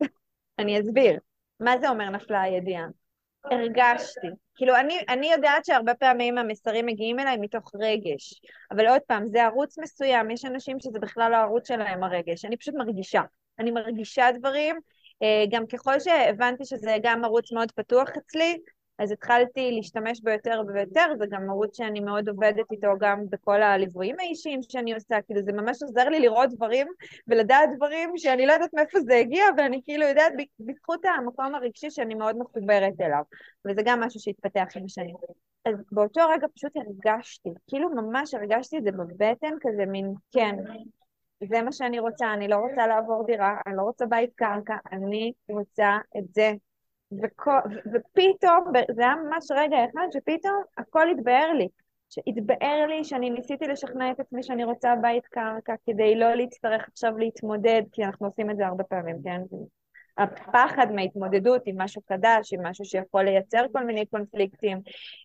אני 0.58 0.80
אסביר. 0.80 1.18
מה 1.60 1.78
זה 1.80 1.88
אומר 1.88 2.10
נפלה 2.10 2.42
הידיעה? 2.42 2.86
הרגשתי. 3.44 4.28
כאילו, 4.54 4.76
אני, 4.76 4.98
אני 5.08 5.32
יודעת 5.32 5.64
שהרבה 5.64 5.94
פעמים 5.94 6.38
המסרים 6.38 6.86
מגיעים 6.86 7.20
אליי 7.20 7.36
מתוך 7.36 7.70
רגש, 7.74 8.40
אבל 8.70 8.88
עוד 8.88 9.00
פעם, 9.06 9.26
זה 9.26 9.42
ערוץ 9.42 9.78
מסוים, 9.78 10.30
יש 10.30 10.44
אנשים 10.44 10.80
שזה 10.80 10.98
בכלל 10.98 11.30
לא 11.30 11.36
הערוץ 11.36 11.68
שלהם 11.68 12.04
הרגש, 12.04 12.44
אני 12.44 12.56
פשוט 12.56 12.74
מרגישה. 12.74 13.22
אני 13.58 13.70
מרגישה 13.70 14.26
דברים, 14.38 14.76
אה, 15.22 15.44
גם 15.50 15.66
ככל 15.66 16.00
שהבנתי 16.00 16.64
שזה 16.64 16.96
גם 17.02 17.24
ערוץ 17.24 17.52
מאוד 17.52 17.72
פתוח 17.72 18.08
אצלי, 18.18 18.58
אז 18.98 19.12
התחלתי 19.12 19.72
להשתמש 19.72 20.20
בו 20.20 20.30
יותר 20.30 20.62
ויותר, 20.68 21.06
זה 21.18 21.24
גם 21.30 21.50
ערוץ 21.50 21.76
שאני 21.76 22.00
מאוד 22.00 22.28
עובדת 22.28 22.72
איתו 22.72 22.88
גם 22.98 23.24
בכל 23.30 23.62
הליוויים 23.62 24.16
האישיים 24.18 24.60
שאני 24.62 24.94
עושה, 24.94 25.22
כאילו 25.26 25.42
זה 25.42 25.52
ממש 25.52 25.82
עוזר 25.82 26.08
לי 26.08 26.20
לראות 26.20 26.50
דברים 26.50 26.86
ולדעת 27.28 27.68
דברים 27.76 28.12
שאני 28.16 28.46
לא 28.46 28.52
יודעת 28.52 28.74
מאיפה 28.74 29.00
זה 29.00 29.16
הגיע, 29.16 29.44
ואני 29.56 29.80
כאילו 29.84 30.06
יודעת 30.06 30.32
בזכות 30.60 31.04
המקום 31.04 31.54
הרגשי 31.54 31.90
שאני 31.90 32.14
מאוד 32.14 32.36
מחוברת 32.38 33.00
אליו, 33.00 33.22
וזה 33.66 33.82
גם 33.84 34.00
משהו 34.00 34.20
שהתפתח 34.20 34.66
עם 34.76 34.84
השנים. 34.84 35.16
אז 35.64 35.74
באותו 35.92 36.20
רגע 36.28 36.46
פשוט 36.54 36.72
הרגשתי, 36.76 37.50
כאילו 37.68 37.90
ממש 37.90 38.34
הרגשתי 38.34 38.78
את 38.78 38.84
זה 38.84 38.92
בבטן, 38.92 39.54
כזה 39.60 39.86
מין, 39.86 40.14
כן, 40.32 40.56
זה 41.48 41.62
מה 41.62 41.72
שאני 41.72 41.98
רוצה, 41.98 42.32
אני 42.32 42.48
לא 42.48 42.56
רוצה 42.56 42.86
לעבור 42.86 43.24
דירה, 43.26 43.56
אני 43.66 43.76
לא 43.76 43.82
רוצה 43.82 44.06
בית 44.06 44.30
קרקע, 44.34 44.76
אני 44.92 45.32
רוצה 45.48 45.98
את 46.18 46.34
זה. 46.34 46.52
ופתאום, 47.92 48.64
זה 48.94 49.02
היה 49.02 49.14
ממש 49.14 49.44
רגע 49.54 49.76
אחד 49.84 50.06
שפתאום 50.12 50.62
הכל 50.78 51.10
התבהר 51.10 51.52
לי. 51.52 51.68
שהתבהר 52.10 52.86
לי 52.86 53.04
שאני 53.04 53.30
ניסיתי 53.30 53.66
לשכנע 53.66 54.10
את 54.10 54.20
עצמי 54.20 54.42
שאני 54.42 54.64
רוצה 54.64 54.94
בית 55.02 55.26
קרקע 55.26 55.74
כדי 55.86 56.14
לא 56.14 56.34
להצטרך 56.34 56.88
עכשיו 56.88 57.18
להתמודד, 57.18 57.82
כי 57.92 58.04
אנחנו 58.04 58.26
עושים 58.26 58.50
את 58.50 58.56
זה 58.56 58.66
הרבה 58.66 58.84
פעמים, 58.84 59.16
כן? 59.24 59.40
הפחד 60.18 60.86
מההתמודדות 60.94 61.62
עם 61.66 61.80
משהו 61.80 62.02
חדש, 62.08 62.52
עם 62.52 62.66
משהו 62.66 62.84
שיכול 62.84 63.22
לייצר 63.22 63.64
כל 63.72 63.84
מיני 63.84 64.06
קונפליקטים. 64.06 64.78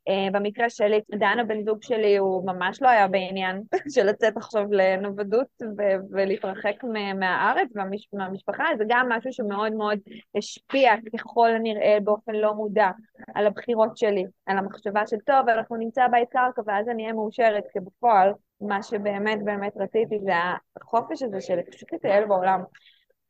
Uh, 0.09 0.31
במקרה 0.31 0.69
שלי, 0.69 1.01
דן 1.11 1.39
הבן 1.39 1.63
זוג 1.63 1.83
שלי 1.83 2.17
הוא 2.17 2.45
ממש 2.45 2.81
לא 2.81 2.89
היה 2.89 3.07
בעניין 3.07 3.61
של 3.93 4.03
לצאת 4.05 4.37
עכשיו 4.37 4.63
לנוודות 4.71 5.47
ו- 5.77 6.11
ולהתרחק 6.11 6.83
מהארץ 7.19 7.69
ומהמשפחה, 8.13 8.65
זה 8.77 8.83
גם 8.87 9.09
משהו 9.09 9.33
שמאוד 9.33 9.73
מאוד 9.73 9.99
השפיע 10.35 10.93
ככל 11.13 11.49
הנראה 11.55 11.97
באופן 12.03 12.35
לא 12.35 12.53
מודע 12.53 12.89
על 13.35 13.47
הבחירות 13.47 13.97
שלי, 13.97 14.25
על 14.45 14.57
המחשבה 14.57 15.07
של 15.07 15.17
טוב, 15.25 15.49
אנחנו 15.49 15.75
נמצא 15.75 16.07
בית 16.07 16.29
קרקע 16.29 16.61
ואז 16.65 16.89
אני 16.89 17.03
אהיה 17.03 17.13
מאושרת, 17.13 17.63
כי 17.73 17.79
בפועל 17.79 18.33
מה 18.61 18.83
שבאמת 18.83 19.43
באמת 19.43 19.73
רציתי 19.75 20.19
זה 20.19 20.33
החופש 20.81 21.23
הזה 21.23 21.41
של 21.41 21.59
פשוט 21.71 21.93
לטייל 21.93 22.25
בעולם. 22.25 22.61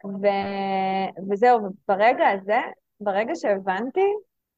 ו... 0.05 0.27
וזהו, 1.29 1.59
ברגע 1.87 2.29
הזה, 2.29 2.59
ברגע 2.99 3.35
שהבנתי, 3.35 4.13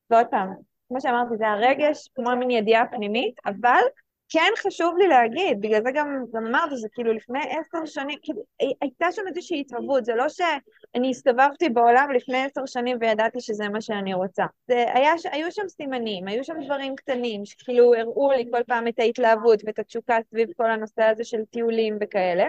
ועוד 0.10 0.26
פעם, 0.32 0.54
כמו 0.88 1.02
שאמרתי, 1.02 1.38
זה 1.38 1.48
הרגש 1.48 2.10
כמו 2.16 2.36
מין 2.36 2.52
ידיעה 2.52 2.88
פנימית, 2.88 3.36
אבל 3.46 3.82
כן 4.30 4.52
חשוב 4.58 4.98
לי 4.98 5.08
להגיד, 5.08 5.62
בגלל 5.62 5.84
זה 5.84 5.92
גם, 5.94 6.26
גם 6.34 6.46
אמרתי, 6.46 6.76
זה 6.78 6.88
כאילו 6.94 7.14
לפני 7.14 7.40
עשר 7.40 7.86
שנים, 7.86 8.20
כאילו, 8.22 8.42
הייתה 8.82 9.12
שם 9.12 9.22
איזושהי 9.28 9.62
התהוות, 9.62 10.06
זה 10.06 10.16
לא 10.16 10.30
שאני 10.30 11.10
הסתובבתי 11.10 11.70
בעולם 11.70 12.12
לפני 12.12 12.44
עשר 12.44 12.66
שנים 12.66 12.98
וידעתי 13.02 13.40
שזה 13.42 13.70
מה 13.70 13.82
שאני 13.82 14.14
רוצה. 14.14 14.46
זה 14.68 14.86
היה, 14.94 15.12
היו 15.32 15.52
שם 15.52 15.68
סימנים, 15.68 16.28
היו 16.28 16.44
שם 16.44 16.54
דברים 16.66 16.96
קטנים, 16.96 17.46
שכאילו 17.46 17.94
הראו 17.96 18.32
לי 18.32 18.46
כל 18.52 18.64
פעם 18.68 18.88
את 18.88 19.00
ההתלהבות 19.00 19.62
ואת 19.66 19.80
התשוקה 19.80 20.18
סביב 20.30 20.50
כל 20.58 20.72
הנושא 20.72 21.04
הזה 21.04 21.24
של 21.24 21.46
טיולים 21.46 21.98
וכאלה. 22.02 22.48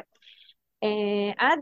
אה, 0.82 1.32
עד, 1.38 1.60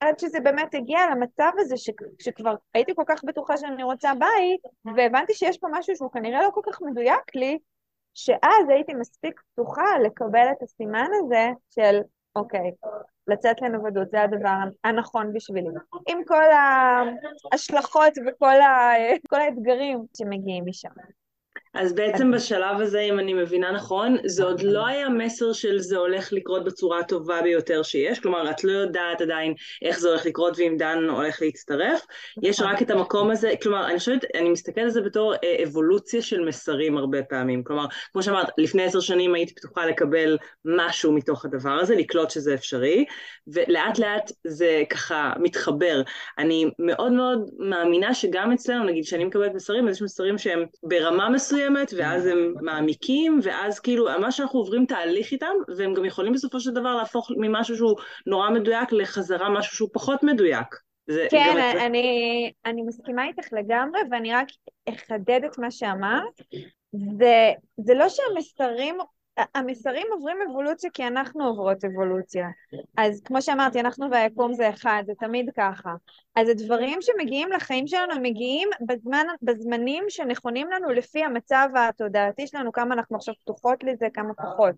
עד 0.00 0.18
שזה 0.18 0.40
באמת 0.40 0.74
הגיע 0.74 0.98
למצב 1.12 1.50
הזה 1.58 1.76
ש, 1.76 1.90
שכבר 2.18 2.54
הייתי 2.74 2.94
כל 2.94 3.02
כך 3.06 3.24
בטוחה 3.24 3.56
שאני 3.56 3.82
רוצה 3.82 4.12
בית, 4.14 4.60
והבנתי 4.96 5.34
שיש 5.34 5.58
פה 5.58 5.66
משהו 5.70 5.96
שהוא 5.96 6.10
כנראה 6.12 6.42
לא 6.42 6.50
כל 6.54 6.60
כך 6.64 6.82
מדויק 6.82 7.34
לי, 7.34 7.58
שאז 8.14 8.68
הייתי 8.68 8.94
מספיק 8.94 9.40
פתוחה 9.52 9.98
לקבל 10.04 10.46
את 10.52 10.62
הסימן 10.62 11.06
הזה 11.22 11.48
של, 11.70 12.00
אוקיי, 12.36 12.72
לצאת 13.26 13.60
לנוודות, 13.62 14.10
זה 14.10 14.22
הדבר 14.22 14.54
הנכון 14.84 15.32
בשבילי. 15.32 15.68
עם 16.08 16.24
כל 16.24 16.44
ההשלכות 17.52 18.12
וכל 18.26 19.40
האתגרים 19.40 20.04
שמגיעים 20.16 20.64
משם. 20.66 20.90
אז 21.74 21.94
בעצם 21.94 22.30
בשלב 22.30 22.80
הזה, 22.80 23.00
אם 23.00 23.18
אני 23.18 23.34
מבינה 23.34 23.72
נכון, 23.72 24.16
זה 24.26 24.44
עוד 24.44 24.62
לא 24.62 24.86
היה 24.86 25.08
מסר 25.08 25.52
של 25.52 25.78
זה 25.78 25.96
הולך 25.96 26.32
לקרות 26.32 26.64
בצורה 26.64 26.98
הטובה 26.98 27.42
ביותר 27.42 27.82
שיש, 27.82 28.20
כלומר, 28.20 28.50
את 28.50 28.64
לא 28.64 28.72
יודעת 28.72 29.20
עדיין 29.20 29.54
איך 29.82 29.98
זה 29.98 30.08
הולך 30.08 30.26
לקרות 30.26 30.58
ואם 30.58 30.74
דן 30.78 30.98
הולך 31.10 31.42
להצטרף, 31.42 32.06
יש 32.42 32.60
רק 32.60 32.82
את 32.82 32.90
המקום 32.90 33.30
הזה, 33.30 33.52
כלומר, 33.62 33.86
אני 33.86 33.98
חושבת, 33.98 34.24
אני 34.34 34.50
מסתכלת 34.50 34.84
על 34.84 34.90
זה 34.90 35.00
בתור 35.00 35.34
אה, 35.34 35.64
אבולוציה 35.64 36.22
של 36.22 36.44
מסרים 36.44 36.96
הרבה 36.96 37.22
פעמים, 37.22 37.64
כלומר, 37.64 37.86
כמו 38.12 38.22
שאמרת, 38.22 38.48
לפני 38.58 38.82
עשר 38.82 39.00
שנים 39.00 39.34
הייתי 39.34 39.54
פתוחה 39.54 39.86
לקבל 39.86 40.38
משהו 40.64 41.12
מתוך 41.12 41.44
הדבר 41.44 41.72
הזה, 41.72 41.94
לקלוט 41.94 42.30
שזה 42.30 42.54
אפשרי, 42.54 43.04
ולאט 43.46 43.98
לאט 43.98 44.32
זה 44.46 44.82
ככה 44.90 45.32
מתחבר. 45.40 46.02
אני 46.38 46.70
מאוד 46.78 47.12
מאוד 47.12 47.50
מאמינה 47.58 48.14
שגם 48.14 48.52
אצלנו, 48.52 48.84
נגיד, 48.84 49.04
כשאני 49.04 49.24
מקבלת 49.24 49.54
מסרים, 49.54 49.88
אז 49.88 49.96
יש 49.96 50.02
מסרים 50.02 50.38
שהם 50.38 50.64
ברמה 50.82 51.28
מסוימת, 51.28 51.59
מסוימת, 51.60 51.92
ואז 51.96 52.26
הם 52.26 52.54
מעמיקים, 52.60 53.40
ואז 53.42 53.80
כאילו, 53.80 54.06
מה 54.20 54.32
שאנחנו 54.32 54.58
עוברים 54.58 54.86
תהליך 54.86 55.32
איתם, 55.32 55.54
והם 55.76 55.94
גם 55.94 56.04
יכולים 56.04 56.32
בסופו 56.32 56.60
של 56.60 56.70
דבר 56.70 56.96
להפוך 56.96 57.30
ממשהו 57.36 57.76
שהוא 57.76 57.96
נורא 58.26 58.50
מדויק 58.50 58.92
לחזרה 58.92 59.50
משהו 59.50 59.76
שהוא 59.76 59.88
פחות 59.92 60.22
מדויק. 60.22 60.66
זה 61.06 61.26
כן, 61.30 61.76
אני, 61.86 62.52
אני 62.64 62.82
מסכימה 62.82 63.26
איתך 63.26 63.52
לגמרי, 63.52 64.00
ואני 64.10 64.32
רק 64.34 64.46
אחדד 64.88 65.40
את 65.46 65.58
מה 65.58 65.70
שאמרת. 65.70 66.40
זה, 67.18 67.52
זה 67.76 67.94
לא 67.94 68.06
שהמסרים 68.08 68.98
המסרים 69.54 70.06
עוברים 70.12 70.36
אבולוציה 70.50 70.90
כי 70.90 71.06
אנחנו 71.06 71.46
עוברות 71.46 71.84
אבולוציה. 71.84 72.48
אז 72.96 73.20
כמו 73.24 73.42
שאמרתי, 73.42 73.80
אנחנו 73.80 74.10
והיקום 74.10 74.54
זה 74.54 74.70
אחד, 74.70 75.02
זה 75.06 75.12
תמיד 75.18 75.50
ככה. 75.56 75.94
אז 76.36 76.48
הדברים 76.48 76.98
שמגיעים 77.02 77.52
לחיים 77.52 77.86
שלנו 77.86 78.20
מגיעים 78.22 78.68
בזמן, 78.86 79.26
בזמנים 79.42 80.04
שנכונים 80.08 80.70
לנו 80.70 80.88
לפי 80.90 81.24
המצב 81.24 81.68
התודעתי 81.76 82.46
שלנו, 82.46 82.72
כמה 82.72 82.94
אנחנו 82.94 83.16
עכשיו 83.16 83.34
פתוחות 83.42 83.84
לזה, 83.84 84.06
כמה 84.14 84.34
פחות. 84.34 84.74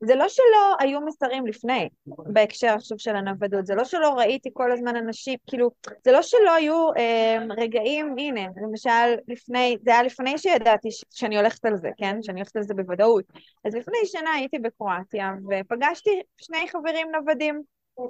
זה 0.00 0.14
לא 0.14 0.28
שלא 0.28 0.76
היו 0.78 1.00
מסרים 1.00 1.46
לפני, 1.46 1.88
בהקשר 2.06 2.68
עכשיו 2.68 2.98
של 2.98 3.16
הנוודות, 3.16 3.66
זה 3.66 3.74
לא 3.74 3.84
שלא 3.84 4.14
ראיתי 4.14 4.50
כל 4.52 4.72
הזמן 4.72 4.96
אנשים, 4.96 5.38
כאילו, 5.46 5.70
זה 6.04 6.12
לא 6.12 6.22
שלא 6.22 6.54
היו 6.54 6.94
אה, 6.96 7.38
רגעים, 7.58 8.14
הנה, 8.18 8.46
למשל 8.62 9.14
לפני, 9.28 9.76
זה 9.84 9.90
היה 9.90 10.02
לפני 10.02 10.38
שידעתי 10.38 10.88
שאני 11.10 11.36
הולכת 11.36 11.64
על 11.64 11.76
זה, 11.76 11.90
כן? 11.96 12.22
שאני 12.22 12.40
הולכת 12.40 12.56
על 12.56 12.62
זה 12.62 12.74
בוודאות. 12.74 13.24
אז 13.64 13.74
לפני 13.74 13.97
שנה 14.04 14.32
הייתי 14.32 14.58
בקרואטיה 14.58 15.32
ופגשתי 15.50 16.22
שני 16.36 16.68
חברים 16.68 17.08
נוודים, 17.10 17.62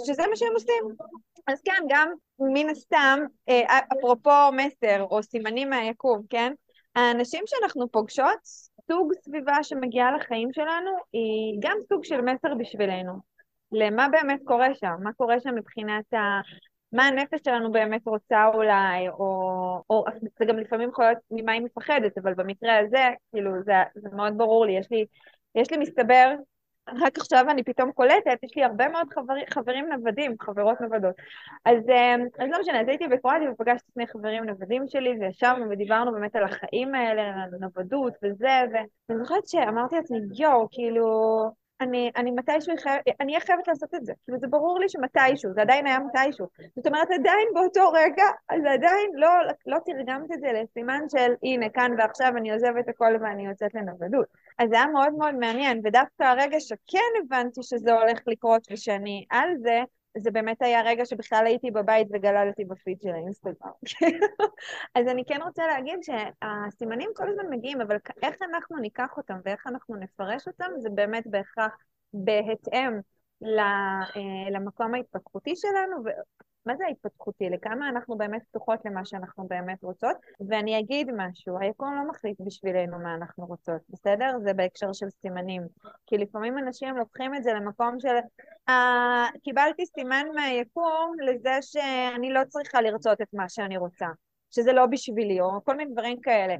שזה 0.07 0.23
מה 0.31 0.37
שהם 0.37 0.53
עושים. 0.55 0.85
אז 1.47 1.61
כן, 1.63 1.83
גם 1.89 2.13
מן 2.41 2.71
הסתם, 2.71 3.19
אה, 3.49 3.79
אפרופו 3.99 4.53
מסר 4.53 5.03
או 5.03 5.23
סימנים 5.23 5.71
מהיקום, 5.71 6.23
כן? 6.31 6.53
האנשים 6.95 7.43
שאנחנו 7.47 7.89
פוגשות, 7.89 8.39
סוג 8.91 9.13
סביבה 9.25 9.63
שמגיעה 9.63 10.17
לחיים 10.17 10.53
שלנו, 10.53 10.91
היא 11.13 11.59
גם 11.61 11.77
סוג 11.89 12.05
של 12.05 12.21
מסר 12.21 12.55
בשבילנו. 12.59 13.13
למה 13.73 14.09
באמת 14.09 14.41
קורה 14.45 14.75
שם, 14.75 14.95
מה 15.03 15.13
קורה 15.13 15.41
שם 15.41 15.55
מבחינת 15.55 16.15
ה... 16.15 16.41
מה 16.93 17.07
הנפש 17.07 17.41
שלנו 17.45 17.73
באמת 17.73 18.07
רוצה 18.07 18.47
אולי, 18.55 19.09
או, 19.09 19.27
או 19.91 20.05
זה 20.39 20.45
גם 20.45 20.59
לפעמים 20.59 20.89
יכול 20.89 21.05
להיות 21.05 21.19
ממה 21.31 21.53
היא 21.53 21.63
מפחדת, 21.63 22.19
אבל 22.19 22.35
במקרה 22.35 22.79
הזה, 22.79 23.09
כאילו, 23.31 23.51
זה, 23.65 23.73
זה 23.95 24.09
מאוד 24.13 24.39
ברור 24.39 24.67
לי, 24.67 24.79
יש 24.79 24.87
לי 24.91 25.07
יש 25.55 25.71
לי 25.71 25.77
מסתבר, 25.77 26.35
רק 26.89 27.19
עכשיו 27.19 27.45
אני 27.51 27.65
פתאום 27.65 27.93
קולטת, 27.93 28.39
יש 28.43 28.57
לי 28.57 28.65
הרבה 28.65 28.89
מאוד 28.89 29.07
חבר, 29.15 29.35
חברים 29.51 29.89
נוודים, 29.93 30.35
חברות 30.41 30.81
נוודות. 30.81 31.15
אז, 31.65 31.89
אמ, 31.89 32.27
אז 32.39 32.49
לא 32.51 32.61
משנה, 32.61 32.81
אז 32.81 32.89
הייתי 32.89 33.09
בקרואטיה 33.09 33.51
ופגשתי 33.53 33.93
שני 33.95 34.07
חברים 34.07 34.45
נוודים 34.45 34.89
שלי, 34.89 35.19
וישבנו 35.21 35.71
ודיברנו 35.71 36.13
באמת 36.13 36.37
על 36.37 36.45
החיים 36.45 36.95
האלה, 36.95 37.23
על 37.23 37.55
הנוודות 37.55 38.13
וזה, 38.23 38.61
ואני 38.73 39.19
זוכרת 39.23 39.49
שאמרתי 39.49 39.97
לעצמי, 39.97 40.19
יואו, 40.39 40.69
כאילו, 40.71 41.07
אני, 41.81 42.11
אני 42.17 42.31
מתישהו 42.31 42.73
אני 43.21 43.33
אהיה 43.33 43.41
חייבת 43.41 43.69
לעשות 43.69 43.95
את 43.95 44.07
זה. 44.07 44.13
כאילו 44.25 44.39
זה 44.39 44.47
ברור 44.47 44.79
לי 44.81 44.89
שמתישהו, 44.89 45.53
זה 45.55 45.61
עדיין 45.63 45.87
היה 45.87 45.99
מתישהו. 45.99 46.47
זאת 46.77 46.87
אומרת, 46.87 47.11
עדיין 47.11 47.49
באותו 47.55 47.91
רגע, 47.91 48.25
אז 48.49 48.61
עדיין 48.75 49.11
לא, 49.15 49.29
לא 49.67 49.79
תרגמת 49.87 50.33
את 50.33 50.41
זה 50.41 50.53
לסימן 50.53 51.01
של 51.09 51.33
הנה, 51.43 51.69
כאן 51.69 51.93
ועכשיו 51.99 52.33
אני 52.37 52.53
עוזבת 52.53 52.89
הכל 52.89 53.17
ואני 53.21 53.47
יוצאת 53.47 53.75
לנוודות. 53.75 54.27
אז 54.59 54.69
זה 54.69 54.77
היה 54.77 54.87
מאוד 54.87 55.13
מאוד 55.13 55.35
מעניין, 55.35 55.81
ודווקא 55.85 56.23
הרגע 56.23 56.61
שכן 56.61 57.11
הבנתי 57.25 57.63
שזה 57.63 57.93
הולך 57.93 58.21
לקרות 58.27 58.69
ושאני 58.71 59.25
על 59.31 59.49
זה, 59.63 59.83
זה 60.17 60.31
באמת 60.31 60.63
היה 60.63 60.83
רגע 60.83 61.07
שבכלל 61.07 61.47
הייתי 61.47 61.71
בבית 61.71 62.09
וגללתי 62.13 62.65
בפיד 62.65 63.01
של 63.03 63.11
האינסטגרם. 63.11 63.71
אז 64.95 65.07
אני 65.09 65.25
כן 65.25 65.41
רוצה 65.43 65.67
להגיד 65.67 65.99
שהסימנים 66.03 67.11
כל 67.15 67.29
הזמן 67.29 67.51
מגיעים, 67.51 67.81
אבל 67.81 67.97
איך 68.23 68.37
אנחנו 68.43 68.77
ניקח 68.77 69.17
אותם 69.17 69.39
ואיך 69.45 69.67
אנחנו 69.67 69.97
נפרש 69.97 70.49
אותם, 70.49 70.71
זה 70.79 70.91
באמת 70.91 71.27
בהכרח 71.27 71.73
בהתאם 72.13 73.01
אה, 73.43 74.51
למקום 74.51 74.95
ההתפתחותי 74.95 75.57
שלנו, 75.57 76.03
מה 76.69 76.77
זה 76.77 76.85
ההתפתחותי? 76.85 77.51
לכמה 77.51 77.89
אנחנו 77.89 78.17
באמת 78.17 78.43
פתוחות 78.51 78.81
למה 78.85 79.05
שאנחנו 79.05 79.49
באמת 79.49 79.83
רוצות? 79.83 80.17
ואני 80.49 80.79
אגיד 80.79 81.11
משהו, 81.17 81.59
היקום 81.61 81.95
לא 81.95 82.09
מחליט 82.09 82.41
בשבילנו 82.41 82.99
מה 82.99 83.15
אנחנו 83.15 83.47
רוצות, 83.47 83.81
בסדר? 83.89 84.39
זה 84.43 84.55
בהקשר 84.55 84.93
של 84.93 85.07
סימנים. 85.11 85.63
כי 86.07 86.19
לפעמים 86.19 86.59
אנשים 86.59 86.97
לוקחים 86.97 87.35
את 87.35 87.43
זה 87.43 87.53
למקום 87.53 88.01
של 88.01 88.17
אה, 88.69 89.27
קיבלתי 89.45 89.87
סימן 89.87 90.27
מהיקום 90.35 91.13
לזה 91.21 91.59
שאני 91.61 92.33
לא 92.33 92.41
צריכה 92.49 92.81
לרצות 92.81 93.21
את 93.21 93.29
מה 93.33 93.49
שאני 93.49 93.77
רוצה, 93.77 94.07
שזה 94.51 94.73
לא 94.73 94.87
בשבילי, 94.87 95.41
או 95.41 95.65
כל 95.65 95.77
מיני 95.77 95.93
דברים 95.93 96.21
כאלה. 96.21 96.55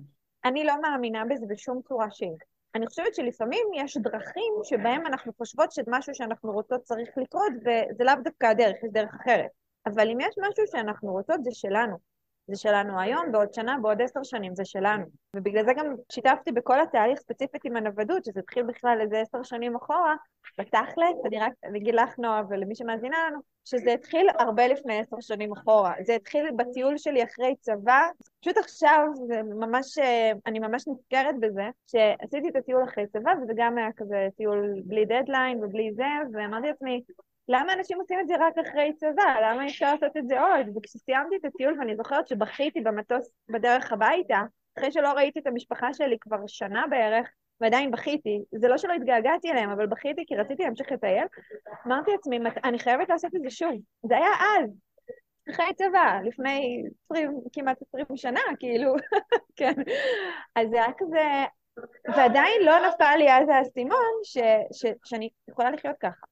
אני 0.45 0.65
לא 0.65 0.81
מאמינה 0.83 1.25
בזה 1.25 1.47
בשום 1.49 1.81
צורה 1.89 2.07
שהיא. 2.11 2.37
אני 2.75 2.87
חושבת 2.87 3.15
שלפעמים 3.15 3.67
יש 3.75 3.97
דרכים 3.97 4.53
שבהם 4.65 5.07
אנחנו 5.07 5.33
חושבות 5.39 5.73
שמשהו 5.73 6.15
שאנחנו 6.15 6.53
רוצות 6.53 6.83
צריך 6.83 7.09
לקרות, 7.17 7.53
וזה 7.61 8.05
לאו 8.05 8.15
דווקא 8.25 8.47
הדרך, 8.47 8.77
יש 8.85 8.91
דרך 8.93 9.15
אחרת. 9.21 9.68
אבל 9.87 10.11
אם 10.11 10.21
יש 10.21 10.35
משהו 10.39 10.65
שאנחנו 10.67 11.13
רוצות, 11.13 11.45
זה 11.45 11.51
שלנו. 11.53 11.97
זה 12.49 12.57
שלנו 12.57 13.01
היום, 13.01 13.33
בעוד 13.33 13.55
שנה, 13.55 13.77
בעוד 13.83 14.03
עשר 14.03 14.23
שנים, 14.23 14.55
זה 14.55 14.65
שלנו. 14.65 15.05
ובגלל 15.37 15.65
זה 15.65 15.73
גם 15.77 15.87
שיתפתי 16.13 16.53
בכל 16.53 16.81
התהליך 16.81 17.19
ספציפית 17.19 17.65
עם 17.65 17.77
הנוודות, 17.77 18.25
שזה 18.25 18.41
התחיל 18.41 18.63
בכלל 18.63 18.99
איזה 19.01 19.21
עשר 19.21 19.43
שנים 19.43 19.77
אחורה, 19.77 20.15
בתכלס, 20.59 21.17
אני 21.27 21.41
רק 21.41 21.53
אגיד 21.77 21.95
לך, 21.95 22.19
נועה, 22.19 22.43
ולמי 22.49 22.75
שמאזינה 22.75 23.17
לנו, 23.27 23.39
שזה 23.65 23.93
התחיל 23.93 24.27
הרבה 24.39 24.67
לפני 24.67 24.99
עשר 24.99 25.17
שנים 25.21 25.53
אחורה. 25.53 25.95
זה 26.07 26.15
התחיל 26.15 26.51
בטיול 26.57 26.99
שלי 26.99 27.25
אחרי 27.25 27.55
צבא, 27.61 28.01
פשוט 28.41 28.57
עכשיו, 28.57 29.07
זה 29.27 29.43
ממש, 29.43 29.99
אני 30.47 30.59
ממש 30.59 30.89
נזכרת 30.89 31.35
בזה, 31.41 31.69
שעשיתי 31.87 32.49
את 32.49 32.57
הטיול 32.57 32.85
אחרי 32.85 33.07
צבא, 33.07 33.31
וזה 33.43 33.53
גם 33.57 33.79
היה 33.79 33.93
כזה 33.97 34.29
טיול 34.37 34.75
בלי 34.85 35.05
דדליין 35.05 35.65
ובלי 35.65 35.93
זה, 35.95 36.05
ואמרתי 36.33 36.67
לעצמי, 36.67 37.03
למה 37.49 37.73
אנשים 37.73 37.99
עושים 38.01 38.21
את 38.21 38.29
זה 38.29 38.35
רק 38.41 38.59
אחרי 38.59 38.93
צבא? 38.97 39.41
למה 39.43 39.63
אי 39.63 39.69
אפשר 39.69 39.93
לעשות 39.93 40.17
את 40.17 40.29
זה 40.29 40.41
עוד? 40.41 40.77
וכשסיימתי 40.77 41.37
את 41.37 41.45
הטיול, 41.45 41.77
ואני 41.79 41.97
זוכרת 41.97 42.29
שבכיתי 42.29 42.81
במטוס 42.81 43.31
בדרך 43.49 43.93
הביתה, 43.93 44.43
אחרי 44.79 44.93
שלא 44.93 45.13
ראיתי 45.13 45.39
את 45.39 45.47
המשפחה 45.47 45.95
שלי 45.95 46.19
כבר 46.21 46.47
שנה 46.47 46.85
בערך, 46.91 47.29
ועדיין 47.61 47.91
בכיתי, 47.91 48.43
זה 48.53 48.69
לא 48.69 48.79
שלא 48.79 48.93
התגעגעתי 48.93 49.51
אליהם, 49.51 49.71
אבל 49.71 49.87
בכיתי 49.87 50.25
כי 50.27 50.37
רציתי 50.37 50.63
להמשיך 50.63 50.93
לטייל, 50.93 51.25
אמרתי 51.87 52.11
לעצמי, 52.11 52.39
אני 52.65 52.79
חייבת 52.79 53.09
לעשות 53.09 53.35
את 53.35 53.41
זה 53.43 53.51
שוב. 53.51 53.73
זה 54.03 54.17
היה 54.17 54.29
אז, 54.29 54.71
אחרי 55.51 55.75
צבא, 55.75 56.21
לפני 56.25 56.83
20, 57.11 57.41
כמעט 57.53 57.83
20 57.89 58.07
שנה, 58.17 58.41
כאילו, 58.59 58.95
כן. 59.59 59.75
אז 60.55 60.69
זה 60.71 60.77
היה 60.77 60.93
כזה, 60.99 61.45
ועדיין 62.09 62.63
לא 62.63 62.89
נפל 62.89 63.17
לי 63.19 63.33
אז 63.33 63.49
האסימון 63.49 64.13
ש, 64.25 64.39
ש, 64.73 64.87
שאני 65.05 65.31
יכולה 65.49 65.71
לחיות 65.71 65.97
ככה. 66.01 66.27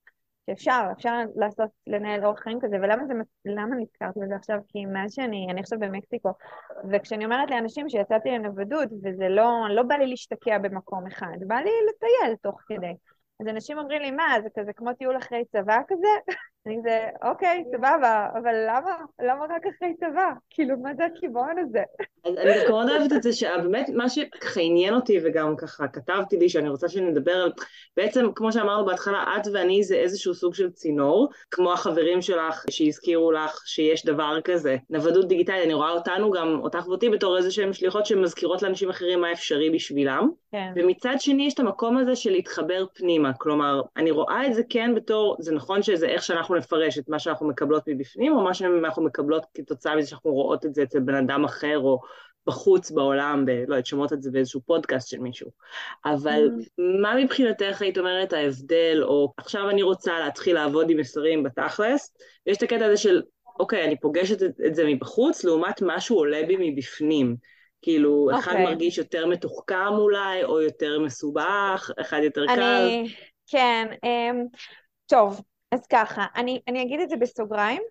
שאפשר, 0.46 0.88
אפשר 0.92 1.12
לעשות, 1.36 1.70
לנהל 1.86 2.24
אורח 2.24 2.40
חיים 2.40 2.58
כזה, 2.60 2.76
ולמה 2.76 3.06
זה, 3.06 3.14
למה 3.44 3.76
נזכרתי 3.76 4.20
בזה 4.20 4.36
עכשיו? 4.36 4.58
כי 4.68 4.86
מאז 4.86 5.12
שאני, 5.12 5.46
אני 5.50 5.60
עכשיו 5.60 5.78
במקסיקו, 5.78 6.30
וכשאני 6.92 7.24
אומרת 7.24 7.50
לאנשים 7.50 7.88
שיצאתי 7.88 8.28
לנוודות, 8.30 8.88
וזה 9.04 9.28
לא, 9.28 9.66
לא 9.70 9.82
בא 9.82 9.94
לי 9.94 10.06
להשתקע 10.06 10.58
במקום 10.58 11.06
אחד, 11.06 11.36
בא 11.46 11.56
לי 11.56 11.70
לטייל 11.88 12.36
תוך 12.42 12.60
כדי. 12.68 12.94
אז 13.40 13.46
אנשים 13.48 13.78
אומרים 13.78 14.02
לי, 14.02 14.10
מה, 14.10 14.36
זה 14.42 14.48
כזה 14.58 14.72
כמו 14.72 14.92
טיול 14.92 15.16
אחרי 15.18 15.44
צבא 15.52 15.78
כזה? 15.88 16.32
אני 16.66 16.76
כזה, 16.80 17.06
אוקיי, 17.22 17.64
סבבה, 17.76 18.28
אבל 18.32 18.54
למה? 18.68 18.96
למה 19.22 19.44
רק 19.44 19.62
אחרי 19.76 19.94
צבא? 20.00 20.32
כאילו, 20.50 20.76
מה 20.82 20.94
זה 20.94 21.04
הכיוון 21.04 21.58
הזה? 21.58 21.82
אני 22.26 22.54
דווקא 22.54 22.70
מאוד 22.70 22.88
אוהבת 22.88 23.12
את 23.12 23.22
זה, 23.22 23.32
שבאמת 23.32 23.88
מה 23.94 24.08
שככה 24.08 24.60
עניין 24.60 24.94
אותי, 24.94 25.18
וגם 25.24 25.56
ככה 25.56 25.88
כתבתי 25.88 26.36
לי 26.36 26.48
שאני 26.48 26.68
רוצה 26.68 26.88
שנדבר 26.88 27.32
על, 27.32 27.52
בעצם, 27.96 28.26
כמו 28.34 28.52
שאמרנו 28.52 28.84
בהתחלה, 28.84 29.24
את 29.36 29.46
ואני 29.52 29.84
זה 29.84 29.94
איזשהו 29.94 30.34
סוג 30.34 30.54
של 30.54 30.70
צינור, 30.70 31.28
כמו 31.50 31.72
החברים 31.72 32.22
שלך 32.22 32.64
שהזכירו 32.70 33.32
לך 33.32 33.62
שיש 33.66 34.06
דבר 34.06 34.38
כזה. 34.44 34.76
נוודות 34.90 35.28
דיגיטלית, 35.28 35.64
אני 35.64 35.74
רואה 35.74 35.90
אותנו 35.90 36.30
גם, 36.30 36.58
אותך 36.62 36.88
ואותי, 36.88 37.08
בתור 37.08 37.36
איזה 37.36 37.50
שהן 37.50 37.72
שליחות 37.72 38.06
שמזכירות 38.06 38.62
לאנשים 38.62 38.90
אחרים 38.90 39.20
מה 39.20 39.32
אפשרי 39.32 39.70
בשבילם. 39.70 40.28
כן. 40.52 40.72
ומצד 40.76 41.14
שני 41.18 41.46
יש 41.46 41.54
את 41.54 41.60
המקום 41.60 41.96
הזה 41.96 42.16
של 42.16 42.30
להתחבר 42.30 42.84
פנימה, 42.94 43.32
כלומר, 43.32 43.82
אני 43.96 44.10
רואה 44.10 44.46
את 44.46 44.54
זה 44.54 44.62
כן 44.68 44.94
בתור, 44.94 45.36
זה 45.38 45.54
נכון 45.54 45.82
שזה 45.82 46.06
איך 46.06 46.22
שאנחנו 46.22 46.55
נפרש 46.56 46.98
את 46.98 47.08
מה 47.08 47.18
שאנחנו 47.18 47.48
מקבלות 47.48 47.82
מבפנים, 47.86 48.32
או 48.32 48.44
מה 48.44 48.54
שאנחנו 48.54 49.02
מקבלות 49.02 49.46
כתוצאה 49.54 49.96
מזה 49.96 50.08
שאנחנו 50.08 50.32
רואות 50.32 50.66
את 50.66 50.74
זה 50.74 50.82
אצל 50.82 51.00
בן 51.00 51.14
אדם 51.14 51.44
אחר, 51.44 51.78
או 51.78 52.00
בחוץ 52.46 52.90
בעולם, 52.90 53.44
ב, 53.46 53.50
לא 53.50 53.74
יודעת, 53.74 53.86
שומעות 53.86 54.12
את 54.12 54.22
זה 54.22 54.30
באיזשהו 54.30 54.60
פודקאסט 54.60 55.08
של 55.08 55.18
מישהו. 55.18 55.50
אבל 56.04 56.48
mm. 56.58 56.82
מה 57.02 57.14
מבחינתך 57.24 57.82
היית 57.82 57.98
אומרת 57.98 58.32
ההבדל, 58.32 59.00
או 59.02 59.32
עכשיו 59.36 59.70
אני 59.70 59.82
רוצה 59.82 60.18
להתחיל 60.20 60.54
לעבוד 60.54 60.90
עם 60.90 60.96
מסרים 60.96 61.42
בתכלס, 61.42 62.16
ויש 62.46 62.56
את 62.56 62.62
הקטע 62.62 62.86
הזה 62.86 62.96
של, 62.96 63.22
אוקיי, 63.60 63.84
אני 63.84 64.00
פוגשת 64.00 64.42
את, 64.42 64.60
את 64.66 64.74
זה 64.74 64.84
מבחוץ, 64.86 65.44
לעומת 65.44 65.82
משהו 65.82 66.16
עולה 66.16 66.42
בי 66.46 66.56
מבפנים. 66.58 67.36
כאילו, 67.82 68.28
okay. 68.30 68.38
אחד 68.38 68.50
אוקיי. 68.50 68.64
מרגיש 68.64 68.98
יותר 68.98 69.26
מתוחכם 69.26 69.92
אולי, 69.98 70.44
או 70.44 70.60
יותר 70.60 70.98
מסובך, 71.00 71.90
אחד 72.00 72.20
יותר 72.22 72.44
אני, 72.44 72.56
קל. 72.56 73.14
כן, 73.46 73.86
um, 73.92 74.58
טוב, 75.06 75.40
אז 75.72 75.86
ככה, 75.86 76.26
אני, 76.36 76.60
אני 76.68 76.82
אגיד 76.82 77.00
את 77.00 77.08
זה 77.08 77.16
בסוגריים, 77.16 77.82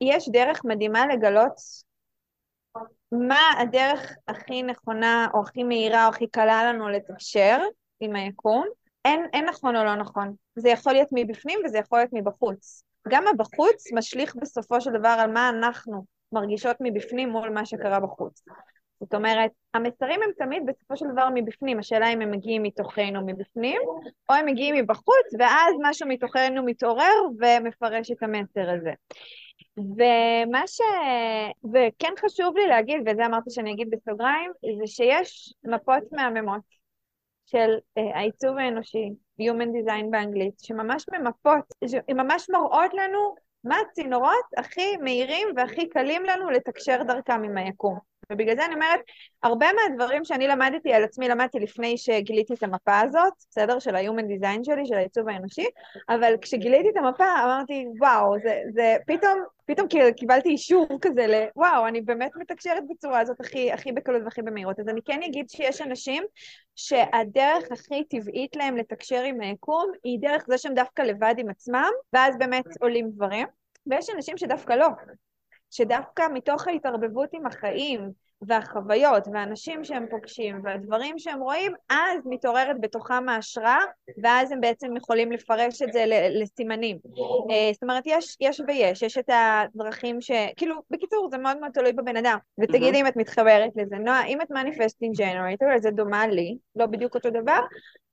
יש 0.00 0.28
דרך 0.28 0.64
מדהימה 0.64 1.06
לגלות 1.06 1.52
מה 3.12 3.40
הדרך 3.58 4.12
הכי 4.28 4.62
נכונה 4.62 5.28
או 5.34 5.42
הכי 5.42 5.64
מהירה 5.64 6.04
או 6.04 6.10
הכי 6.10 6.26
קלה 6.26 6.64
לנו 6.64 6.88
לתקשר 6.88 7.58
עם 8.00 8.16
היקום. 8.16 8.66
אין, 9.04 9.26
אין 9.32 9.44
נכון 9.44 9.76
או 9.76 9.84
לא 9.84 9.94
נכון. 9.94 10.34
זה 10.56 10.68
יכול 10.68 10.92
להיות 10.92 11.08
מבפנים 11.12 11.58
וזה 11.64 11.78
יכול 11.78 11.98
להיות 11.98 12.10
מבחוץ. 12.12 12.84
גם 13.08 13.24
הבחוץ 13.26 13.92
משליך 13.92 14.36
בסופו 14.36 14.80
של 14.80 14.90
דבר 14.90 15.16
על 15.18 15.32
מה 15.32 15.48
אנחנו 15.48 16.04
מרגישות 16.32 16.76
מבפנים 16.80 17.28
מול 17.28 17.50
מה 17.50 17.66
שקרה 17.66 18.00
בחוץ. 18.00 18.42
זאת 19.02 19.14
אומרת, 19.14 19.50
המסרים 19.74 20.22
הם 20.22 20.30
תמיד 20.38 20.62
בסופו 20.66 20.96
של 20.96 21.04
דבר 21.12 21.28
מבפנים, 21.34 21.78
השאלה 21.78 22.12
אם 22.12 22.20
הם 22.20 22.30
מגיעים 22.30 22.62
מתוכנו 22.62 23.26
מבפנים, 23.26 23.82
או 24.30 24.34
הם 24.34 24.46
מגיעים 24.46 24.74
מבחוץ, 24.74 25.26
ואז 25.38 25.74
משהו 25.82 26.08
מתוכנו 26.08 26.64
מתעורר 26.64 27.14
ומפרש 27.40 28.10
את 28.10 28.22
המסר 28.22 28.70
הזה. 28.70 28.92
ומה 29.76 30.66
ש... 30.66 30.80
וכן 31.72 32.12
חשוב 32.18 32.56
לי 32.56 32.66
להגיד, 32.66 33.00
וזה 33.06 33.26
אמרתי 33.26 33.50
שאני 33.50 33.72
אגיד 33.72 33.90
בסוגריים, 33.90 34.52
זה 34.78 34.86
שיש 34.86 35.54
מפות 35.64 36.02
מהממות 36.12 36.62
של 37.46 37.76
uh, 37.98 38.02
העיצוב 38.14 38.58
האנושי, 38.58 39.10
Human 39.40 39.88
Design 39.88 40.10
באנגלית, 40.10 40.60
שממש 40.60 41.04
ממפות, 41.12 41.64
הן 42.08 42.16
ממש 42.20 42.50
מראות 42.50 42.94
לנו 42.94 43.34
מה 43.64 43.76
הצינורות 43.80 44.44
הכי 44.56 44.96
מהירים 44.96 45.48
והכי 45.56 45.88
קלים 45.88 46.24
לנו 46.24 46.50
לתקשר 46.50 47.02
דרכם 47.02 47.42
עם 47.44 47.56
היקום. 47.56 48.11
ובגלל 48.30 48.56
זה 48.56 48.64
אני 48.64 48.74
אומרת, 48.74 49.00
הרבה 49.42 49.66
מהדברים 49.72 50.24
שאני 50.24 50.48
למדתי 50.48 50.92
על 50.92 51.04
עצמי, 51.04 51.28
למדתי 51.28 51.60
לפני 51.60 51.98
שגיליתי 51.98 52.54
את 52.54 52.62
המפה 52.62 53.00
הזאת, 53.00 53.32
בסדר? 53.50 53.78
של 53.78 53.96
ה-Human 53.96 54.42
Design 54.42 54.64
שלי, 54.64 54.86
של 54.86 54.94
העיצוב 54.94 55.28
האנושי, 55.28 55.66
אבל 56.08 56.34
כשגיליתי 56.40 56.88
את 56.88 56.96
המפה 56.96 57.24
אמרתי, 57.44 57.86
וואו, 58.00 58.34
זה, 58.42 58.60
זה 58.74 58.96
פתאום, 59.06 59.42
פתאום 59.66 59.86
קיבלתי 60.16 60.48
אישור 60.48 60.86
כזה 61.00 61.26
ל... 61.26 61.44
וואו, 61.56 61.86
אני 61.86 62.00
באמת 62.00 62.30
מתקשרת 62.36 62.82
בצורה 62.90 63.20
הזאת 63.20 63.40
הכי, 63.40 63.72
הכי 63.72 63.92
בקלות 63.92 64.22
והכי 64.24 64.42
במהירות. 64.42 64.80
אז 64.80 64.88
אני 64.88 65.00
כן 65.04 65.22
אגיד 65.22 65.50
שיש 65.50 65.82
אנשים 65.82 66.22
שהדרך 66.76 67.72
הכי 67.72 68.04
טבעית 68.04 68.56
להם 68.56 68.76
לתקשר 68.76 69.22
עם 69.22 69.40
היקום 69.40 69.92
היא 70.04 70.18
דרך 70.20 70.44
זה 70.48 70.58
שהם 70.58 70.74
דווקא 70.74 71.02
לבד 71.02 71.34
עם 71.38 71.50
עצמם, 71.50 71.90
ואז 72.12 72.38
באמת 72.38 72.64
עולים 72.80 73.10
דברים. 73.10 73.46
ויש 73.86 74.10
אנשים 74.10 74.36
שדווקא 74.36 74.72
לא, 74.72 74.86
שדווקא 75.72 76.22
מתוך 76.32 76.68
ההתערבבות 76.68 77.28
עם 77.32 77.46
החיים 77.46 78.10
והחוויות 78.42 79.28
והאנשים 79.32 79.84
שהם 79.84 80.06
פוגשים 80.10 80.60
והדברים 80.64 81.18
שהם 81.18 81.40
רואים, 81.40 81.72
אז 81.90 82.18
מתעוררת 82.24 82.80
בתוכם 82.80 83.28
ההשראה, 83.28 83.78
ואז 84.22 84.52
הם 84.52 84.60
בעצם 84.60 84.96
יכולים 84.96 85.32
לפרש 85.32 85.82
את 85.82 85.92
זה 85.92 86.04
לסימנים. 86.30 86.98
אה, 87.50 87.70
זאת 87.72 87.82
אומרת, 87.82 88.02
יש, 88.06 88.36
יש 88.40 88.60
ויש, 88.68 89.02
יש 89.02 89.18
את 89.18 89.30
הדרכים 89.32 90.20
ש... 90.20 90.30
כאילו, 90.56 90.76
בקיצור, 90.90 91.28
זה 91.30 91.38
מאוד 91.38 91.60
מאוד 91.60 91.72
תלוי 91.72 91.92
בבן 91.92 92.16
אדם. 92.16 92.38
ותגידי 92.60 93.00
אם 93.00 93.06
את 93.06 93.16
מתחברת 93.16 93.70
לזה. 93.76 93.96
נועה, 93.96 94.26
אם 94.26 94.40
את 94.40 94.50
מניפסטינג 94.50 95.16
ג'נרטור, 95.16 95.68
זה 95.78 95.90
דומה 95.90 96.26
לי, 96.26 96.56
לא 96.76 96.86
בדיוק 96.86 97.14
אותו 97.14 97.30
דבר, 97.30 97.60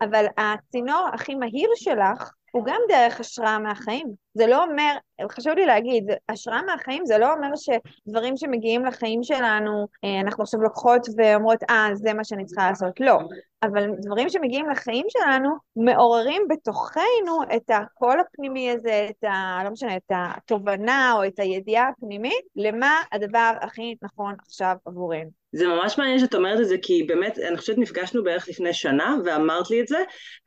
אבל 0.01 0.25
הצינור 0.37 1.09
הכי 1.13 1.35
מהיר 1.35 1.69
שלך, 1.75 2.31
הוא 2.51 2.65
גם 2.65 2.81
דרך 2.89 3.19
השראה 3.19 3.59
מהחיים. 3.59 4.07
זה 4.33 4.47
לא 4.47 4.63
אומר, 4.63 4.93
חשוב 5.31 5.53
לי 5.53 5.65
להגיד, 5.65 6.03
השראה 6.29 6.61
מהחיים 6.61 7.05
זה 7.05 7.17
לא 7.17 7.33
אומר 7.33 7.47
שדברים 7.55 8.37
שמגיעים 8.37 8.85
לחיים 8.85 9.23
שלנו, 9.23 9.87
אה, 10.03 10.19
אנחנו 10.19 10.43
עכשיו 10.43 10.61
לוקחות 10.61 11.07
ואומרות, 11.17 11.63
אה, 11.69 11.89
זה 11.93 12.13
מה 12.13 12.23
שאני 12.23 12.45
צריכה 12.45 12.69
לעשות. 12.69 12.99
לא. 12.99 13.19
אבל 13.63 13.89
דברים 14.01 14.29
שמגיעים 14.29 14.69
לחיים 14.69 15.05
שלנו, 15.09 15.49
מעוררים 15.75 16.41
בתוכנו 16.49 17.43
את 17.55 17.69
הקול 17.69 18.19
הפנימי 18.19 18.71
הזה, 18.71 19.07
את 19.09 19.23
ה... 19.23 19.63
לא 19.63 19.69
משנה, 19.69 19.95
את 19.95 20.11
התובנה 20.15 21.13
או 21.17 21.25
את 21.25 21.39
הידיעה 21.39 21.87
הפנימית, 21.87 22.45
למה 22.55 22.93
הדבר 23.11 23.51
הכי 23.61 23.95
נכון 24.01 24.35
עכשיו 24.47 24.75
עבורנו. 24.85 25.38
זה 25.51 25.67
ממש 25.67 25.97
מעניין 25.97 26.19
שאת 26.19 26.35
אומרת 26.35 26.59
את 26.59 26.67
זה, 26.67 26.75
כי 26.81 27.03
באמת, 27.03 27.39
אני 27.39 27.57
חושבת 27.57 27.77
נפגשנו 27.77 28.23
בערך 28.23 28.49
לפני 28.49 28.73
שנה, 28.73 29.15
ואמרת 29.25 29.69
לי 29.69 29.81
את 29.81 29.87
זה, 29.87 29.97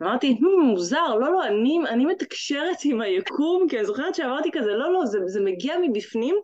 ואמרתי, 0.00 0.38
hmm, 0.40 0.64
מוזר, 0.64 1.14
לא, 1.14 1.32
לא, 1.32 1.46
אני, 1.46 1.78
אני 1.88 2.04
מתקשרת 2.04 2.76
עם 2.84 3.00
היקום, 3.00 3.66
כי 3.68 3.76
אני 3.76 3.86
זוכרת 3.86 4.14
שאמרתי 4.14 4.50
כזה, 4.52 4.70
לא, 4.70 4.92
לא, 4.92 5.06
זה, 5.06 5.18
זה 5.26 5.40
מגיע 5.40 5.74
מבפנים, 5.82 6.36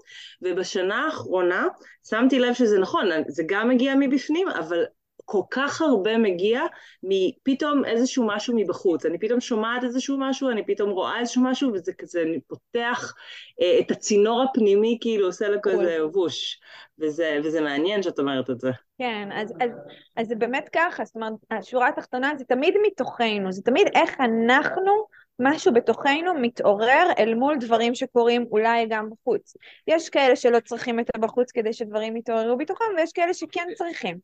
ובשנה 0.42 1.04
האחרונה 1.04 1.66
שמתי 2.10 2.38
לב 2.38 2.54
שזה 2.54 2.78
נכון, 2.78 3.06
זה 3.28 3.42
גם 3.46 3.68
מגיע 3.68 3.94
מבפנים, 3.98 4.48
אבל 4.48 4.84
כל 5.30 5.42
כך 5.50 5.82
הרבה 5.82 6.18
מגיע 6.18 6.60
מפתאום 7.02 7.84
איזשהו 7.84 8.26
משהו 8.26 8.54
מבחוץ. 8.56 9.06
אני 9.06 9.18
פתאום 9.18 9.40
שומעת 9.40 9.84
איזשהו 9.84 10.16
משהו, 10.20 10.50
אני 10.50 10.66
פתאום 10.66 10.90
רואה 10.90 11.20
איזשהו 11.20 11.42
משהו, 11.42 11.70
וזה 11.74 11.92
כזה, 11.92 12.22
אני 12.22 12.40
פותח 12.40 13.14
אה, 13.60 13.78
את 13.80 13.90
הצינור 13.90 14.42
הפנימי, 14.42 14.98
כאילו 15.00 15.26
עושה 15.26 15.48
לו 15.48 15.58
כזה 15.62 16.06
ווש. 16.06 16.60
וזה, 16.98 17.38
וזה 17.44 17.60
מעניין 17.60 18.02
שאת 18.02 18.18
אומרת 18.18 18.50
את 18.50 18.60
זה. 18.60 18.70
כן, 18.98 19.28
אז, 19.32 19.52
אז, 19.60 19.70
אז 20.16 20.28
זה 20.28 20.34
באמת 20.34 20.68
ככה, 20.72 21.04
זאת 21.04 21.16
אומרת, 21.16 21.32
השורה 21.50 21.88
התחתונה 21.88 22.32
זה 22.38 22.44
תמיד 22.44 22.74
מתוכנו, 22.86 23.52
זה 23.52 23.62
תמיד 23.62 23.86
איך 23.94 24.20
אנחנו 24.20 25.06
משהו 25.38 25.72
בתוכנו 25.72 26.34
מתעורר 26.34 27.08
אל 27.18 27.34
מול 27.34 27.56
דברים 27.60 27.94
שקורים 27.94 28.46
אולי 28.50 28.86
גם 28.88 29.10
בחוץ. 29.10 29.56
יש 29.86 30.08
כאלה 30.08 30.36
שלא 30.36 30.60
צריכים 30.60 31.00
את 31.00 31.10
הבחוץ 31.14 31.52
כדי 31.52 31.72
שדברים 31.72 32.16
יתעוררו 32.16 32.56
בתוכם, 32.56 32.84
ויש 32.96 33.12
כאלה 33.12 33.34
שכן 33.34 33.66
צריכים. 33.74 34.18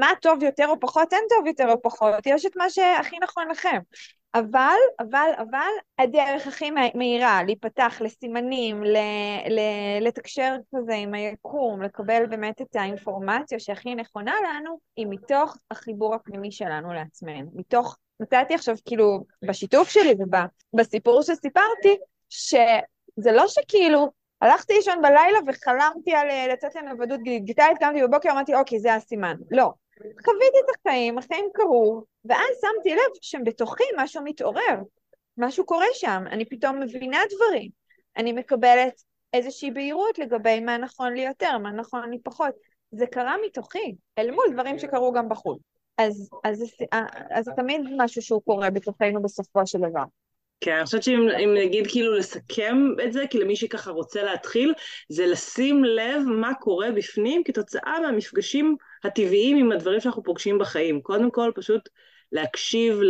מה 0.00 0.10
טוב 0.22 0.42
יותר 0.42 0.66
או 0.68 0.80
פחות, 0.80 1.12
אין 1.12 1.24
טוב 1.28 1.46
יותר 1.46 1.72
או 1.72 1.82
פחות, 1.82 2.26
יש 2.26 2.46
את 2.46 2.56
מה 2.56 2.70
שהכי 2.70 3.16
נכון 3.22 3.48
לכם. 3.50 3.78
אבל, 4.34 4.76
אבל, 5.00 5.30
אבל, 5.36 5.70
הדרך 5.98 6.46
הכי 6.46 6.70
מהירה 6.94 7.42
להיפתח 7.42 8.00
לסימנים, 8.00 8.84
ל, 8.84 8.96
ל, 9.50 9.60
לתקשר 10.00 10.56
כזה 10.76 10.94
עם 10.94 11.14
היקום, 11.14 11.82
לקבל 11.82 12.26
באמת 12.26 12.60
את 12.60 12.76
האינפורמציה 12.76 13.58
שהכי 13.58 13.94
נכונה 13.94 14.34
לנו, 14.44 14.78
היא 14.96 15.06
מתוך 15.10 15.56
החיבור 15.70 16.14
הפנימי 16.14 16.52
שלנו 16.52 16.92
לעצמנו, 16.92 17.50
מתוך 17.54 17.96
נתתי 18.20 18.54
עכשיו 18.54 18.76
כאילו 18.84 19.24
בשיתוף 19.48 19.88
שלי 19.88 20.14
ובסיפור 20.74 21.22
שסיפרתי, 21.22 21.96
שזה 22.28 23.32
לא 23.32 23.48
שכאילו 23.48 24.10
הלכתי 24.40 24.74
לישון 24.74 25.02
בלילה 25.02 25.38
וחלמתי 25.46 26.14
על 26.14 26.30
אה, 26.30 26.46
לצאת 26.48 26.74
לנוודות 26.74 27.20
דיגיטלית, 27.24 27.78
קמתי 27.78 28.02
בבוקר, 28.02 28.30
אמרתי 28.30 28.54
אוקיי 28.54 28.80
זה 28.80 28.94
הסימן. 28.94 29.36
לא. 29.50 29.72
חוויתי 30.24 30.58
את 30.64 30.76
החיים, 30.80 31.18
החיים 31.18 31.44
קרו, 31.54 32.04
ואז 32.24 32.48
שמתי 32.60 32.94
לב 32.94 33.12
שבתוכי 33.22 33.84
משהו 33.96 34.22
מתעורר, 34.24 34.80
משהו 35.36 35.66
קורה 35.66 35.86
שם, 35.92 36.24
אני 36.30 36.44
פתאום 36.44 36.80
מבינה 36.80 37.18
דברים, 37.30 37.70
אני 38.16 38.32
מקבלת 38.32 39.02
איזושהי 39.32 39.70
בהירות 39.70 40.18
לגבי 40.18 40.60
מה 40.60 40.78
נכון 40.78 41.14
לי 41.14 41.24
יותר, 41.24 41.58
מה 41.58 41.70
נכון 41.70 42.10
לי 42.10 42.18
פחות. 42.22 42.54
זה 42.90 43.06
קרה 43.06 43.36
מתוכי, 43.46 43.94
אל 44.18 44.30
מול 44.30 44.44
דברים 44.52 44.78
שקרו 44.78 45.12
גם 45.12 45.28
בחוץ. 45.28 45.73
אז, 45.98 46.30
אז, 46.44 46.62
אז, 46.92 47.06
אז 47.30 47.44
זה 47.44 47.52
תמיד 47.56 47.80
משהו 47.96 48.22
שהוא 48.22 48.42
קורה 48.42 48.70
בתוכנו 48.70 49.22
בסופו 49.22 49.66
של 49.66 49.78
דבר. 49.78 50.04
כן, 50.60 50.76
אני 50.76 50.84
חושבת 50.84 51.02
שאם 51.02 51.54
נגיד 51.54 51.86
כאילו 51.86 52.14
לסכם 52.14 52.76
את 53.04 53.12
זה, 53.12 53.24
כי 53.30 53.38
למי 53.38 53.56
שככה 53.56 53.90
רוצה 53.90 54.22
להתחיל, 54.22 54.72
זה 55.08 55.26
לשים 55.26 55.84
לב 55.84 56.22
מה 56.26 56.54
קורה 56.54 56.90
בפנים 56.92 57.44
כתוצאה 57.44 58.00
מהמפגשים 58.00 58.76
הטבעיים 59.04 59.56
עם 59.56 59.72
הדברים 59.72 60.00
שאנחנו 60.00 60.22
פוגשים 60.22 60.58
בחיים. 60.58 61.00
קודם 61.00 61.30
כל, 61.30 61.50
פשוט 61.54 61.88
להקשיב 62.32 63.00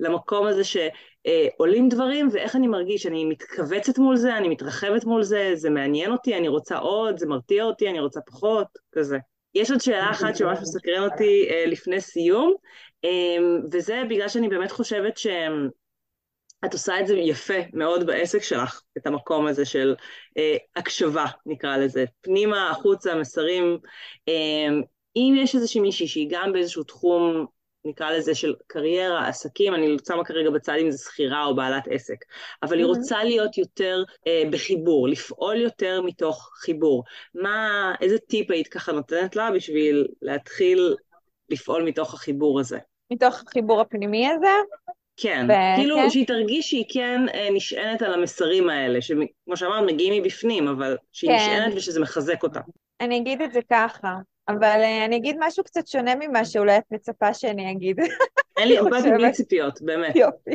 למקום 0.00 0.46
הזה 0.46 0.62
שעולים 0.64 1.88
דברים, 1.88 2.28
ואיך 2.32 2.56
אני 2.56 2.66
מרגיש, 2.66 3.06
אני 3.06 3.24
מתכווצת 3.24 3.98
מול 3.98 4.16
זה, 4.16 4.36
אני 4.36 4.48
מתרחבת 4.48 5.04
מול 5.04 5.22
זה, 5.22 5.50
זה 5.54 5.70
מעניין 5.70 6.12
אותי, 6.12 6.36
אני 6.36 6.48
רוצה 6.48 6.78
עוד, 6.78 7.18
זה 7.18 7.26
מרתיע 7.26 7.64
אותי, 7.64 7.88
אני 7.88 8.00
רוצה 8.00 8.20
פחות, 8.26 8.66
כזה. 8.92 9.18
יש 9.54 9.70
עוד 9.70 9.80
שאלה 9.80 10.10
אחת 10.10 10.36
שממש 10.36 10.58
מסקרן 10.62 11.02
אותי 11.02 11.46
אה, 11.50 11.64
לפני 11.66 12.00
סיום, 12.00 12.54
אה, 13.04 13.36
וזה 13.72 14.02
בגלל 14.10 14.28
שאני 14.28 14.48
באמת 14.48 14.70
חושבת 14.70 15.18
שאת 15.18 16.72
עושה 16.72 17.00
את 17.00 17.06
זה 17.06 17.16
יפה 17.18 17.58
מאוד 17.72 18.06
בעסק 18.06 18.42
שלך, 18.42 18.82
את 18.98 19.06
המקום 19.06 19.46
הזה 19.46 19.64
של 19.64 19.94
אה, 20.38 20.56
הקשבה, 20.76 21.26
נקרא 21.46 21.76
לזה. 21.76 22.04
פנימה, 22.20 22.70
החוצה, 22.70 23.14
מסרים. 23.14 23.78
אה, 24.28 24.68
אם 25.16 25.34
יש 25.38 25.54
איזושהי 25.54 25.80
מישהי 25.80 26.08
שהיא 26.08 26.28
גם 26.30 26.52
באיזשהו 26.52 26.84
תחום 26.84 27.46
נקרא 27.84 28.10
לזה 28.10 28.34
של 28.34 28.54
קריירה, 28.66 29.28
עסקים, 29.28 29.74
אני 29.74 29.96
שמה 30.08 30.24
כרגע 30.24 30.50
בצד 30.50 30.74
אם 30.80 30.90
זה 30.90 30.98
שכירה 30.98 31.44
או 31.44 31.54
בעלת 31.54 31.84
עסק, 31.90 32.16
אבל 32.62 32.78
היא 32.78 32.86
רוצה 32.86 33.24
להיות 33.24 33.58
יותר 33.58 34.02
אה, 34.26 34.42
בחיבור, 34.50 35.08
לפעול 35.08 35.56
יותר 35.56 36.02
מתוך 36.02 36.50
חיבור. 36.54 37.04
מה, 37.34 37.92
איזה 38.00 38.18
טיפ 38.18 38.50
היית 38.50 38.68
ככה 38.68 38.92
נותנת 38.92 39.36
לה 39.36 39.50
בשביל 39.50 40.06
להתחיל 40.22 40.94
לפעול 41.48 41.82
מתוך 41.82 42.14
החיבור 42.14 42.60
הזה? 42.60 42.78
מתוך 43.12 43.42
החיבור 43.46 43.80
הפנימי 43.80 44.28
הזה? 44.28 44.54
כן, 45.16 45.46
ו- 45.48 45.76
כאילו 45.76 45.96
כן. 45.96 46.10
שהיא 46.10 46.26
תרגיש 46.26 46.70
שהיא 46.70 46.84
כן 46.88 47.20
אה, 47.34 47.48
נשענת 47.52 48.02
על 48.02 48.14
המסרים 48.14 48.68
האלה, 48.68 49.02
שכמו 49.02 49.56
שאמרת, 49.56 49.84
מגיעים 49.86 50.22
מבפנים, 50.22 50.68
אבל 50.68 50.96
שהיא 51.12 51.30
כן. 51.30 51.36
נשענת 51.36 51.72
ושזה 51.76 52.00
מחזק 52.00 52.42
אותה. 52.42 52.60
אני 53.00 53.18
אגיד 53.18 53.42
את 53.42 53.52
זה 53.52 53.60
ככה, 53.70 54.16
אבל 54.48 54.80
uh, 54.82 55.04
אני 55.06 55.16
אגיד 55.16 55.36
משהו 55.38 55.64
קצת 55.64 55.86
שונה 55.86 56.14
ממה 56.14 56.44
שאולי 56.44 56.78
את 56.78 56.84
מצפה 56.90 57.34
שאני 57.34 57.70
אגיד. 57.72 58.00
אין 58.58 58.68
לי, 58.68 58.76
באתי 58.90 59.10
בלי 59.10 59.32
ציפיות, 59.32 59.82
באמת. 59.82 60.16
יופי. 60.16 60.54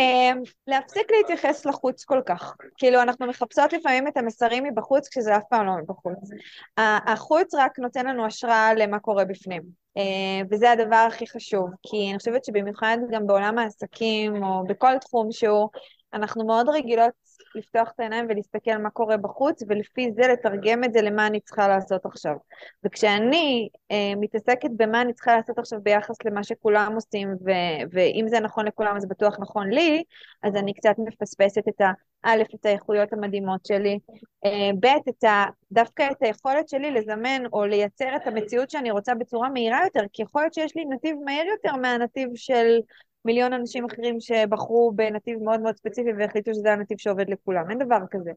Um, 0.00 0.50
להפסיק 0.66 1.10
להתייחס 1.10 1.66
לחוץ 1.66 2.04
כל 2.04 2.20
כך. 2.26 2.56
כאילו, 2.76 3.02
אנחנו 3.02 3.26
מחפשות 3.26 3.72
לפעמים 3.72 4.08
את 4.08 4.16
המסרים 4.16 4.64
מבחוץ, 4.64 5.08
כשזה 5.08 5.36
אף 5.36 5.42
פעם 5.50 5.66
לא 5.66 5.72
מבחוץ. 5.82 6.30
החוץ 6.78 7.54
רק 7.54 7.78
נותן 7.78 8.06
לנו 8.06 8.26
השראה 8.26 8.74
למה 8.74 8.98
קורה 8.98 9.24
בפנים. 9.24 9.62
Uh, 9.98 10.46
וזה 10.50 10.70
הדבר 10.70 11.06
הכי 11.08 11.26
חשוב, 11.26 11.70
כי 11.82 12.08
אני 12.10 12.18
חושבת 12.18 12.44
שבמיוחד 12.44 12.98
גם 13.10 13.26
בעולם 13.26 13.58
העסקים, 13.58 14.44
או 14.44 14.64
בכל 14.66 14.98
תחום 14.98 15.32
שהוא, 15.32 15.68
אנחנו 16.14 16.46
מאוד 16.46 16.68
רגילות 16.68 17.27
לפתוח 17.54 17.90
את 17.94 18.00
העיניים 18.00 18.26
ולהסתכל 18.28 18.76
מה 18.76 18.90
קורה 18.90 19.16
בחוץ, 19.16 19.62
ולפי 19.68 20.10
זה 20.12 20.22
לתרגם 20.28 20.84
את 20.84 20.92
זה 20.92 21.02
למה 21.02 21.26
אני 21.26 21.40
צריכה 21.40 21.68
לעשות 21.68 22.06
עכשיו. 22.06 22.36
וכשאני 22.84 23.68
אה, 23.90 24.12
מתעסקת 24.20 24.70
במה 24.76 25.02
אני 25.02 25.12
צריכה 25.12 25.36
לעשות 25.36 25.58
עכשיו 25.58 25.80
ביחס 25.82 26.16
למה 26.24 26.44
שכולם 26.44 26.92
עושים, 26.94 27.28
ו- 27.28 27.84
ואם 27.92 28.24
זה 28.28 28.40
נכון 28.40 28.66
לכולם 28.66 28.96
אז 28.96 29.08
בטוח 29.08 29.36
נכון 29.40 29.70
לי, 29.70 30.02
אז 30.42 30.56
אני 30.56 30.74
קצת 30.74 30.94
מפספסת 30.98 31.68
את 31.68 31.80
ה... 31.80 31.90
א', 32.22 32.42
את 32.54 32.66
האיכויות 32.66 33.12
המדהימות 33.12 33.66
שלי, 33.66 33.98
אה, 34.44 34.70
ב', 34.80 35.08
את 35.08 35.24
ה, 35.24 35.44
דווקא 35.72 36.08
את 36.10 36.22
היכולת 36.22 36.68
שלי 36.68 36.90
לזמן 36.90 37.42
או 37.52 37.66
לייצר 37.66 38.16
את 38.16 38.26
המציאות 38.26 38.70
שאני 38.70 38.90
רוצה 38.90 39.14
בצורה 39.14 39.48
מהירה 39.50 39.80
יותר, 39.84 40.00
כי 40.12 40.22
יכול 40.22 40.42
להיות 40.42 40.54
שיש 40.54 40.76
לי 40.76 40.84
נתיב 40.84 41.16
מהיר 41.24 41.44
יותר 41.46 41.76
מהנתיב 41.76 42.28
של 42.34 42.78
מיליון 43.24 43.52
אנשים 43.52 43.84
אחרים 43.84 44.20
שבחרו 44.20 44.92
בנתיב 44.94 45.42
מאוד 45.42 45.60
מאוד 45.60 45.76
ספציפי 45.76 46.10
והחליטו 46.18 46.54
שזה 46.54 46.72
הנתיב 46.72 46.98
שעובד 46.98 47.30
לכולם, 47.30 47.70
אין 47.70 47.78
דבר 47.78 47.98
כזה. 48.10 48.30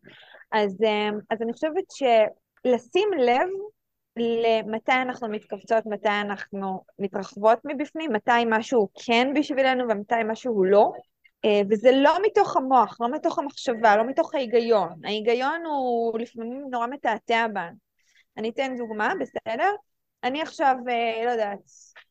אז, 0.52 0.78
אמ, 0.84 1.20
אז 1.30 1.42
אני 1.42 1.54
חושבת 1.54 1.84
שלשים 1.92 3.10
לב 3.18 3.50
למתי 4.18 4.92
אנחנו 4.92 5.30
מתכווצות, 5.30 5.86
מתי 5.86 6.10
אנחנו 6.10 6.84
מתרחבות 7.00 7.60
מבפנים, 7.66 8.14
מתי 8.14 8.32
משהו 8.50 8.90
כן 9.06 9.34
בשבילנו 9.36 9.84
ומתי 9.90 10.16
משהו 10.26 10.64
לא. 10.64 10.92
אה, 11.46 11.62
וזה 11.70 11.92
לא 11.92 12.18
מתוך 12.26 12.58
המוח, 12.58 12.98
לא 13.02 13.12
מתוך 13.12 13.40
המחשבה, 13.40 13.96
לא 13.96 14.04
מתוך 14.08 14.36
ההיגיון. 14.36 14.90
ההיגיון 15.06 15.62
הוא 15.66 16.20
לפעמים 16.20 16.66
נורא 16.72 16.88
מתעתע 16.88 17.48
בנו. 17.54 17.76
אני 18.38 18.50
אתן 18.50 18.76
דוגמה, 18.78 19.14
בסדר? 19.20 19.72
אני 20.24 20.42
עכשיו, 20.42 20.76
אה, 20.90 21.26
לא 21.26 21.30
יודעת, 21.30 21.60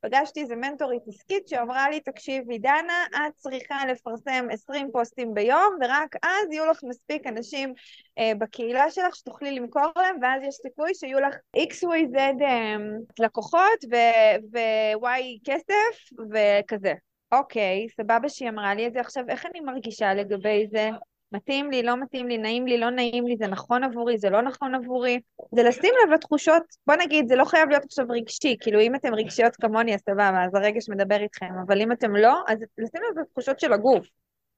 פגשתי 0.00 0.40
איזה 0.40 0.56
מנטורית 0.56 1.02
עסקית 1.08 1.48
שאמרה 1.48 1.90
לי, 1.90 2.00
תקשיבי, 2.00 2.58
דנה, 2.58 3.04
את 3.16 3.34
צריכה 3.36 3.86
לפרסם 3.86 4.46
20 4.50 4.88
פוסטים 4.92 5.34
ביום, 5.34 5.76
ורק 5.80 6.16
אז 6.22 6.52
יהיו 6.52 6.66
לך 6.66 6.80
מספיק 6.84 7.26
אנשים 7.26 7.72
אה, 8.18 8.32
בקהילה 8.38 8.90
שלך 8.90 9.16
שתוכלי 9.16 9.50
למכור 9.52 9.92
להם, 9.96 10.16
ואז 10.22 10.42
יש 10.42 10.54
סיכוי 10.54 10.94
שיהיו 10.94 11.20
לך 11.20 11.34
XYZ 11.56 12.18
אה, 12.42 12.76
לקוחות 13.18 13.84
ו-Y 13.90 15.38
כסף 15.44 16.18
וכזה. 16.30 16.92
אוקיי, 17.32 17.86
סבבה 17.96 18.28
שהיא 18.28 18.48
אמרה 18.48 18.74
לי 18.74 18.86
את 18.86 18.92
זה, 18.92 19.00
עכשיו 19.00 19.24
איך 19.28 19.46
אני 19.46 19.60
מרגישה 19.60 20.14
לגבי 20.14 20.66
זה? 20.70 20.90
מתאים 21.32 21.70
לי, 21.70 21.82
לא 21.82 21.96
מתאים 21.96 22.28
לי, 22.28 22.38
נעים 22.38 22.66
לי, 22.66 22.78
לא 22.78 22.90
נעים 22.90 23.26
לי, 23.26 23.36
זה 23.36 23.46
נכון 23.46 23.84
עבורי, 23.84 24.18
זה 24.18 24.30
לא 24.30 24.42
נכון 24.42 24.74
עבורי. 24.74 25.20
זה 25.54 25.62
לשים 25.62 25.94
לב 26.04 26.12
לתחושות, 26.12 26.62
בוא 26.86 26.94
נגיד, 26.96 27.28
זה 27.28 27.36
לא 27.36 27.44
חייב 27.44 27.68
להיות 27.68 27.84
עכשיו 27.84 28.06
רגשי, 28.08 28.56
כאילו 28.60 28.80
אם 28.80 28.94
אתם 28.94 29.14
רגשיות 29.14 29.56
כמוני 29.56 29.94
אז 29.94 30.00
סבבה, 30.00 30.44
אז 30.44 30.54
הרגש 30.54 30.88
מדבר 30.88 31.20
איתכם, 31.20 31.54
אבל 31.66 31.80
אם 31.80 31.92
אתם 31.92 32.16
לא, 32.16 32.42
אז 32.48 32.58
לשים 32.78 33.00
לב 33.10 33.18
לתחושות 33.18 33.60
של 33.60 33.72
הגוף. 33.72 34.06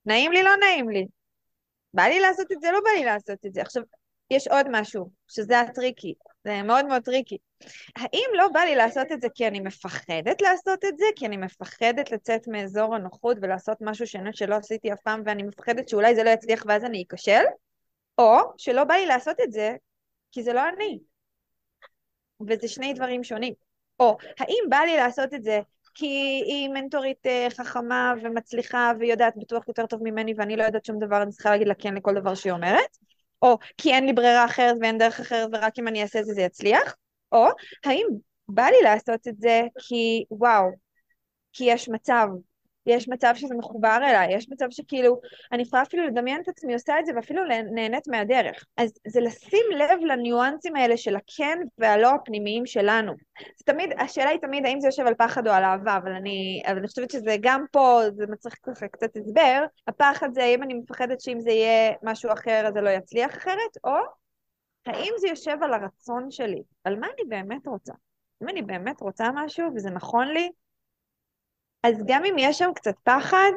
נעים 0.06 0.32
לי, 0.32 0.42
לא 0.42 0.50
נעים 0.60 0.88
לי. 0.88 1.06
בא 1.94 2.02
לי 2.02 2.20
לעשות 2.20 2.52
את 2.52 2.60
זה, 2.60 2.70
לא 2.72 2.80
בא 2.84 2.90
לי 2.98 3.04
לעשות 3.04 3.46
את 3.46 3.54
זה. 3.54 3.62
עכשיו, 3.62 3.82
יש 4.30 4.48
עוד 4.48 4.66
משהו, 4.70 5.10
שזה 5.28 5.60
ה 5.60 5.67
tricky, 5.67 6.14
זה 6.44 6.62
מאוד 6.62 6.86
מאוד 6.86 7.02
tricky. 7.02 7.38
האם 7.96 8.28
לא 8.34 8.48
בא 8.48 8.60
לי 8.60 8.74
לעשות 8.74 9.12
את 9.12 9.20
זה 9.20 9.28
כי 9.34 9.46
אני 9.46 9.60
מפחדת 9.60 10.42
לעשות 10.42 10.84
את 10.84 10.98
זה? 10.98 11.04
כי 11.16 11.26
אני 11.26 11.36
מפחדת 11.36 12.12
לצאת 12.12 12.48
מאזור 12.48 12.94
הנוחות 12.94 13.36
ולעשות 13.42 13.78
משהו 13.80 14.06
שאני 14.06 14.30
שלא 14.32 14.54
עשיתי 14.54 14.92
אף 14.92 15.00
פעם 15.00 15.22
ואני 15.26 15.42
מפחדת 15.42 15.88
שאולי 15.88 16.14
זה 16.14 16.22
לא 16.22 16.30
יצליח 16.30 16.64
ואז 16.66 16.84
אני 16.84 17.04
אכשל? 17.10 17.42
או 18.18 18.38
שלא 18.56 18.84
בא 18.84 18.94
לי 18.94 19.06
לעשות 19.06 19.40
את 19.40 19.52
זה 19.52 19.76
כי 20.32 20.42
זה 20.42 20.52
לא 20.52 20.68
אני. 20.68 20.98
וזה 22.48 22.68
שני 22.68 22.92
דברים 22.92 23.24
שונים. 23.24 23.54
או 24.00 24.16
האם 24.38 24.64
בא 24.68 24.76
לי 24.76 24.96
לעשות 24.96 25.34
את 25.34 25.42
זה 25.42 25.60
כי 25.94 26.42
היא 26.46 26.68
מנטורית 26.68 27.26
אה, 27.26 27.46
חכמה 27.50 28.14
ומצליחה 28.22 28.92
ויודעת 28.98 29.34
בטוח 29.36 29.68
יותר 29.68 29.86
טוב 29.86 30.00
ממני 30.02 30.34
ואני 30.36 30.56
לא 30.56 30.64
יודעת 30.64 30.84
שום 30.84 30.98
דבר, 30.98 31.22
אני 31.22 31.30
צריכה 31.30 31.50
להגיד 31.50 31.68
לה 31.68 31.74
כן 31.74 31.94
לכל 31.94 32.14
דבר 32.14 32.34
שהיא 32.34 32.52
אומרת, 32.52 32.96
או 33.42 33.58
כי 33.76 33.92
אין 33.92 34.06
לי 34.06 34.12
ברירה 34.12 34.44
אחרת 34.44 34.76
ואין 34.80 34.98
דרך 34.98 35.20
אחרת 35.20 35.48
ורק 35.52 35.78
אם 35.78 35.88
אני 35.88 36.02
אעשה 36.02 36.20
את 36.20 36.24
זה 36.24 36.32
זה 36.32 36.42
יצליח, 36.42 36.96
או 37.32 37.46
האם 37.84 38.06
בא 38.48 38.64
לי 38.64 38.82
לעשות 38.82 39.28
את 39.28 39.38
זה 39.38 39.62
כי 39.78 40.24
וואו, 40.30 40.64
כי 41.52 41.64
יש 41.64 41.88
מצב, 41.88 42.26
יש 42.86 43.08
מצב 43.08 43.32
שזה 43.36 43.54
מחובר 43.54 43.96
אליי, 43.96 44.34
יש 44.34 44.48
מצב 44.50 44.66
שכאילו, 44.70 45.20
אני 45.52 45.62
יכולה 45.62 45.82
אפילו 45.82 46.06
לדמיין 46.06 46.40
את 46.42 46.48
עצמי 46.48 46.72
עושה 46.72 47.00
את 47.00 47.06
זה 47.06 47.12
ואפילו 47.16 47.42
נהנית 47.74 48.08
מהדרך. 48.08 48.64
אז 48.76 48.92
זה 49.06 49.20
לשים 49.20 49.64
לב 49.76 49.98
לניואנסים 50.02 50.76
האלה 50.76 50.96
של 50.96 51.16
הכן 51.16 51.58
והלא 51.78 52.10
הפנימיים 52.10 52.66
שלנו. 52.66 53.12
זה 53.58 53.64
תמיד, 53.64 53.90
השאלה 53.98 54.30
היא 54.30 54.38
תמיד 54.40 54.66
האם 54.66 54.80
זה 54.80 54.88
יושב 54.88 55.06
על 55.06 55.14
פחד 55.14 55.46
או 55.46 55.52
על 55.52 55.64
אהבה, 55.64 55.96
אבל 55.96 56.12
אני, 56.12 56.62
אבל 56.66 56.78
אני 56.78 56.88
חושבת 56.88 57.10
שזה 57.10 57.36
גם 57.40 57.64
פה, 57.72 58.00
זה 58.12 58.24
מצריך 58.26 58.56
ככה 58.62 58.88
קצת 58.88 59.16
הסבר. 59.16 59.64
הפחד 59.88 60.28
זה 60.34 60.42
האם 60.42 60.62
אני 60.62 60.74
מפחדת 60.74 61.20
שאם 61.20 61.40
זה 61.40 61.50
יהיה 61.50 61.92
משהו 62.02 62.32
אחר 62.32 62.64
אז 62.66 62.74
זה 62.74 62.80
לא 62.80 62.90
יצליח 62.90 63.36
אחרת, 63.36 63.76
או 63.84 63.96
האם 64.86 65.12
זה 65.16 65.28
יושב 65.28 65.56
על 65.62 65.72
הרצון 65.74 66.30
שלי, 66.30 66.62
על 66.84 66.98
מה 66.98 67.06
אני 67.06 67.28
באמת 67.28 67.66
רוצה. 67.66 67.92
אם 68.42 68.48
אני 68.48 68.62
באמת 68.62 69.00
רוצה 69.00 69.28
משהו 69.34 69.68
וזה 69.74 69.90
נכון 69.90 70.28
לי, 70.28 70.50
אז 71.82 72.02
גם 72.06 72.24
אם 72.24 72.34
יש 72.38 72.58
שם 72.58 72.70
קצת 72.74 72.94
פחד, 73.04 73.50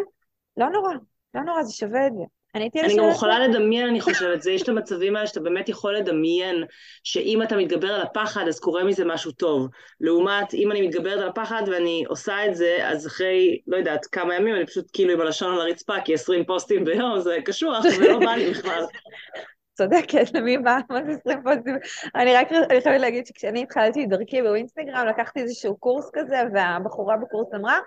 לא 0.58 0.70
נורא, 0.70 0.94
לא 1.34 1.42
נורא, 1.42 1.64
זה 1.64 1.74
שווה 1.74 2.08
את 2.08 2.14
זה. 2.14 2.24
אני 2.56 2.70
אני 2.84 2.98
גם 2.98 3.10
יכולה 3.10 3.40
לדמיין, 3.40 3.88
אני 3.88 4.02
חושבת, 4.02 4.42
זה, 4.42 4.52
יש 4.52 4.62
את 4.64 4.70
המצבים 4.70 5.16
האלה 5.16 5.28
שאתה 5.28 5.40
באמת 5.40 5.70
יכול 5.70 5.96
לדמיין 5.96 6.64
שאם 7.04 7.44
אתה 7.44 7.58
מתגבר 7.58 7.88
על 7.88 8.02
הפחד, 8.02 8.46
אז 8.48 8.60
קורה 8.60 8.84
מזה 8.84 9.06
משהו 9.06 9.32
טוב. 9.32 9.68
לעומת, 10.02 10.54
אם 10.54 10.72
אני 10.72 10.88
מתגברת 10.88 11.20
על 11.20 11.28
הפחד 11.28 11.62
ואני 11.68 12.04
עושה 12.08 12.46
את 12.46 12.56
זה, 12.56 12.78
אז 12.82 13.08
אחרי, 13.08 13.62
לא 13.68 13.78
יודעת, 13.78 14.06
כמה 14.06 14.36
ימים, 14.36 14.56
אני 14.56 14.66
פשוט 14.66 14.86
כאילו 14.94 15.14
עם 15.14 15.22
הלשון 15.22 15.54
על 15.54 15.62
הרצפה, 15.62 15.94
כי 16.06 16.14
20 16.14 16.46
פוסטים 16.46 16.86
ביום 16.86 17.20
זה 17.20 17.38
קשוח, 17.46 17.86
ולא 18.00 18.20
בא 18.20 18.36
לי 18.36 18.50
בכלל. 18.50 18.84
צודקת, 19.76 20.34
למי 20.34 20.58
בא? 20.58 20.78
מה 20.90 21.04
זה 21.04 21.12
20 21.12 21.44
פוסטים? 21.44 21.76
אני 22.16 22.34
רק 22.34 22.52
אני 22.52 22.82
חייבת 22.82 23.02
להגיד 23.02 23.26
שכשאני 23.26 23.64
התחלתי 23.64 24.04
את 24.04 24.10
דרכי 24.10 24.42
באינסטגרם, 24.42 25.08
לקחתי 25.08 25.40
איזשהו 25.40 25.78
קורס 25.78 26.10
כזה, 26.14 26.44
והבחורה 26.54 27.18
בקורס 27.18 27.54
אמרה, 27.56 27.80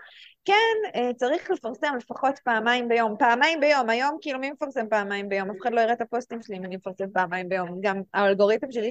כן, 0.44 0.90
אה, 0.94 1.10
צריך 1.16 1.50
לפרסם 1.50 1.94
לפחות 1.96 2.38
פעמיים 2.38 2.88
ביום. 2.88 3.14
פעמיים 3.18 3.60
ביום, 3.60 3.90
היום 3.90 4.18
כאילו 4.20 4.38
מי 4.38 4.50
מפרסם 4.50 4.88
פעמיים 4.90 5.28
ביום? 5.28 5.50
אף 5.50 5.56
אחד 5.62 5.72
לא 5.72 5.80
יראה 5.80 5.92
את 5.92 6.00
הפוסטים 6.00 6.42
שלי 6.42 6.56
אם 6.56 6.64
אני 6.64 6.76
מפרסם 6.76 7.10
פעמיים 7.12 7.48
ביום. 7.48 7.80
גם 7.80 8.00
האלגוריתם 8.14 8.72
של 8.72 8.82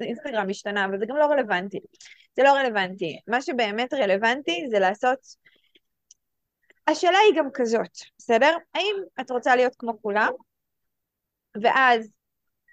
אינסטגרם 0.00 0.50
השתנה, 0.50 0.84
אבל 0.84 0.98
זה 0.98 1.06
גם 1.06 1.16
לא 1.16 1.24
רלוונטי. 1.24 1.78
זה 2.36 2.42
לא 2.42 2.52
רלוונטי. 2.52 3.18
מה 3.28 3.42
שבאמת 3.42 3.94
רלוונטי 3.94 4.66
זה 4.70 4.78
לעשות... 4.78 5.18
השאלה 6.88 7.18
היא 7.18 7.38
גם 7.38 7.48
כזאת, 7.54 7.98
בסדר? 8.18 8.56
האם 8.74 8.94
את 9.20 9.30
רוצה 9.30 9.56
להיות 9.56 9.76
כמו 9.78 10.02
כולם, 10.02 10.32
ואז 11.62 12.10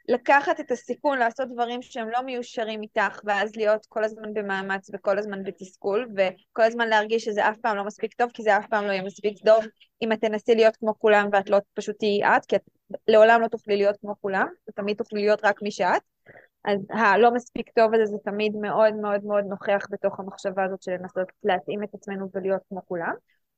לקחת 0.08 0.60
את 0.60 0.72
הסיכון 0.72 1.18
לעשות 1.18 1.48
דברים 1.54 1.82
שהם 1.82 2.10
לא 2.10 2.22
מיושרים 2.22 2.82
איתך, 2.82 3.20
ואז 3.26 3.56
להיות 3.56 3.86
כל 3.90 4.04
הזמן 4.04 4.34
במאמץ 4.34 4.90
וכל 4.94 5.20
הזמן 5.20 5.44
בתסכול, 5.44 6.08
וכל 6.16 6.64
הזמן 6.64 6.88
להרגיש 6.88 7.26
שזה 7.26 7.50
אף 7.50 7.58
פעם 7.58 7.78
לא 7.78 7.84
מספיק 7.84 8.14
טוב, 8.14 8.32
כי 8.34 8.44
זה 8.44 8.58
אף 8.58 8.68
פעם 8.70 8.86
לא 8.86 8.92
יהיה 8.92 9.04
מספיק 9.04 9.38
טוב 9.46 9.66
אם 10.02 10.12
את 10.12 10.22
תנסי 10.22 10.56
להיות 10.56 10.76
כמו 10.76 11.00
כולם 11.00 11.30
ואת 11.32 11.50
לא 11.50 11.58
פשוט 11.74 11.96
תהיי 12.00 12.24
את, 12.24 12.46
כי 12.46 12.56
את 12.56 12.62
לעולם 13.08 13.42
לא 13.42 13.48
תוכלי 13.48 13.78
להיות 13.78 13.98
כמו 14.02 14.16
כולם, 14.22 14.48
ותמיד 14.70 14.98
תוכלי 14.98 15.22
להיות 15.22 15.46
רק 15.46 15.62
מי 15.62 15.72
שאת. 15.72 16.02
אז 16.66 16.80
הלא 16.90 17.32
מספיק 17.32 17.70
טוב 17.70 17.94
הזה 17.94 18.06
זה 18.06 18.18
תמיד 18.24 18.56
מאוד 18.56 18.94
מאוד 18.94 19.24
מאוד 19.24 19.44
נוכח 19.50 19.86
בתוך 19.90 20.20
המחשבה 20.20 20.64
הזאת 20.64 20.82
של 20.82 20.92
לנסות 20.92 21.28
להתאים 21.44 21.84
את 21.84 21.94
עצמנו 21.94 22.30
ולהיות 22.34 22.62
כמו 22.70 22.82
כולם, 22.88 23.14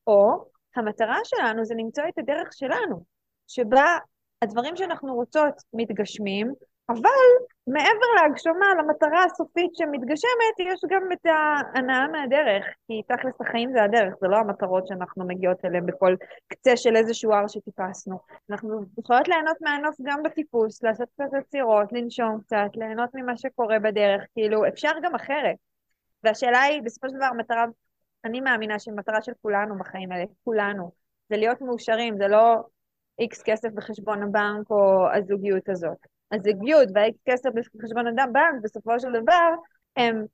או 0.07 0.45
המטרה 0.75 1.17
שלנו 1.23 1.65
זה 1.65 1.75
למצוא 1.77 2.03
את 2.09 2.17
הדרך 2.17 2.53
שלנו, 2.53 3.03
שבה 3.47 3.97
הדברים 4.41 4.75
שאנחנו 4.75 5.15
רוצות 5.15 5.53
מתגשמים, 5.73 6.53
אבל 6.89 7.29
מעבר 7.67 8.07
להגשמה, 8.15 8.65
למטרה 8.79 9.23
הסופית 9.23 9.75
שמתגשמת, 9.75 10.55
יש 10.59 10.81
גם 10.89 11.01
את 11.13 11.25
ההנאה 11.25 12.07
מהדרך, 12.07 12.65
כי 12.87 13.01
תכלס 13.07 13.41
החיים 13.41 13.71
זה 13.73 13.83
הדרך, 13.83 14.13
זה 14.21 14.27
לא 14.27 14.37
המטרות 14.37 14.87
שאנחנו 14.87 15.27
מגיעות 15.27 15.65
אליהן 15.65 15.85
בכל 15.85 16.15
קצה 16.47 16.77
של 16.77 16.95
איזשהו 16.95 17.33
הר 17.33 17.47
שטיפסנו. 17.47 18.19
אנחנו 18.49 18.81
יכולות 18.99 19.27
ליהנות 19.27 19.57
מהנוף 19.61 19.95
גם 20.03 20.23
בטיפוס, 20.23 20.83
לעשות 20.83 21.09
קצת 21.13 21.33
עצירות, 21.33 21.91
לנשום 21.91 22.39
קצת, 22.41 22.69
ליהנות 22.75 23.09
ממה 23.13 23.37
שקורה 23.37 23.79
בדרך, 23.79 24.23
כאילו 24.33 24.67
אפשר 24.67 24.91
גם 25.03 25.15
אחרת. 25.15 25.55
והשאלה 26.23 26.61
היא, 26.61 26.81
בסופו 26.81 27.09
של 27.09 27.15
דבר, 27.15 27.33
מטרה, 27.37 27.65
אני 28.25 28.41
מאמינה 28.41 28.79
שמטרה 28.79 29.21
של 29.21 29.31
כולנו 29.41 29.77
בחיים 29.77 30.11
האלה, 30.11 30.25
כולנו, 30.43 30.91
זה 31.29 31.37
להיות 31.37 31.61
מאושרים, 31.61 32.17
זה 32.17 32.27
לא 32.27 32.55
איקס 33.19 33.41
כסף 33.43 33.69
בחשבון 33.73 34.23
הבנק 34.23 34.69
או 34.69 35.07
הזוגיות 35.13 35.69
הזאת. 35.69 35.97
הזוגיות 36.31 36.89
והאיקס 36.95 37.19
כסף 37.25 37.49
בחשבון 37.75 38.07
הבנק 38.19 38.61
בסופו 38.63 38.99
של 38.99 39.11
דבר 39.21 39.49
הם 39.97 40.25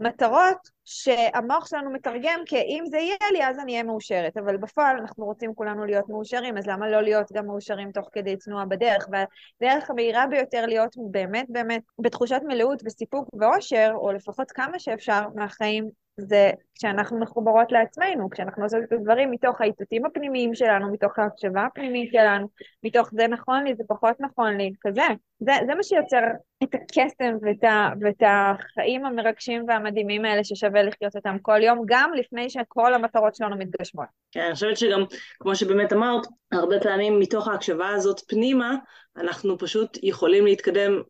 מטרות 0.00 0.56
שהמוח 0.84 1.66
שלנו 1.66 1.90
מתרגם 1.90 2.40
כאם 2.46 2.84
זה 2.86 2.98
יהיה 2.98 3.16
לי 3.32 3.44
אז 3.44 3.58
אני 3.58 3.72
אהיה 3.72 3.82
מאושרת, 3.82 4.36
אבל 4.36 4.56
בפועל 4.56 4.96
אנחנו 4.96 5.24
רוצים 5.24 5.54
כולנו 5.54 5.84
להיות 5.84 6.08
מאושרים, 6.08 6.58
אז 6.58 6.66
למה 6.66 6.88
לא 6.88 7.02
להיות 7.02 7.32
גם 7.32 7.46
מאושרים 7.46 7.92
תוך 7.92 8.08
כדי 8.12 8.36
תנועה 8.36 8.64
בדרך? 8.64 9.06
והדרך 9.10 9.90
המהירה 9.90 10.26
ביותר 10.26 10.66
להיות 10.66 10.94
באמת 11.10 11.46
באמת 11.48 11.82
בתחושת 11.98 12.40
מלאות 12.46 12.82
וסיפוק 12.84 13.28
ואושר, 13.40 13.92
או 13.94 14.12
לפחות 14.12 14.50
כמה 14.50 14.78
שאפשר 14.78 15.22
מהחיים, 15.34 15.88
זה 16.16 16.50
כשאנחנו 16.74 17.20
מחוברות 17.20 17.72
לעצמנו, 17.72 18.30
כשאנחנו 18.30 18.62
עושות 18.62 18.80
את 18.84 18.92
הדברים 18.92 19.30
מתוך 19.30 19.60
האיתותים 19.60 20.06
הפנימיים 20.06 20.54
שלנו, 20.54 20.92
מתוך 20.92 21.18
ההקשבה 21.18 21.64
הפנימית 21.64 22.12
שלנו, 22.12 22.48
מתוך 22.84 23.08
זה 23.12 23.26
נכון 23.28 23.64
לי, 23.64 23.74
זה 23.74 23.84
פחות 23.88 24.20
נכון 24.20 24.56
לי, 24.56 24.72
כזה. 24.80 25.02
זה, 25.38 25.52
זה 25.66 25.74
מה 25.74 25.82
שיוצר 25.82 26.20
את 26.62 26.74
הקסם 26.74 27.36
ואת, 27.42 27.64
ה, 27.64 27.88
ואת 28.00 28.22
החיים 28.26 29.06
המרגשים 29.06 29.64
והמדהימים 29.68 30.24
האלה 30.24 30.44
ששווה 30.44 30.82
לחיות 30.82 31.16
אותם 31.16 31.36
כל 31.42 31.62
יום, 31.62 31.82
גם 31.86 32.10
לפני 32.16 32.50
שכל 32.50 32.94
המטרות 32.94 33.34
שלנו 33.34 33.56
מתגשמות. 33.56 34.06
כן, 34.32 34.40
אני 34.40 34.54
חושבת 34.54 34.76
שגם, 34.76 35.04
כמו 35.40 35.56
שבאמת 35.56 35.92
אמרת, 35.92 36.26
הרבה 36.52 36.80
פעמים 36.80 37.18
מתוך 37.18 37.48
ההקשבה 37.48 37.88
הזאת 37.88 38.20
פנימה, 38.28 38.74
אנחנו 39.16 39.58
פשוט 39.58 39.98
יכולים 40.02 40.44
להתקדם 40.44 41.02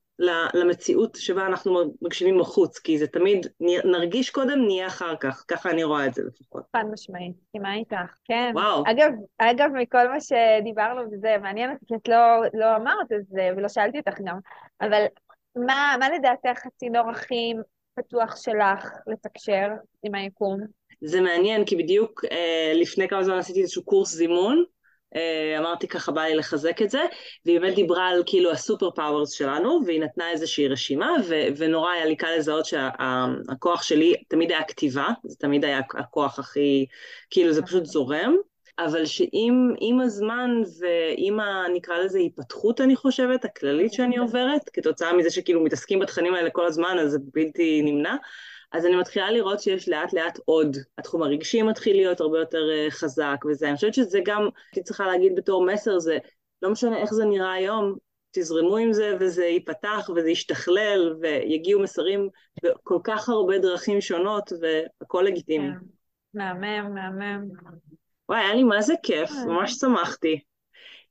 למציאות 0.55 1.17
שבה 1.17 1.47
אנחנו 1.47 1.95
מגשימים 2.03 2.39
בחוץ, 2.39 2.79
כי 2.79 2.99
זה 2.99 3.07
תמיד, 3.07 3.47
נרגיש 3.85 4.31
קודם, 4.31 4.65
נהיה 4.67 4.87
אחר 4.87 5.17
כך, 5.17 5.45
ככה 5.49 5.71
אני 5.71 5.85
רואה 5.85 6.07
את 6.07 6.15
זה 6.15 6.23
לפחות. 6.23 6.62
חד 6.77 6.85
משמעית, 6.93 7.33
מסכימה 7.43 7.75
איתך, 7.75 8.15
כן. 8.25 8.53
וואו. 8.55 8.83
אגב, 8.87 9.12
אגב, 9.39 9.71
מכל 9.75 10.09
מה 10.09 10.21
שדיברנו 10.21 11.03
וזה, 11.12 11.37
מעניין 11.43 11.71
אותי, 11.71 11.85
כי 11.87 11.95
את 11.95 12.09
לא, 12.09 12.43
לא 12.55 12.77
אמרת 12.77 13.12
את 13.12 13.27
זה, 13.27 13.49
ולא 13.57 13.69
שאלתי 13.69 13.99
אותך 13.99 14.21
גם, 14.25 14.39
אבל 14.81 15.05
מה, 15.57 15.97
מה 15.99 16.09
לדעתך 16.09 16.67
הצינור 16.67 17.11
הכי 17.11 17.53
פתוח 17.95 18.37
שלך 18.37 18.91
לתקשר 19.07 19.69
עם 20.03 20.15
היקום? 20.15 20.61
זה 21.01 21.21
מעניין, 21.21 21.65
כי 21.65 21.77
בדיוק 21.77 22.25
אה, 22.25 22.73
לפני 22.75 23.09
כמה 23.09 23.25
זמן 23.25 23.39
עשיתי 23.39 23.62
איזשהו 23.62 23.85
קורס 23.85 24.15
זימון, 24.15 24.65
אמרתי 25.59 25.89
ככה 25.89 26.12
בא 26.12 26.23
לי 26.23 26.35
לחזק 26.35 26.83
את 26.83 26.91
זה, 26.91 27.01
והיא 27.47 27.61
באמת 27.61 27.75
דיברה 27.75 28.09
על 28.09 28.23
כאילו 28.27 28.51
ה 28.51 28.57
super 28.57 28.91
powers 28.91 29.31
שלנו, 29.33 29.81
והיא 29.87 30.01
נתנה 30.01 30.31
איזושהי 30.31 30.69
רשימה, 30.69 31.11
ו- 31.29 31.47
ונורא 31.57 31.91
היה 31.91 32.05
לי 32.05 32.17
קל 32.17 32.37
לזהות 32.37 32.65
שהכוח 32.65 33.83
שה- 33.83 33.89
שלי 33.89 34.15
תמיד 34.29 34.51
היה 34.51 34.62
כתיבה, 34.62 35.09
זה 35.25 35.37
תמיד 35.37 35.65
היה 35.65 35.81
הכוח 35.99 36.39
הכי, 36.39 36.87
כאילו 37.31 37.53
זה 37.53 37.62
פשוט 37.62 37.85
זורם, 37.85 38.37
אבל 38.79 39.07
שעם 39.07 40.01
הזמן 40.05 40.51
ועם 40.81 41.41
ה... 41.41 41.65
נקרא 41.75 41.99
לזה 41.99 42.19
היפתחות, 42.19 42.81
אני 42.81 42.97
חושבת, 42.97 43.45
הכללית 43.45 43.93
שאני 43.93 44.17
עוברת, 44.17 44.61
כתוצאה 44.73 45.12
מזה 45.12 45.31
שכאילו 45.31 45.65
מתעסקים 45.65 45.99
בתכנים 45.99 46.35
האלה 46.35 46.51
כל 46.51 46.67
הזמן, 46.67 46.97
אז 47.01 47.11
זה 47.11 47.19
בלתי 47.35 47.83
נמנע, 47.83 48.17
אז 48.75 48.87
אני 48.87 48.97
מתחילה 48.97 49.31
לראות 49.31 49.61
שיש 49.61 49.89
לאט 49.89 50.12
לאט 50.12 50.39
עוד, 50.45 50.77
התחום 50.99 51.22
הרגשי 51.22 51.62
מתחיל 51.62 51.97
להיות 51.97 52.20
הרבה 52.20 52.39
יותר 52.39 52.59
אה, 52.59 52.91
חזק 52.91 53.45
וזה, 53.51 53.68
אני 53.68 53.75
חושבת 53.75 53.95
שזה 53.95 54.18
גם, 54.25 54.41
הייתי 54.43 54.83
צריכה 54.83 55.07
להגיד 55.07 55.33
בתור 55.37 55.66
מסר, 55.66 55.99
זה 55.99 56.18
לא 56.62 56.70
משנה 56.70 56.99
איך 56.99 57.14
זה 57.14 57.25
נראה 57.25 57.53
היום, 57.53 57.95
תזרמו 58.31 58.77
עם 58.77 58.93
זה 58.93 59.16
וזה 59.20 59.45
ייפתח 59.45 60.11
וזה 60.16 60.31
ישתכלל 60.31 61.16
ויגיעו 61.20 61.83
מסרים 61.83 62.29
בכל 62.64 62.99
כך 63.05 63.29
הרבה 63.29 63.59
דרכים 63.59 64.01
שונות 64.01 64.53
והכל 64.61 65.25
לגיטימי. 65.27 65.68
מהמם, 66.35 66.95
מהמם. 66.95 67.49
וואי, 68.29 68.41
היה 68.41 68.55
לי 68.55 68.62
מה 68.62 68.83
זה 68.83 68.95
כיף, 69.03 69.31
אה. 69.31 69.47
ממש 69.47 69.72
שמחתי. 69.72 70.41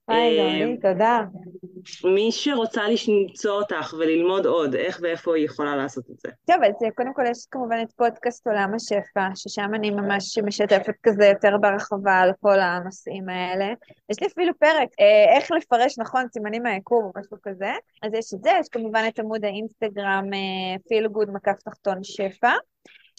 היי, 0.08 0.38
גאוני, 0.38 0.72
אה, 0.72 0.94
תודה. 0.94 1.22
מי 2.16 2.32
שרוצה 2.32 2.82
למצוא 3.08 3.52
אותך 3.52 3.94
וללמוד 4.00 4.46
עוד, 4.46 4.76
איך 4.76 5.00
ואיפה 5.02 5.36
היא 5.36 5.46
יכולה 5.46 5.76
לעשות 5.76 6.04
את 6.12 6.20
זה? 6.20 6.30
טוב, 6.46 6.56
אז 6.64 6.84
אה, 6.84 6.92
קודם 6.92 7.14
כל 7.14 7.24
יש 7.32 7.46
כמובן 7.52 7.78
את 7.82 7.92
פודקאסט 7.92 8.48
עולם 8.48 8.72
השפע, 8.76 9.28
ששם 9.36 9.70
אני 9.74 9.92
ממש 9.92 10.38
משתפת 10.38 10.96
כזה 11.04 11.26
יותר 11.26 11.58
ברחבה 11.58 12.20
על 12.20 12.32
כל 12.42 12.60
הנושאים 12.60 13.30
האלה. 13.30 13.74
יש 14.10 14.22
לי 14.22 14.28
אפילו 14.28 14.54
פרק, 14.60 14.90
אה, 15.00 15.36
איך 15.36 15.52
לפרש 15.52 16.00
נכון 16.00 16.26
סימנים 16.34 16.64
מהיקום 16.64 17.04
או 17.04 17.12
משהו 17.20 17.38
כזה. 17.44 17.72
אז 18.04 18.14
יש 18.14 18.34
את 18.34 18.44
זה, 18.44 18.52
יש 18.60 18.68
כמובן 18.72 19.04
את 19.08 19.20
עמוד 19.20 19.46
האינסטגרם 19.46 20.26
פילגוד 20.90 21.32
מקף 21.32 21.62
תחתון 21.66 22.04
שפע. 22.04 22.54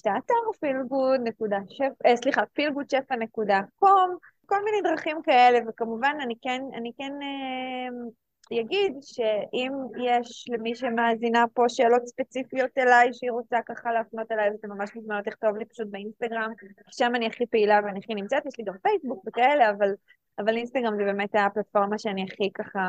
את 0.01 0.07
האתר 0.07 0.59
פילגוד 0.61 1.21
נקודה 1.25 1.59
שפע, 1.69 2.17
סליחה, 2.17 2.43
פילגודשפע.קום. 2.53 4.17
כל 4.47 4.65
מיני 4.65 4.81
דרכים 4.83 5.23
כאלה, 5.23 5.59
וכמובן 5.69 6.17
אני 6.23 6.35
כן, 6.43 6.63
אני 6.75 6.93
כן 6.99 7.13
אה, 7.23 8.61
אגיד 8.61 8.93
שאם 9.03 9.73
יש 10.05 10.45
למי 10.49 10.75
שמאזינה 10.75 11.45
פה 11.55 11.65
שאלות 11.69 12.07
ספציפיות 12.07 12.71
אליי, 12.79 13.13
שהיא 13.13 13.31
רוצה 13.31 13.57
ככה 13.67 13.93
להפנות 13.93 14.33
אליי, 14.33 14.49
אז 14.49 14.55
אתם 14.61 14.69
ממש 14.69 14.95
מוזמנות 14.95 15.27
לכתוב 15.27 15.57
לי 15.57 15.65
פשוט 15.65 15.87
באינסטגרם, 15.91 16.53
שם 16.91 17.13
אני 17.15 17.27
הכי 17.27 17.47
פעילה 17.47 17.81
ואני 17.85 18.01
הכי 18.05 18.15
נמצאת, 18.15 18.47
יש 18.47 18.59
לי 18.59 18.65
גם 18.65 18.75
פייסבוק 18.83 19.25
וכאלה, 19.27 19.71
אבל, 19.71 19.91
אבל 20.39 20.57
אינסטגרם 20.57 20.97
זה 20.97 21.05
באמת 21.05 21.35
הפלטפורמה 21.35 21.99
שאני 21.99 22.27
הכי 22.31 22.51
ככה 22.55 22.81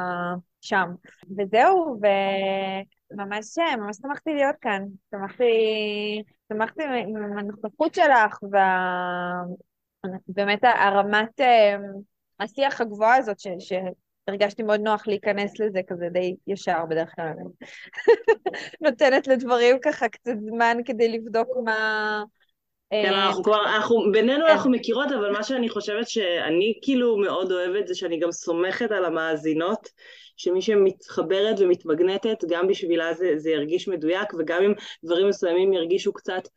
שם. 0.61 0.89
וזהו, 1.37 1.99
וממש 3.11 3.57
ממש 3.77 3.97
שמחתי 4.01 4.33
להיות 4.33 4.55
כאן, 4.61 4.83
שמחתי, 5.11 5.53
שמחתי 6.53 6.83
מהנוכחות 7.35 7.93
שלך, 7.93 8.39
וה... 8.51 9.43
באמת 10.27 10.59
הרמת 10.63 11.41
אה, 11.41 11.75
השיח 12.39 12.81
הגבוהה 12.81 13.15
הזאת, 13.15 13.39
ש, 13.39 13.47
שהרגשתי 13.59 14.63
מאוד 14.63 14.79
נוח 14.79 15.07
להיכנס 15.07 15.59
לזה, 15.59 15.79
כזה 15.87 16.09
די 16.11 16.35
ישר 16.47 16.85
בדרך 16.89 17.15
כלל. 17.15 17.33
נותנת 18.83 19.27
לדברים 19.27 19.77
ככה 19.81 20.09
קצת 20.09 20.35
זמן 20.49 20.77
כדי 20.85 21.07
לבדוק 21.07 21.47
מה... 21.65 22.23
אה, 22.93 23.03
כן, 23.03 23.13
אנחנו 23.13 23.43
כבר, 23.43 23.65
אנחנו, 23.75 24.11
בינינו 24.11 24.45
כן. 24.45 24.51
אנחנו 24.51 24.71
מכירות, 24.71 25.11
אבל 25.11 25.31
מה 25.31 25.43
שאני 25.43 25.69
חושבת 25.69 26.07
שאני 26.07 26.79
כאילו 26.81 27.17
מאוד 27.17 27.51
אוהבת 27.51 27.87
זה 27.87 27.95
שאני 27.95 28.19
גם 28.19 28.31
סומכת 28.31 28.91
על 28.91 29.05
המאזינות, 29.05 29.89
שמי 30.37 30.61
שמתחברת 30.61 31.55
ומתמגנטת, 31.59 32.45
גם 32.49 32.67
בשבילה 32.67 33.13
זה, 33.13 33.33
זה 33.37 33.49
ירגיש 33.49 33.87
מדויק, 33.87 34.33
וגם 34.39 34.63
אם 34.63 34.73
דברים 35.03 35.29
מסוימים 35.29 35.73
ירגישו 35.73 36.13
קצת 36.13 36.47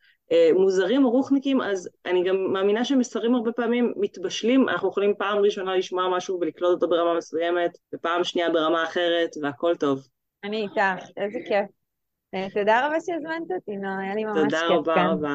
מוזרים 0.54 1.04
או 1.04 1.10
רוחניקים, 1.10 1.60
אז 1.60 1.88
אני 2.06 2.24
גם 2.24 2.52
מאמינה 2.52 2.84
שמסרים 2.84 3.34
הרבה 3.34 3.52
פעמים 3.52 3.92
מתבשלים, 3.96 4.68
אנחנו 4.68 4.88
יכולים 4.88 5.14
פעם 5.18 5.38
ראשונה 5.38 5.76
לשמוע 5.76 6.16
משהו 6.16 6.38
ולקלוט 6.40 6.74
אותו 6.74 6.88
ברמה 6.88 7.14
מסוימת, 7.14 7.70
ופעם 7.94 8.24
שנייה 8.24 8.50
ברמה 8.50 8.84
אחרת, 8.84 9.30
והכל 9.42 9.74
טוב. 9.74 10.08
אני 10.44 10.62
איתך, 10.62 11.06
איזה 11.16 11.38
כיף. 11.48 11.66
אה, 12.34 12.46
תודה 12.54 12.86
רבה 12.86 12.96
שהזמנת 13.00 13.50
אותי, 13.50 13.76
נועה, 13.76 14.00
היה 14.00 14.14
לי 14.14 14.24
ממש 14.24 14.36
כיף 14.40 14.60
כאן. 14.60 14.76
תודה 14.76 14.76
רבה 14.76 15.06
רבה. 15.10 15.34